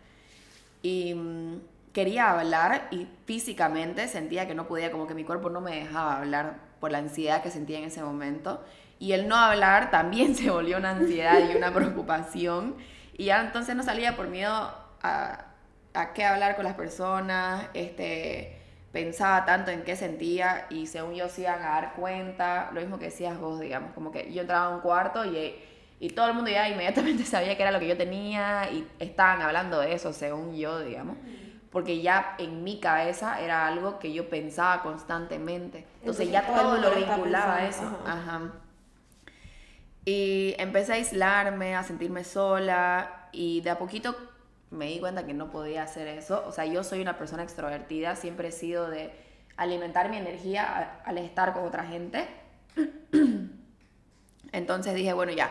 Y 0.83 1.15
mm, 1.15 1.61
quería 1.93 2.31
hablar 2.31 2.89
y 2.91 3.07
físicamente 3.27 4.09
sentía 4.09 4.47
que 4.47 4.55
no 4.55 4.67
podía, 4.67 4.91
como 4.91 5.07
que 5.07 5.15
mi 5.15 5.25
cuerpo 5.25 5.51
no 5.51 5.61
me 5.61 5.77
dejaba 5.77 6.19
hablar 6.19 6.57
por 6.81 6.91
la 6.91 6.99
ansiedad 6.99 7.43
que 7.43 7.51
sentía 7.51 7.79
en 7.79 7.85
ese 7.85 8.03
momento. 8.03 8.65
Y 8.99 9.13
el 9.13 9.29
no 9.29 9.37
hablar 9.37 9.91
también 9.91 10.35
se 10.37 10.51
volvió 10.51 10.79
una 10.79 10.91
ansiedad 10.91 11.41
y 11.51 11.57
una 11.57 11.73
preocupación. 11.73 12.77
Y 13.17 13.27
ya 13.27 13.41
entonces 13.41 13.77
no 13.77 13.83
salía 13.83 14.17
por 14.17 14.29
miedo 14.29 14.73
a, 15.03 15.45
a 15.95 16.13
qué 16.13 16.25
hablar 16.25 16.57
con 16.57 16.65
las 16.65 16.75
personas, 16.75 17.67
este, 17.75 18.62
pensaba 18.93 19.45
tanto 19.47 19.71
en 19.71 19.83
qué 19.85 19.97
sentía 19.97 20.67
y 20.71 20.87
según 20.87 21.15
yo 21.15 21.29
se 21.29 21.43
iban 21.43 21.63
a 21.63 21.69
dar 21.71 21.95
cuenta, 21.95 22.71
lo 22.73 22.81
mismo 22.81 22.99
que 22.99 23.07
decías 23.07 23.39
vos, 23.39 23.59
digamos, 23.61 23.93
como 23.93 24.13
que 24.13 24.33
yo 24.33 24.43
entraba 24.43 24.67
a 24.67 24.69
un 24.77 24.81
cuarto 24.81 25.25
y, 25.25 25.55
y 25.99 26.11
todo 26.11 26.29
el 26.29 26.35
mundo 26.35 26.51
ya 26.51 26.69
inmediatamente 26.69 27.25
sabía 27.27 27.57
que 27.57 27.63
era 27.63 27.73
lo 27.73 27.81
que 27.81 27.89
yo 27.89 27.97
tenía 27.97 28.71
y 28.71 28.87
estaban 28.99 29.43
hablando 29.43 29.81
de 29.81 29.95
eso, 29.95 30.13
según 30.13 30.55
yo, 30.55 30.81
digamos, 30.81 31.17
porque 31.71 32.03
ya 32.03 32.35
en 32.39 32.65
mi 32.65 32.81
cabeza 32.81 33.41
era 33.41 33.67
algo 33.67 33.99
que 33.99 34.13
yo 34.13 34.29
pensaba 34.29 34.83
constantemente, 34.83 35.87
entonces, 36.01 36.27
Entonces, 36.27 36.31
ya 36.31 36.53
todo 36.55 36.77
lo 36.79 36.95
vinculaba 36.95 37.57
a 37.57 37.69
eso, 37.69 37.87
ajá. 38.05 38.13
ajá. 38.13 38.53
Y 40.05 40.55
empecé 40.59 40.93
a 40.93 40.95
aislarme, 40.97 41.77
a 41.77 41.83
sentirme 41.85 42.25
sola 42.25 43.29
y 43.33 43.61
de 43.61 43.71
a 43.71 43.79
poquito 43.79 44.17
me 44.73 44.87
di 44.87 44.99
cuenta 44.99 45.25
que 45.27 45.35
no 45.35 45.51
podía 45.51 45.83
hacer 45.83 46.09
eso. 46.09 46.43
O 46.47 46.53
sea, 46.53 46.65
yo 46.65 46.83
soy 46.83 47.01
una 47.01 47.19
persona 47.19 47.43
extrovertida, 47.43 48.17
siempre 48.17 48.49
he 48.49 48.53
sido 48.53 48.89
de 48.89 49.13
alimentar 49.57 50.09
mi 50.09 50.17
energía 50.17 51.01
al 51.05 51.19
estar 51.19 51.53
con 51.53 51.65
otra 51.65 51.85
gente. 51.85 52.27
Entonces 54.53 54.95
dije, 54.95 55.13
bueno, 55.13 55.33
ya, 55.33 55.51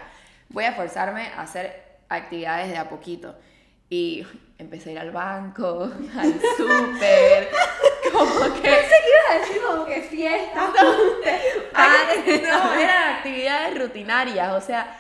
voy 0.50 0.66
a 0.66 0.74
forzarme 0.74 1.28
a 1.28 1.42
hacer 1.42 2.00
actividades 2.10 2.70
de 2.70 2.78
a 2.78 2.90
poquito. 2.90 3.36
Y 3.90 4.26
empecé 4.58 4.90
a 4.90 4.94
ir 4.94 5.00
al 5.00 5.12
banco, 5.12 5.84
al 6.18 6.34
súper, 6.58 7.50
como 8.12 8.56
que... 8.56 8.62
Pensé 8.62 8.96
que 9.04 9.10
ibas 9.10 9.30
a 9.30 9.40
decir 9.40 9.62
como 9.62 9.86
que 9.86 10.02
fiesta. 10.02 10.74
Ay, 11.74 12.42
no, 12.44 12.74
eran 12.74 13.16
actividades 13.16 13.80
rutinarias, 13.80 14.52
o 14.54 14.66
sea, 14.66 15.00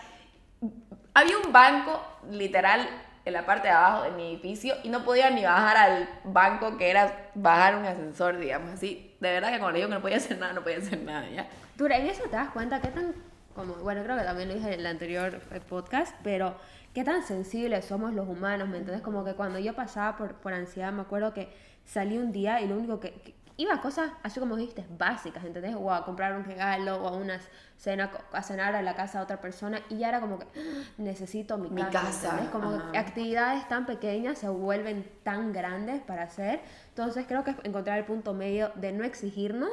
había 1.13 1.37
un 1.37 1.51
banco 1.51 2.01
literal 2.29 2.87
en 3.23 3.33
la 3.33 3.45
parte 3.45 3.67
de 3.67 3.73
abajo 3.73 4.03
de 4.03 4.11
mi 4.11 4.29
edificio 4.31 4.75
y 4.83 4.89
no 4.89 5.03
podía 5.03 5.29
ni 5.29 5.43
bajar 5.43 5.77
al 5.77 6.09
banco 6.23 6.77
que 6.77 6.89
era 6.89 7.29
bajar 7.35 7.75
un 7.75 7.85
ascensor, 7.85 8.37
digamos 8.37 8.71
así. 8.71 9.15
De 9.19 9.31
verdad 9.31 9.51
que 9.51 9.59
cuando 9.59 9.71
le 9.73 9.77
digo 9.79 9.89
que 9.89 9.95
no 9.95 10.01
podía 10.01 10.17
hacer 10.17 10.37
nada, 10.39 10.53
no 10.53 10.61
podía 10.63 10.77
hacer 10.77 10.99
nada, 11.01 11.29
¿ya? 11.29 11.47
Dura, 11.77 11.97
en 11.97 12.07
eso 12.07 12.23
te 12.23 12.29
das 12.35 12.49
cuenta 12.49 12.81
qué 12.81 12.87
tan, 12.89 13.13
como, 13.55 13.75
bueno, 13.75 14.03
creo 14.03 14.17
que 14.17 14.23
también 14.23 14.49
lo 14.49 14.55
dije 14.55 14.73
en 14.73 14.79
el 14.79 14.85
anterior 14.87 15.41
eh, 15.51 15.59
podcast, 15.59 16.15
pero 16.23 16.55
qué 16.93 17.03
tan 17.03 17.23
sensibles 17.23 17.85
somos 17.85 18.13
los 18.13 18.27
humanos, 18.27 18.67
¿me 18.69 18.77
entiendes? 18.77 19.03
Como 19.03 19.23
que 19.23 19.33
cuando 19.33 19.59
yo 19.59 19.73
pasaba 19.75 20.17
por, 20.17 20.33
por 20.35 20.53
ansiedad, 20.53 20.91
me 20.91 21.01
acuerdo 21.01 21.33
que 21.33 21.53
salí 21.85 22.17
un 22.17 22.31
día 22.31 22.61
y 22.61 22.67
lo 22.67 22.75
único 22.75 22.99
que- 22.99 23.35
iba 23.61 23.75
a 23.75 23.81
cosas, 23.81 24.11
así 24.23 24.39
como 24.39 24.55
dijiste, 24.55 24.85
básicas, 24.97 25.43
¿entendés? 25.45 25.75
O 25.75 25.91
a 25.91 26.03
comprar 26.05 26.33
un 26.35 26.43
regalo 26.43 26.97
o 27.03 27.07
a 27.07 27.11
una 27.11 27.39
cena, 27.77 28.11
a 28.31 28.43
cenar 28.43 28.75
a 28.75 28.81
la 28.81 28.95
casa 28.95 29.19
de 29.19 29.23
otra 29.25 29.41
persona 29.41 29.81
y 29.89 29.97
ya 29.99 30.09
era 30.09 30.19
como 30.21 30.39
que 30.39 30.45
"Ah, 30.45 30.83
necesito 30.97 31.57
mi, 31.57 31.69
Mi 31.69 31.81
casa, 31.83 32.29
¿entendés? 32.29 32.49
Como 32.51 32.71
ajá. 32.71 32.91
actividades 32.99 33.67
tan 33.67 33.85
pequeñas 33.85 34.37
se 34.37 34.49
vuelven 34.49 35.09
tan 35.23 35.51
grandes 35.53 36.01
para 36.01 36.23
hacer. 36.23 36.61
Entonces 36.89 37.25
creo 37.27 37.43
que 37.43 37.51
es 37.51 37.57
encontrar 37.63 37.97
el 37.99 38.05
punto 38.05 38.33
medio 38.33 38.71
de 38.75 38.91
no 38.91 39.03
exigirnos, 39.03 39.71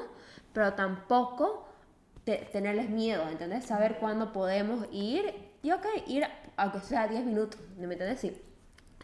pero 0.52 0.74
tampoco 0.74 1.66
te- 2.24 2.48
tenerles 2.52 2.90
miedo, 2.90 3.28
¿entendés? 3.28 3.64
Saber 3.64 3.96
cuándo 3.98 4.32
podemos 4.32 4.86
ir 4.92 5.32
y 5.62 5.72
ok, 5.72 5.86
ir 6.06 6.26
aunque 6.56 6.80
sea 6.80 7.08
10 7.08 7.24
minutos, 7.24 7.60
¿me 7.78 7.84
entiendes? 7.84 8.20
Si, 8.20 8.40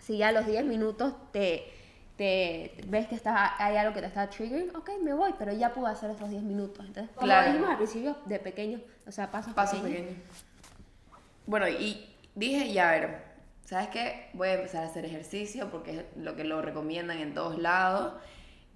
si 0.01 0.19
ya 0.19 0.29
a 0.29 0.33
los 0.33 0.47
10 0.47 0.65
minutos 0.65 1.15
te, 1.33 1.65
te 2.17 2.75
ves 2.87 3.09
que 3.09 3.15
está, 3.17 3.55
hay 3.63 3.77
algo 3.77 3.93
que 3.93 4.01
te 4.01 4.07
está 4.07 4.29
triggering, 4.31 4.75
ok, 4.77 4.91
me 5.03 5.13
voy, 5.13 5.35
pero 5.39 5.53
ya 5.53 5.73
puedo 5.73 5.89
hacer 5.89 6.11
esos 6.11 6.31
10 6.31 6.43
minutos. 6.43 6.85
Entonces, 6.87 7.11
como 7.15 7.27
Claro. 7.27 7.49
dijimos 7.49 7.71
al 7.71 7.77
principio, 7.77 8.17
de 8.27 8.39
pequeño, 8.39 8.81
o 9.07 9.13
sea, 9.13 9.31
pasos, 9.31 9.53
Pasos 9.55 9.81
pequeños. 9.81 10.09
pequeños. 10.09 10.45
Bueno, 11.47 11.69
y 11.69 12.07
dije, 12.35 12.73
ya 12.73 12.89
a 12.89 12.93
ver, 12.93 13.23
¿sabes 13.65 13.89
qué? 13.89 14.31
Voy 14.33 14.49
a 14.49 14.55
empezar 14.55 14.85
a 14.85 14.87
hacer 14.87 15.05
ejercicio 15.05 15.71
porque 15.71 15.99
es 15.99 16.05
lo 16.17 16.37
que 16.37 16.45
lo 16.45 16.63
recomiendan 16.63 17.19
en 17.19 17.35
todos 17.35 17.59
lados. 17.59 18.15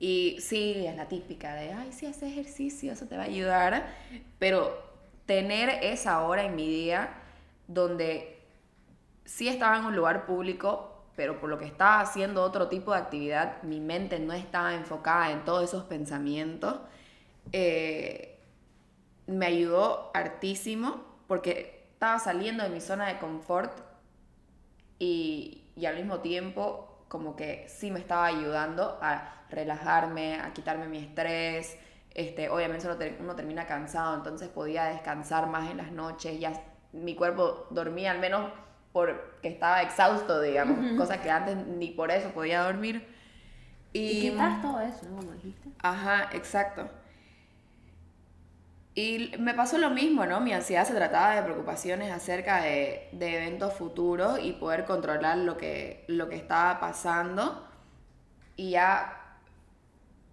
Y 0.00 0.36
sí, 0.40 0.84
es 0.86 0.96
la 0.96 1.06
típica 1.08 1.54
de, 1.54 1.72
ay, 1.72 1.92
sí, 1.92 2.06
hace 2.06 2.28
ejercicio, 2.28 2.92
eso 2.92 3.06
te 3.06 3.16
va 3.16 3.22
a 3.22 3.26
ayudar. 3.26 3.86
Pero 4.38 4.76
tener 5.26 5.70
esa 5.82 6.22
hora 6.22 6.44
en 6.44 6.56
mi 6.56 6.68
día 6.68 7.10
donde 7.66 8.38
sí 9.24 9.48
estaba 9.48 9.78
en 9.78 9.84
un 9.86 9.96
lugar 9.96 10.24
público, 10.26 10.87
pero 11.18 11.40
por 11.40 11.50
lo 11.50 11.58
que 11.58 11.64
estaba 11.64 11.98
haciendo 11.98 12.44
otro 12.44 12.68
tipo 12.68 12.92
de 12.92 12.98
actividad, 12.98 13.60
mi 13.64 13.80
mente 13.80 14.20
no 14.20 14.32
estaba 14.34 14.74
enfocada 14.74 15.32
en 15.32 15.44
todos 15.44 15.64
esos 15.64 15.82
pensamientos, 15.82 16.76
eh, 17.50 18.38
me 19.26 19.46
ayudó 19.46 20.12
hartísimo 20.14 21.02
porque 21.26 21.88
estaba 21.90 22.20
saliendo 22.20 22.62
de 22.62 22.68
mi 22.68 22.80
zona 22.80 23.08
de 23.08 23.18
confort 23.18 23.80
y, 25.00 25.64
y 25.74 25.86
al 25.86 25.96
mismo 25.96 26.20
tiempo 26.20 27.04
como 27.08 27.34
que 27.34 27.66
sí 27.68 27.90
me 27.90 27.98
estaba 27.98 28.26
ayudando 28.26 28.96
a 29.02 29.42
relajarme, 29.50 30.36
a 30.36 30.52
quitarme 30.52 30.86
mi 30.86 30.98
estrés. 30.98 31.76
Este, 32.14 32.48
obviamente 32.48 32.86
uno, 33.18 33.34
termina 33.34 33.66
cansado, 33.66 34.14
entonces 34.14 34.48
podía 34.50 34.84
descansar 34.84 35.48
más 35.48 35.68
en 35.68 35.78
las 35.78 35.90
noches, 35.90 36.38
ya 36.38 36.52
mi 36.92 37.16
cuerpo 37.16 37.66
dormía 37.70 38.12
al 38.12 38.20
menos 38.20 38.52
porque 38.92 39.48
estaba 39.48 39.82
exhausto, 39.82 40.40
digamos, 40.40 40.96
cosa 40.96 41.20
que 41.20 41.30
antes 41.30 41.56
ni 41.56 41.90
por 41.90 42.10
eso 42.10 42.30
podía 42.30 42.62
dormir. 42.62 43.06
Y, 43.92 44.30
quitas 44.30 44.60
todo 44.62 44.80
eso, 44.80 45.08
¿no? 45.08 45.16
Como 45.16 45.32
dijiste. 45.32 45.68
Ajá, 45.82 46.30
exacto. 46.32 46.88
Y 48.94 49.32
me 49.38 49.54
pasó 49.54 49.78
lo 49.78 49.90
mismo, 49.90 50.26
¿no? 50.26 50.40
Mi 50.40 50.52
ansiedad 50.52 50.84
se 50.84 50.94
trataba 50.94 51.36
de 51.36 51.42
preocupaciones 51.42 52.10
acerca 52.10 52.62
de, 52.62 53.08
de 53.12 53.36
eventos 53.36 53.74
futuros 53.74 54.40
y 54.42 54.54
poder 54.54 54.84
controlar 54.84 55.38
lo 55.38 55.56
que, 55.56 56.04
lo 56.08 56.28
que 56.28 56.34
estaba 56.34 56.80
pasando. 56.80 57.64
Y 58.56 58.70
ya, 58.70 59.38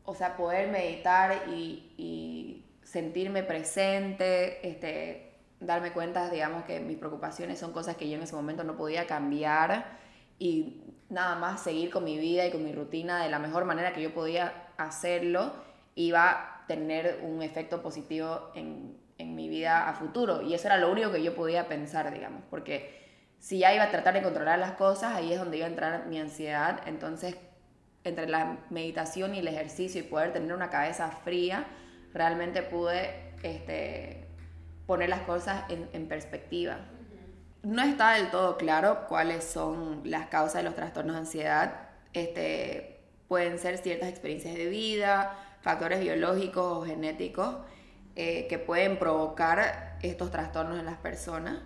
o 0.03 0.15
sea, 0.15 0.35
poder 0.35 0.71
meditar 0.71 1.43
y, 1.47 1.93
y 1.97 2.65
sentirme 2.81 3.43
presente, 3.43 4.67
este, 4.67 5.34
darme 5.59 5.91
cuenta, 5.91 6.29
digamos, 6.29 6.65
que 6.65 6.79
mis 6.79 6.97
preocupaciones 6.97 7.59
son 7.59 7.71
cosas 7.71 7.95
que 7.95 8.09
yo 8.09 8.15
en 8.15 8.23
ese 8.23 8.35
momento 8.35 8.63
no 8.63 8.75
podía 8.77 9.07
cambiar 9.07 9.97
y 10.37 10.81
nada 11.09 11.35
más 11.35 11.61
seguir 11.61 11.89
con 11.89 12.03
mi 12.03 12.17
vida 12.17 12.45
y 12.45 12.51
con 12.51 12.63
mi 12.63 12.73
rutina 12.73 13.23
de 13.23 13.29
la 13.29 13.39
mejor 13.39 13.65
manera 13.65 13.93
que 13.93 14.01
yo 14.01 14.13
podía 14.13 14.69
hacerlo 14.77 15.53
iba 15.95 16.63
tener 16.67 17.21
un 17.23 17.41
efecto 17.41 17.81
positivo 17.81 18.51
en, 18.55 18.97
en, 19.17 19.35
mi 19.35 19.47
vida 19.49 19.87
a 19.87 19.93
futuro. 19.93 20.41
Y 20.41 20.53
eso 20.53 20.67
era 20.67 20.77
lo 20.77 20.91
único 20.91 21.11
que 21.11 21.23
yo 21.23 21.35
podía 21.35 21.67
pensar, 21.67 22.11
digamos, 22.11 22.43
porque 22.49 23.05
si 23.39 23.59
ya 23.59 23.73
iba 23.73 23.83
a 23.83 23.91
tratar 23.91 24.15
de 24.15 24.23
controlar 24.23 24.59
las 24.59 24.71
cosas, 24.71 25.13
ahí 25.13 25.31
es 25.31 25.39
donde 25.39 25.57
iba 25.57 25.67
a 25.67 25.69
entrar 25.69 26.07
mi 26.07 26.19
ansiedad. 26.19 26.81
Entonces, 26.87 27.37
entre 28.03 28.27
la 28.27 28.57
meditación 28.69 29.35
y 29.35 29.39
el 29.39 29.47
ejercicio 29.47 30.01
y 30.01 30.03
poder 30.03 30.33
tener 30.33 30.53
una 30.53 30.69
cabeza 30.69 31.09
fría, 31.11 31.65
realmente 32.13 32.63
pude 32.63 33.33
este, 33.43 34.24
poner 34.85 35.09
las 35.09 35.21
cosas 35.21 35.63
en, 35.69 35.89
en 35.93 36.07
perspectiva. 36.07 36.77
No 37.63 37.81
está 37.81 38.13
del 38.13 38.29
todo 38.29 38.57
claro 38.57 39.07
cuáles 39.07 39.43
son 39.43 40.01
las 40.03 40.27
causas 40.27 40.55
de 40.55 40.63
los 40.63 40.75
trastornos 40.75 41.15
de 41.15 41.19
ansiedad. 41.19 41.73
Este, 42.13 43.01
pueden 43.27 43.59
ser 43.59 43.77
ciertas 43.77 44.09
experiencias 44.09 44.55
de 44.55 44.69
vida, 44.69 45.35
factores 45.61 45.99
biológicos 45.99 46.63
o 46.63 46.85
genéticos 46.85 47.55
eh, 48.15 48.47
que 48.47 48.59
pueden 48.59 48.97
provocar 48.97 49.97
estos 50.01 50.31
trastornos 50.31 50.79
en 50.79 50.85
las 50.85 50.97
personas. 50.97 51.57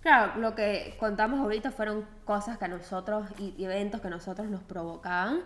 Claro, 0.00 0.38
lo 0.40 0.54
que 0.54 0.96
contamos 0.98 1.40
ahorita 1.40 1.70
fueron 1.70 2.06
cosas 2.24 2.58
que 2.58 2.66
a 2.66 2.68
nosotros 2.68 3.26
y 3.38 3.64
eventos 3.64 4.00
que 4.02 4.10
nosotros 4.10 4.48
nos 4.48 4.62
provocaban, 4.62 5.40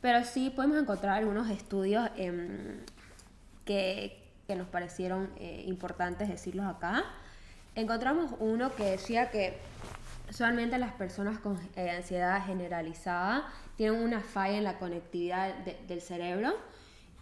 pero 0.00 0.24
sí 0.24 0.50
podemos 0.50 0.78
encontrar 0.78 1.18
algunos 1.18 1.50
estudios 1.50 2.08
em, 2.16 2.78
que, 3.66 4.27
que, 4.48 4.56
nos 4.56 4.68
parecieron 4.68 5.30
eh, 5.36 5.62
importantes 5.66 6.28
decirlos 6.28 6.66
acá. 6.66 7.04
Encontramos 7.74 8.32
uno 8.40 8.74
que 8.74 8.84
decía 8.84 9.30
que 9.30 9.58
solamente 10.30 10.78
las 10.78 10.92
personas 10.94 11.38
con 11.38 11.58
eh, 11.76 11.90
ansiedad 11.90 12.44
generalizada 12.44 13.46
tienen 13.76 14.02
una 14.02 14.20
falla 14.20 14.56
en 14.56 14.64
la 14.64 14.78
conectividad 14.78 15.54
del 15.86 16.00
cerebro 16.00 16.54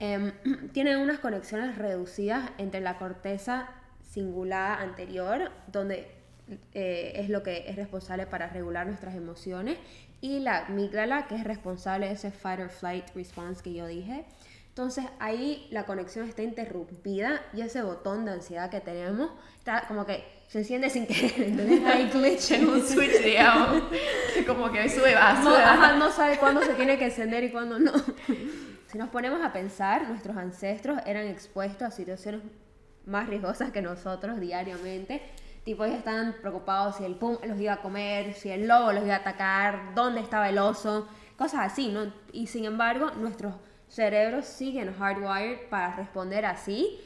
eh, 0.01 0.33
tienen 0.73 0.99
unas 0.99 1.19
conexiones 1.19 1.77
reducidas 1.77 2.51
entre 2.59 2.81
la 2.81 2.99
corteza 2.99 3.69
cingulada 4.13 4.81
anterior, 4.81 5.51
donde 5.73 6.09
eh, 6.75 7.13
es 7.17 7.29
lo 7.29 7.43
que 7.43 7.69
es 7.69 7.77
responsable 7.77 8.27
para 8.27 8.49
regular 8.49 8.87
nuestras 8.87 9.15
emociones, 9.15 9.79
y 10.21 10.41
la 10.41 10.67
amígdala, 10.67 11.27
que 11.27 11.35
es 11.35 11.45
responsable 11.45 12.07
de 12.07 12.15
ese 12.15 12.31
fight 12.31 12.61
or 12.61 12.71
flight 12.71 13.05
response 13.15 13.63
que 13.63 13.75
yo 13.75 13.87
dije. 13.87 14.25
Entonces 14.77 15.07
ahí 15.21 15.67
la 15.71 15.87
conexión 15.87 16.29
está 16.29 16.43
interrumpida 16.43 17.41
y 17.55 17.63
ese 17.63 17.81
botón 17.81 18.27
de 18.27 18.33
ansiedad 18.33 18.69
que 18.69 18.81
tenemos 18.81 19.31
está 19.57 19.87
como 19.89 20.05
que 20.05 20.23
se 20.49 20.59
enciende 20.59 20.91
sin 20.91 21.07
querer, 21.07 21.33
entonces 21.39 21.81
Hay 21.87 22.11
glitch 22.13 22.51
en 22.51 22.69
un 22.69 22.87
switch, 22.87 23.23
digamos, 23.23 23.85
que 24.35 24.45
como 24.45 24.71
que 24.71 24.87
sube, 24.91 25.15
va, 25.15 25.33
No, 25.33 25.97
no 25.97 26.13
sabe 26.13 26.37
cuándo 26.37 26.61
se 26.61 26.75
tiene 26.75 26.99
que 26.99 27.07
encender 27.07 27.43
y 27.45 27.53
cuándo 27.53 27.79
no. 27.79 27.91
Si 28.89 28.99
nos 28.99 29.09
ponemos 29.09 29.43
a 29.43 29.51
pensar, 29.51 30.11
nuestros 30.11 30.37
ancestros 30.37 31.01
eran 31.07 31.27
expuestos 31.27 31.89
a 31.89 31.91
situaciones 31.91 32.43
más 33.07 33.31
riesgosas 33.31 33.71
que 33.71 33.81
nosotros 33.81 34.39
diariamente. 34.41 35.23
Tipo, 35.65 35.87
ellos 35.87 36.01
estaban 36.01 36.35
preocupados 36.43 36.97
si 36.97 37.05
el 37.07 37.15
pum 37.15 37.39
los 37.45 37.59
iba 37.59 37.73
a 37.73 37.81
comer, 37.81 38.35
si 38.35 38.51
el 38.51 38.69
lobo 38.69 38.93
los 38.93 39.05
iba 39.05 39.15
a 39.15 39.21
atacar, 39.21 39.95
dónde 39.95 40.21
estaba 40.21 40.51
el 40.51 40.59
oso, 40.59 41.09
cosas 41.39 41.61
así, 41.73 41.89
¿no? 41.89 42.13
Y 42.31 42.49
sin 42.49 42.67
embargo, 42.67 43.11
nuestros 43.13 43.55
cerebros 43.89 44.47
siguen 44.47 44.95
hardwired 44.95 45.69
para 45.69 45.97
responder 45.97 46.47
así. 46.47 47.01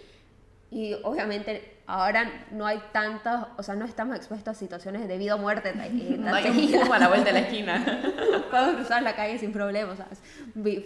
Y 0.70 0.94
obviamente 1.02 1.78
ahora 1.86 2.30
no 2.52 2.64
hay 2.64 2.80
tantos, 2.92 3.48
o 3.56 3.62
sea, 3.62 3.74
no 3.74 3.84
estamos 3.84 4.16
expuestos 4.16 4.56
a 4.56 4.58
situaciones 4.58 5.08
de 5.08 5.18
vida 5.18 5.34
o 5.34 5.38
muerte. 5.38 5.74
no 6.18 6.34
hay 6.34 6.72
un 6.74 6.92
a 6.92 6.98
la 6.98 7.08
vuelta 7.08 7.32
de 7.32 7.32
la 7.32 7.40
esquina. 7.40 7.84
Podemos 8.50 8.76
cruzar 8.76 9.02
la 9.02 9.16
calle 9.16 9.38
sin 9.38 9.52
problemas, 9.52 9.98
¿sabes? 9.98 10.20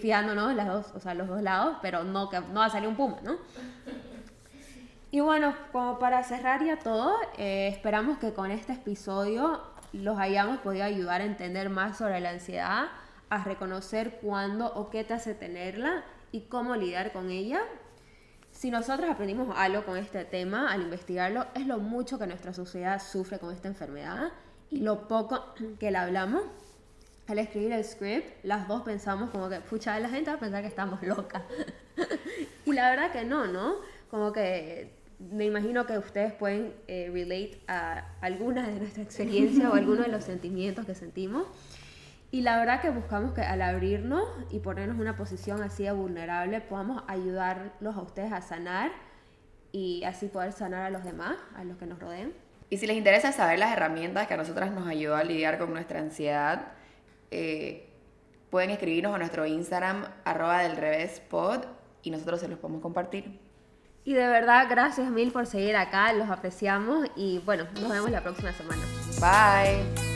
Fiándonos 0.00 0.54
las 0.54 0.66
dos, 0.66 0.86
o 0.94 1.00
sea, 1.00 1.14
los 1.14 1.28
dos 1.28 1.42
lados, 1.42 1.76
pero 1.82 2.04
no, 2.04 2.30
que 2.30 2.40
no 2.40 2.60
va 2.60 2.66
a 2.66 2.70
salir 2.70 2.88
un 2.88 2.96
puma, 2.96 3.18
¿no? 3.22 3.36
Y 5.10 5.20
bueno, 5.20 5.54
como 5.70 5.98
para 5.98 6.24
cerrar 6.24 6.64
ya 6.64 6.78
todo, 6.78 7.14
eh, 7.38 7.68
esperamos 7.68 8.18
que 8.18 8.32
con 8.32 8.50
este 8.50 8.72
episodio 8.72 9.62
los 9.92 10.18
hayamos 10.18 10.58
podido 10.58 10.84
ayudar 10.84 11.20
a 11.20 11.24
entender 11.24 11.70
más 11.70 11.98
sobre 11.98 12.18
la 12.18 12.30
ansiedad, 12.30 12.86
a 13.34 13.44
reconocer 13.44 14.18
cuándo 14.22 14.72
o 14.74 14.90
qué 14.90 15.04
te 15.04 15.14
hace 15.14 15.34
tenerla 15.34 16.04
y 16.32 16.42
cómo 16.42 16.76
lidiar 16.76 17.12
con 17.12 17.30
ella 17.30 17.60
si 18.54 18.70
nosotros 18.70 19.10
aprendimos 19.10 19.54
algo 19.56 19.84
con 19.84 19.96
este 19.96 20.24
tema 20.24 20.72
al 20.72 20.82
investigarlo, 20.82 21.46
es 21.54 21.66
lo 21.66 21.78
mucho 21.78 22.18
que 22.18 22.26
nuestra 22.26 22.54
sociedad 22.54 23.02
sufre 23.02 23.38
con 23.38 23.52
esta 23.52 23.68
enfermedad 23.68 24.32
y 24.70 24.78
lo 24.78 25.08
poco 25.08 25.44
que 25.78 25.90
la 25.90 26.02
hablamos. 26.02 26.42
Al 27.26 27.38
escribir 27.38 27.72
el 27.72 27.84
script, 27.84 28.44
las 28.44 28.68
dos 28.68 28.82
pensamos 28.82 29.30
como 29.30 29.48
que, 29.48 29.58
pucha, 29.60 29.98
la 29.98 30.10
gente 30.10 30.30
va 30.30 30.36
a 30.36 30.40
pensar 30.40 30.60
que 30.62 30.68
estamos 30.68 31.02
locas. 31.02 31.42
y 32.66 32.72
la 32.72 32.90
verdad 32.90 33.12
que 33.12 33.24
no, 33.24 33.46
¿no? 33.46 33.76
Como 34.10 34.30
que 34.32 34.92
me 35.18 35.46
imagino 35.46 35.86
que 35.86 35.96
ustedes 35.96 36.32
pueden 36.34 36.74
eh, 36.86 37.08
relate 37.12 37.62
a 37.66 38.12
algunas 38.20 38.66
de 38.66 38.74
nuestras 38.74 39.06
experiencias 39.06 39.70
o 39.70 39.74
algunos 39.74 40.04
de 40.04 40.12
los 40.12 40.24
sentimientos 40.32 40.84
que 40.84 40.94
sentimos. 40.94 41.46
Y 42.34 42.40
la 42.40 42.58
verdad 42.58 42.80
que 42.80 42.90
buscamos 42.90 43.32
que 43.32 43.42
al 43.42 43.62
abrirnos 43.62 44.24
y 44.50 44.58
ponernos 44.58 44.98
una 44.98 45.16
posición 45.16 45.62
así 45.62 45.84
de 45.84 45.92
vulnerable, 45.92 46.60
podamos 46.60 47.04
ayudarlos 47.06 47.94
a 47.94 48.00
ustedes 48.00 48.32
a 48.32 48.40
sanar 48.40 48.90
y 49.70 50.02
así 50.02 50.26
poder 50.26 50.50
sanar 50.50 50.82
a 50.82 50.90
los 50.90 51.04
demás, 51.04 51.36
a 51.54 51.62
los 51.62 51.76
que 51.76 51.86
nos 51.86 52.00
rodeen. 52.00 52.34
Y 52.70 52.78
si 52.78 52.88
les 52.88 52.96
interesa 52.96 53.30
saber 53.30 53.60
las 53.60 53.70
herramientas 53.70 54.26
que 54.26 54.34
a 54.34 54.36
nosotras 54.36 54.72
nos 54.72 54.88
ayudó 54.88 55.14
a 55.14 55.22
lidiar 55.22 55.58
con 55.58 55.72
nuestra 55.72 56.00
ansiedad, 56.00 56.72
eh, 57.30 57.88
pueden 58.50 58.70
escribirnos 58.70 59.14
a 59.14 59.18
nuestro 59.18 59.46
Instagram, 59.46 60.04
arroba 60.24 60.62
del 60.62 60.76
revés 60.76 61.20
pod, 61.20 61.60
y 62.02 62.10
nosotros 62.10 62.40
se 62.40 62.48
los 62.48 62.58
podemos 62.58 62.82
compartir. 62.82 63.38
Y 64.02 64.14
de 64.14 64.26
verdad, 64.26 64.66
gracias 64.68 65.08
mil 65.08 65.30
por 65.30 65.46
seguir 65.46 65.76
acá, 65.76 66.12
los 66.12 66.28
apreciamos 66.28 67.06
y 67.14 67.38
bueno, 67.46 67.68
nos 67.80 67.92
vemos 67.92 68.10
la 68.10 68.22
próxima 68.22 68.52
semana. 68.52 68.82
Bye. 69.20 70.13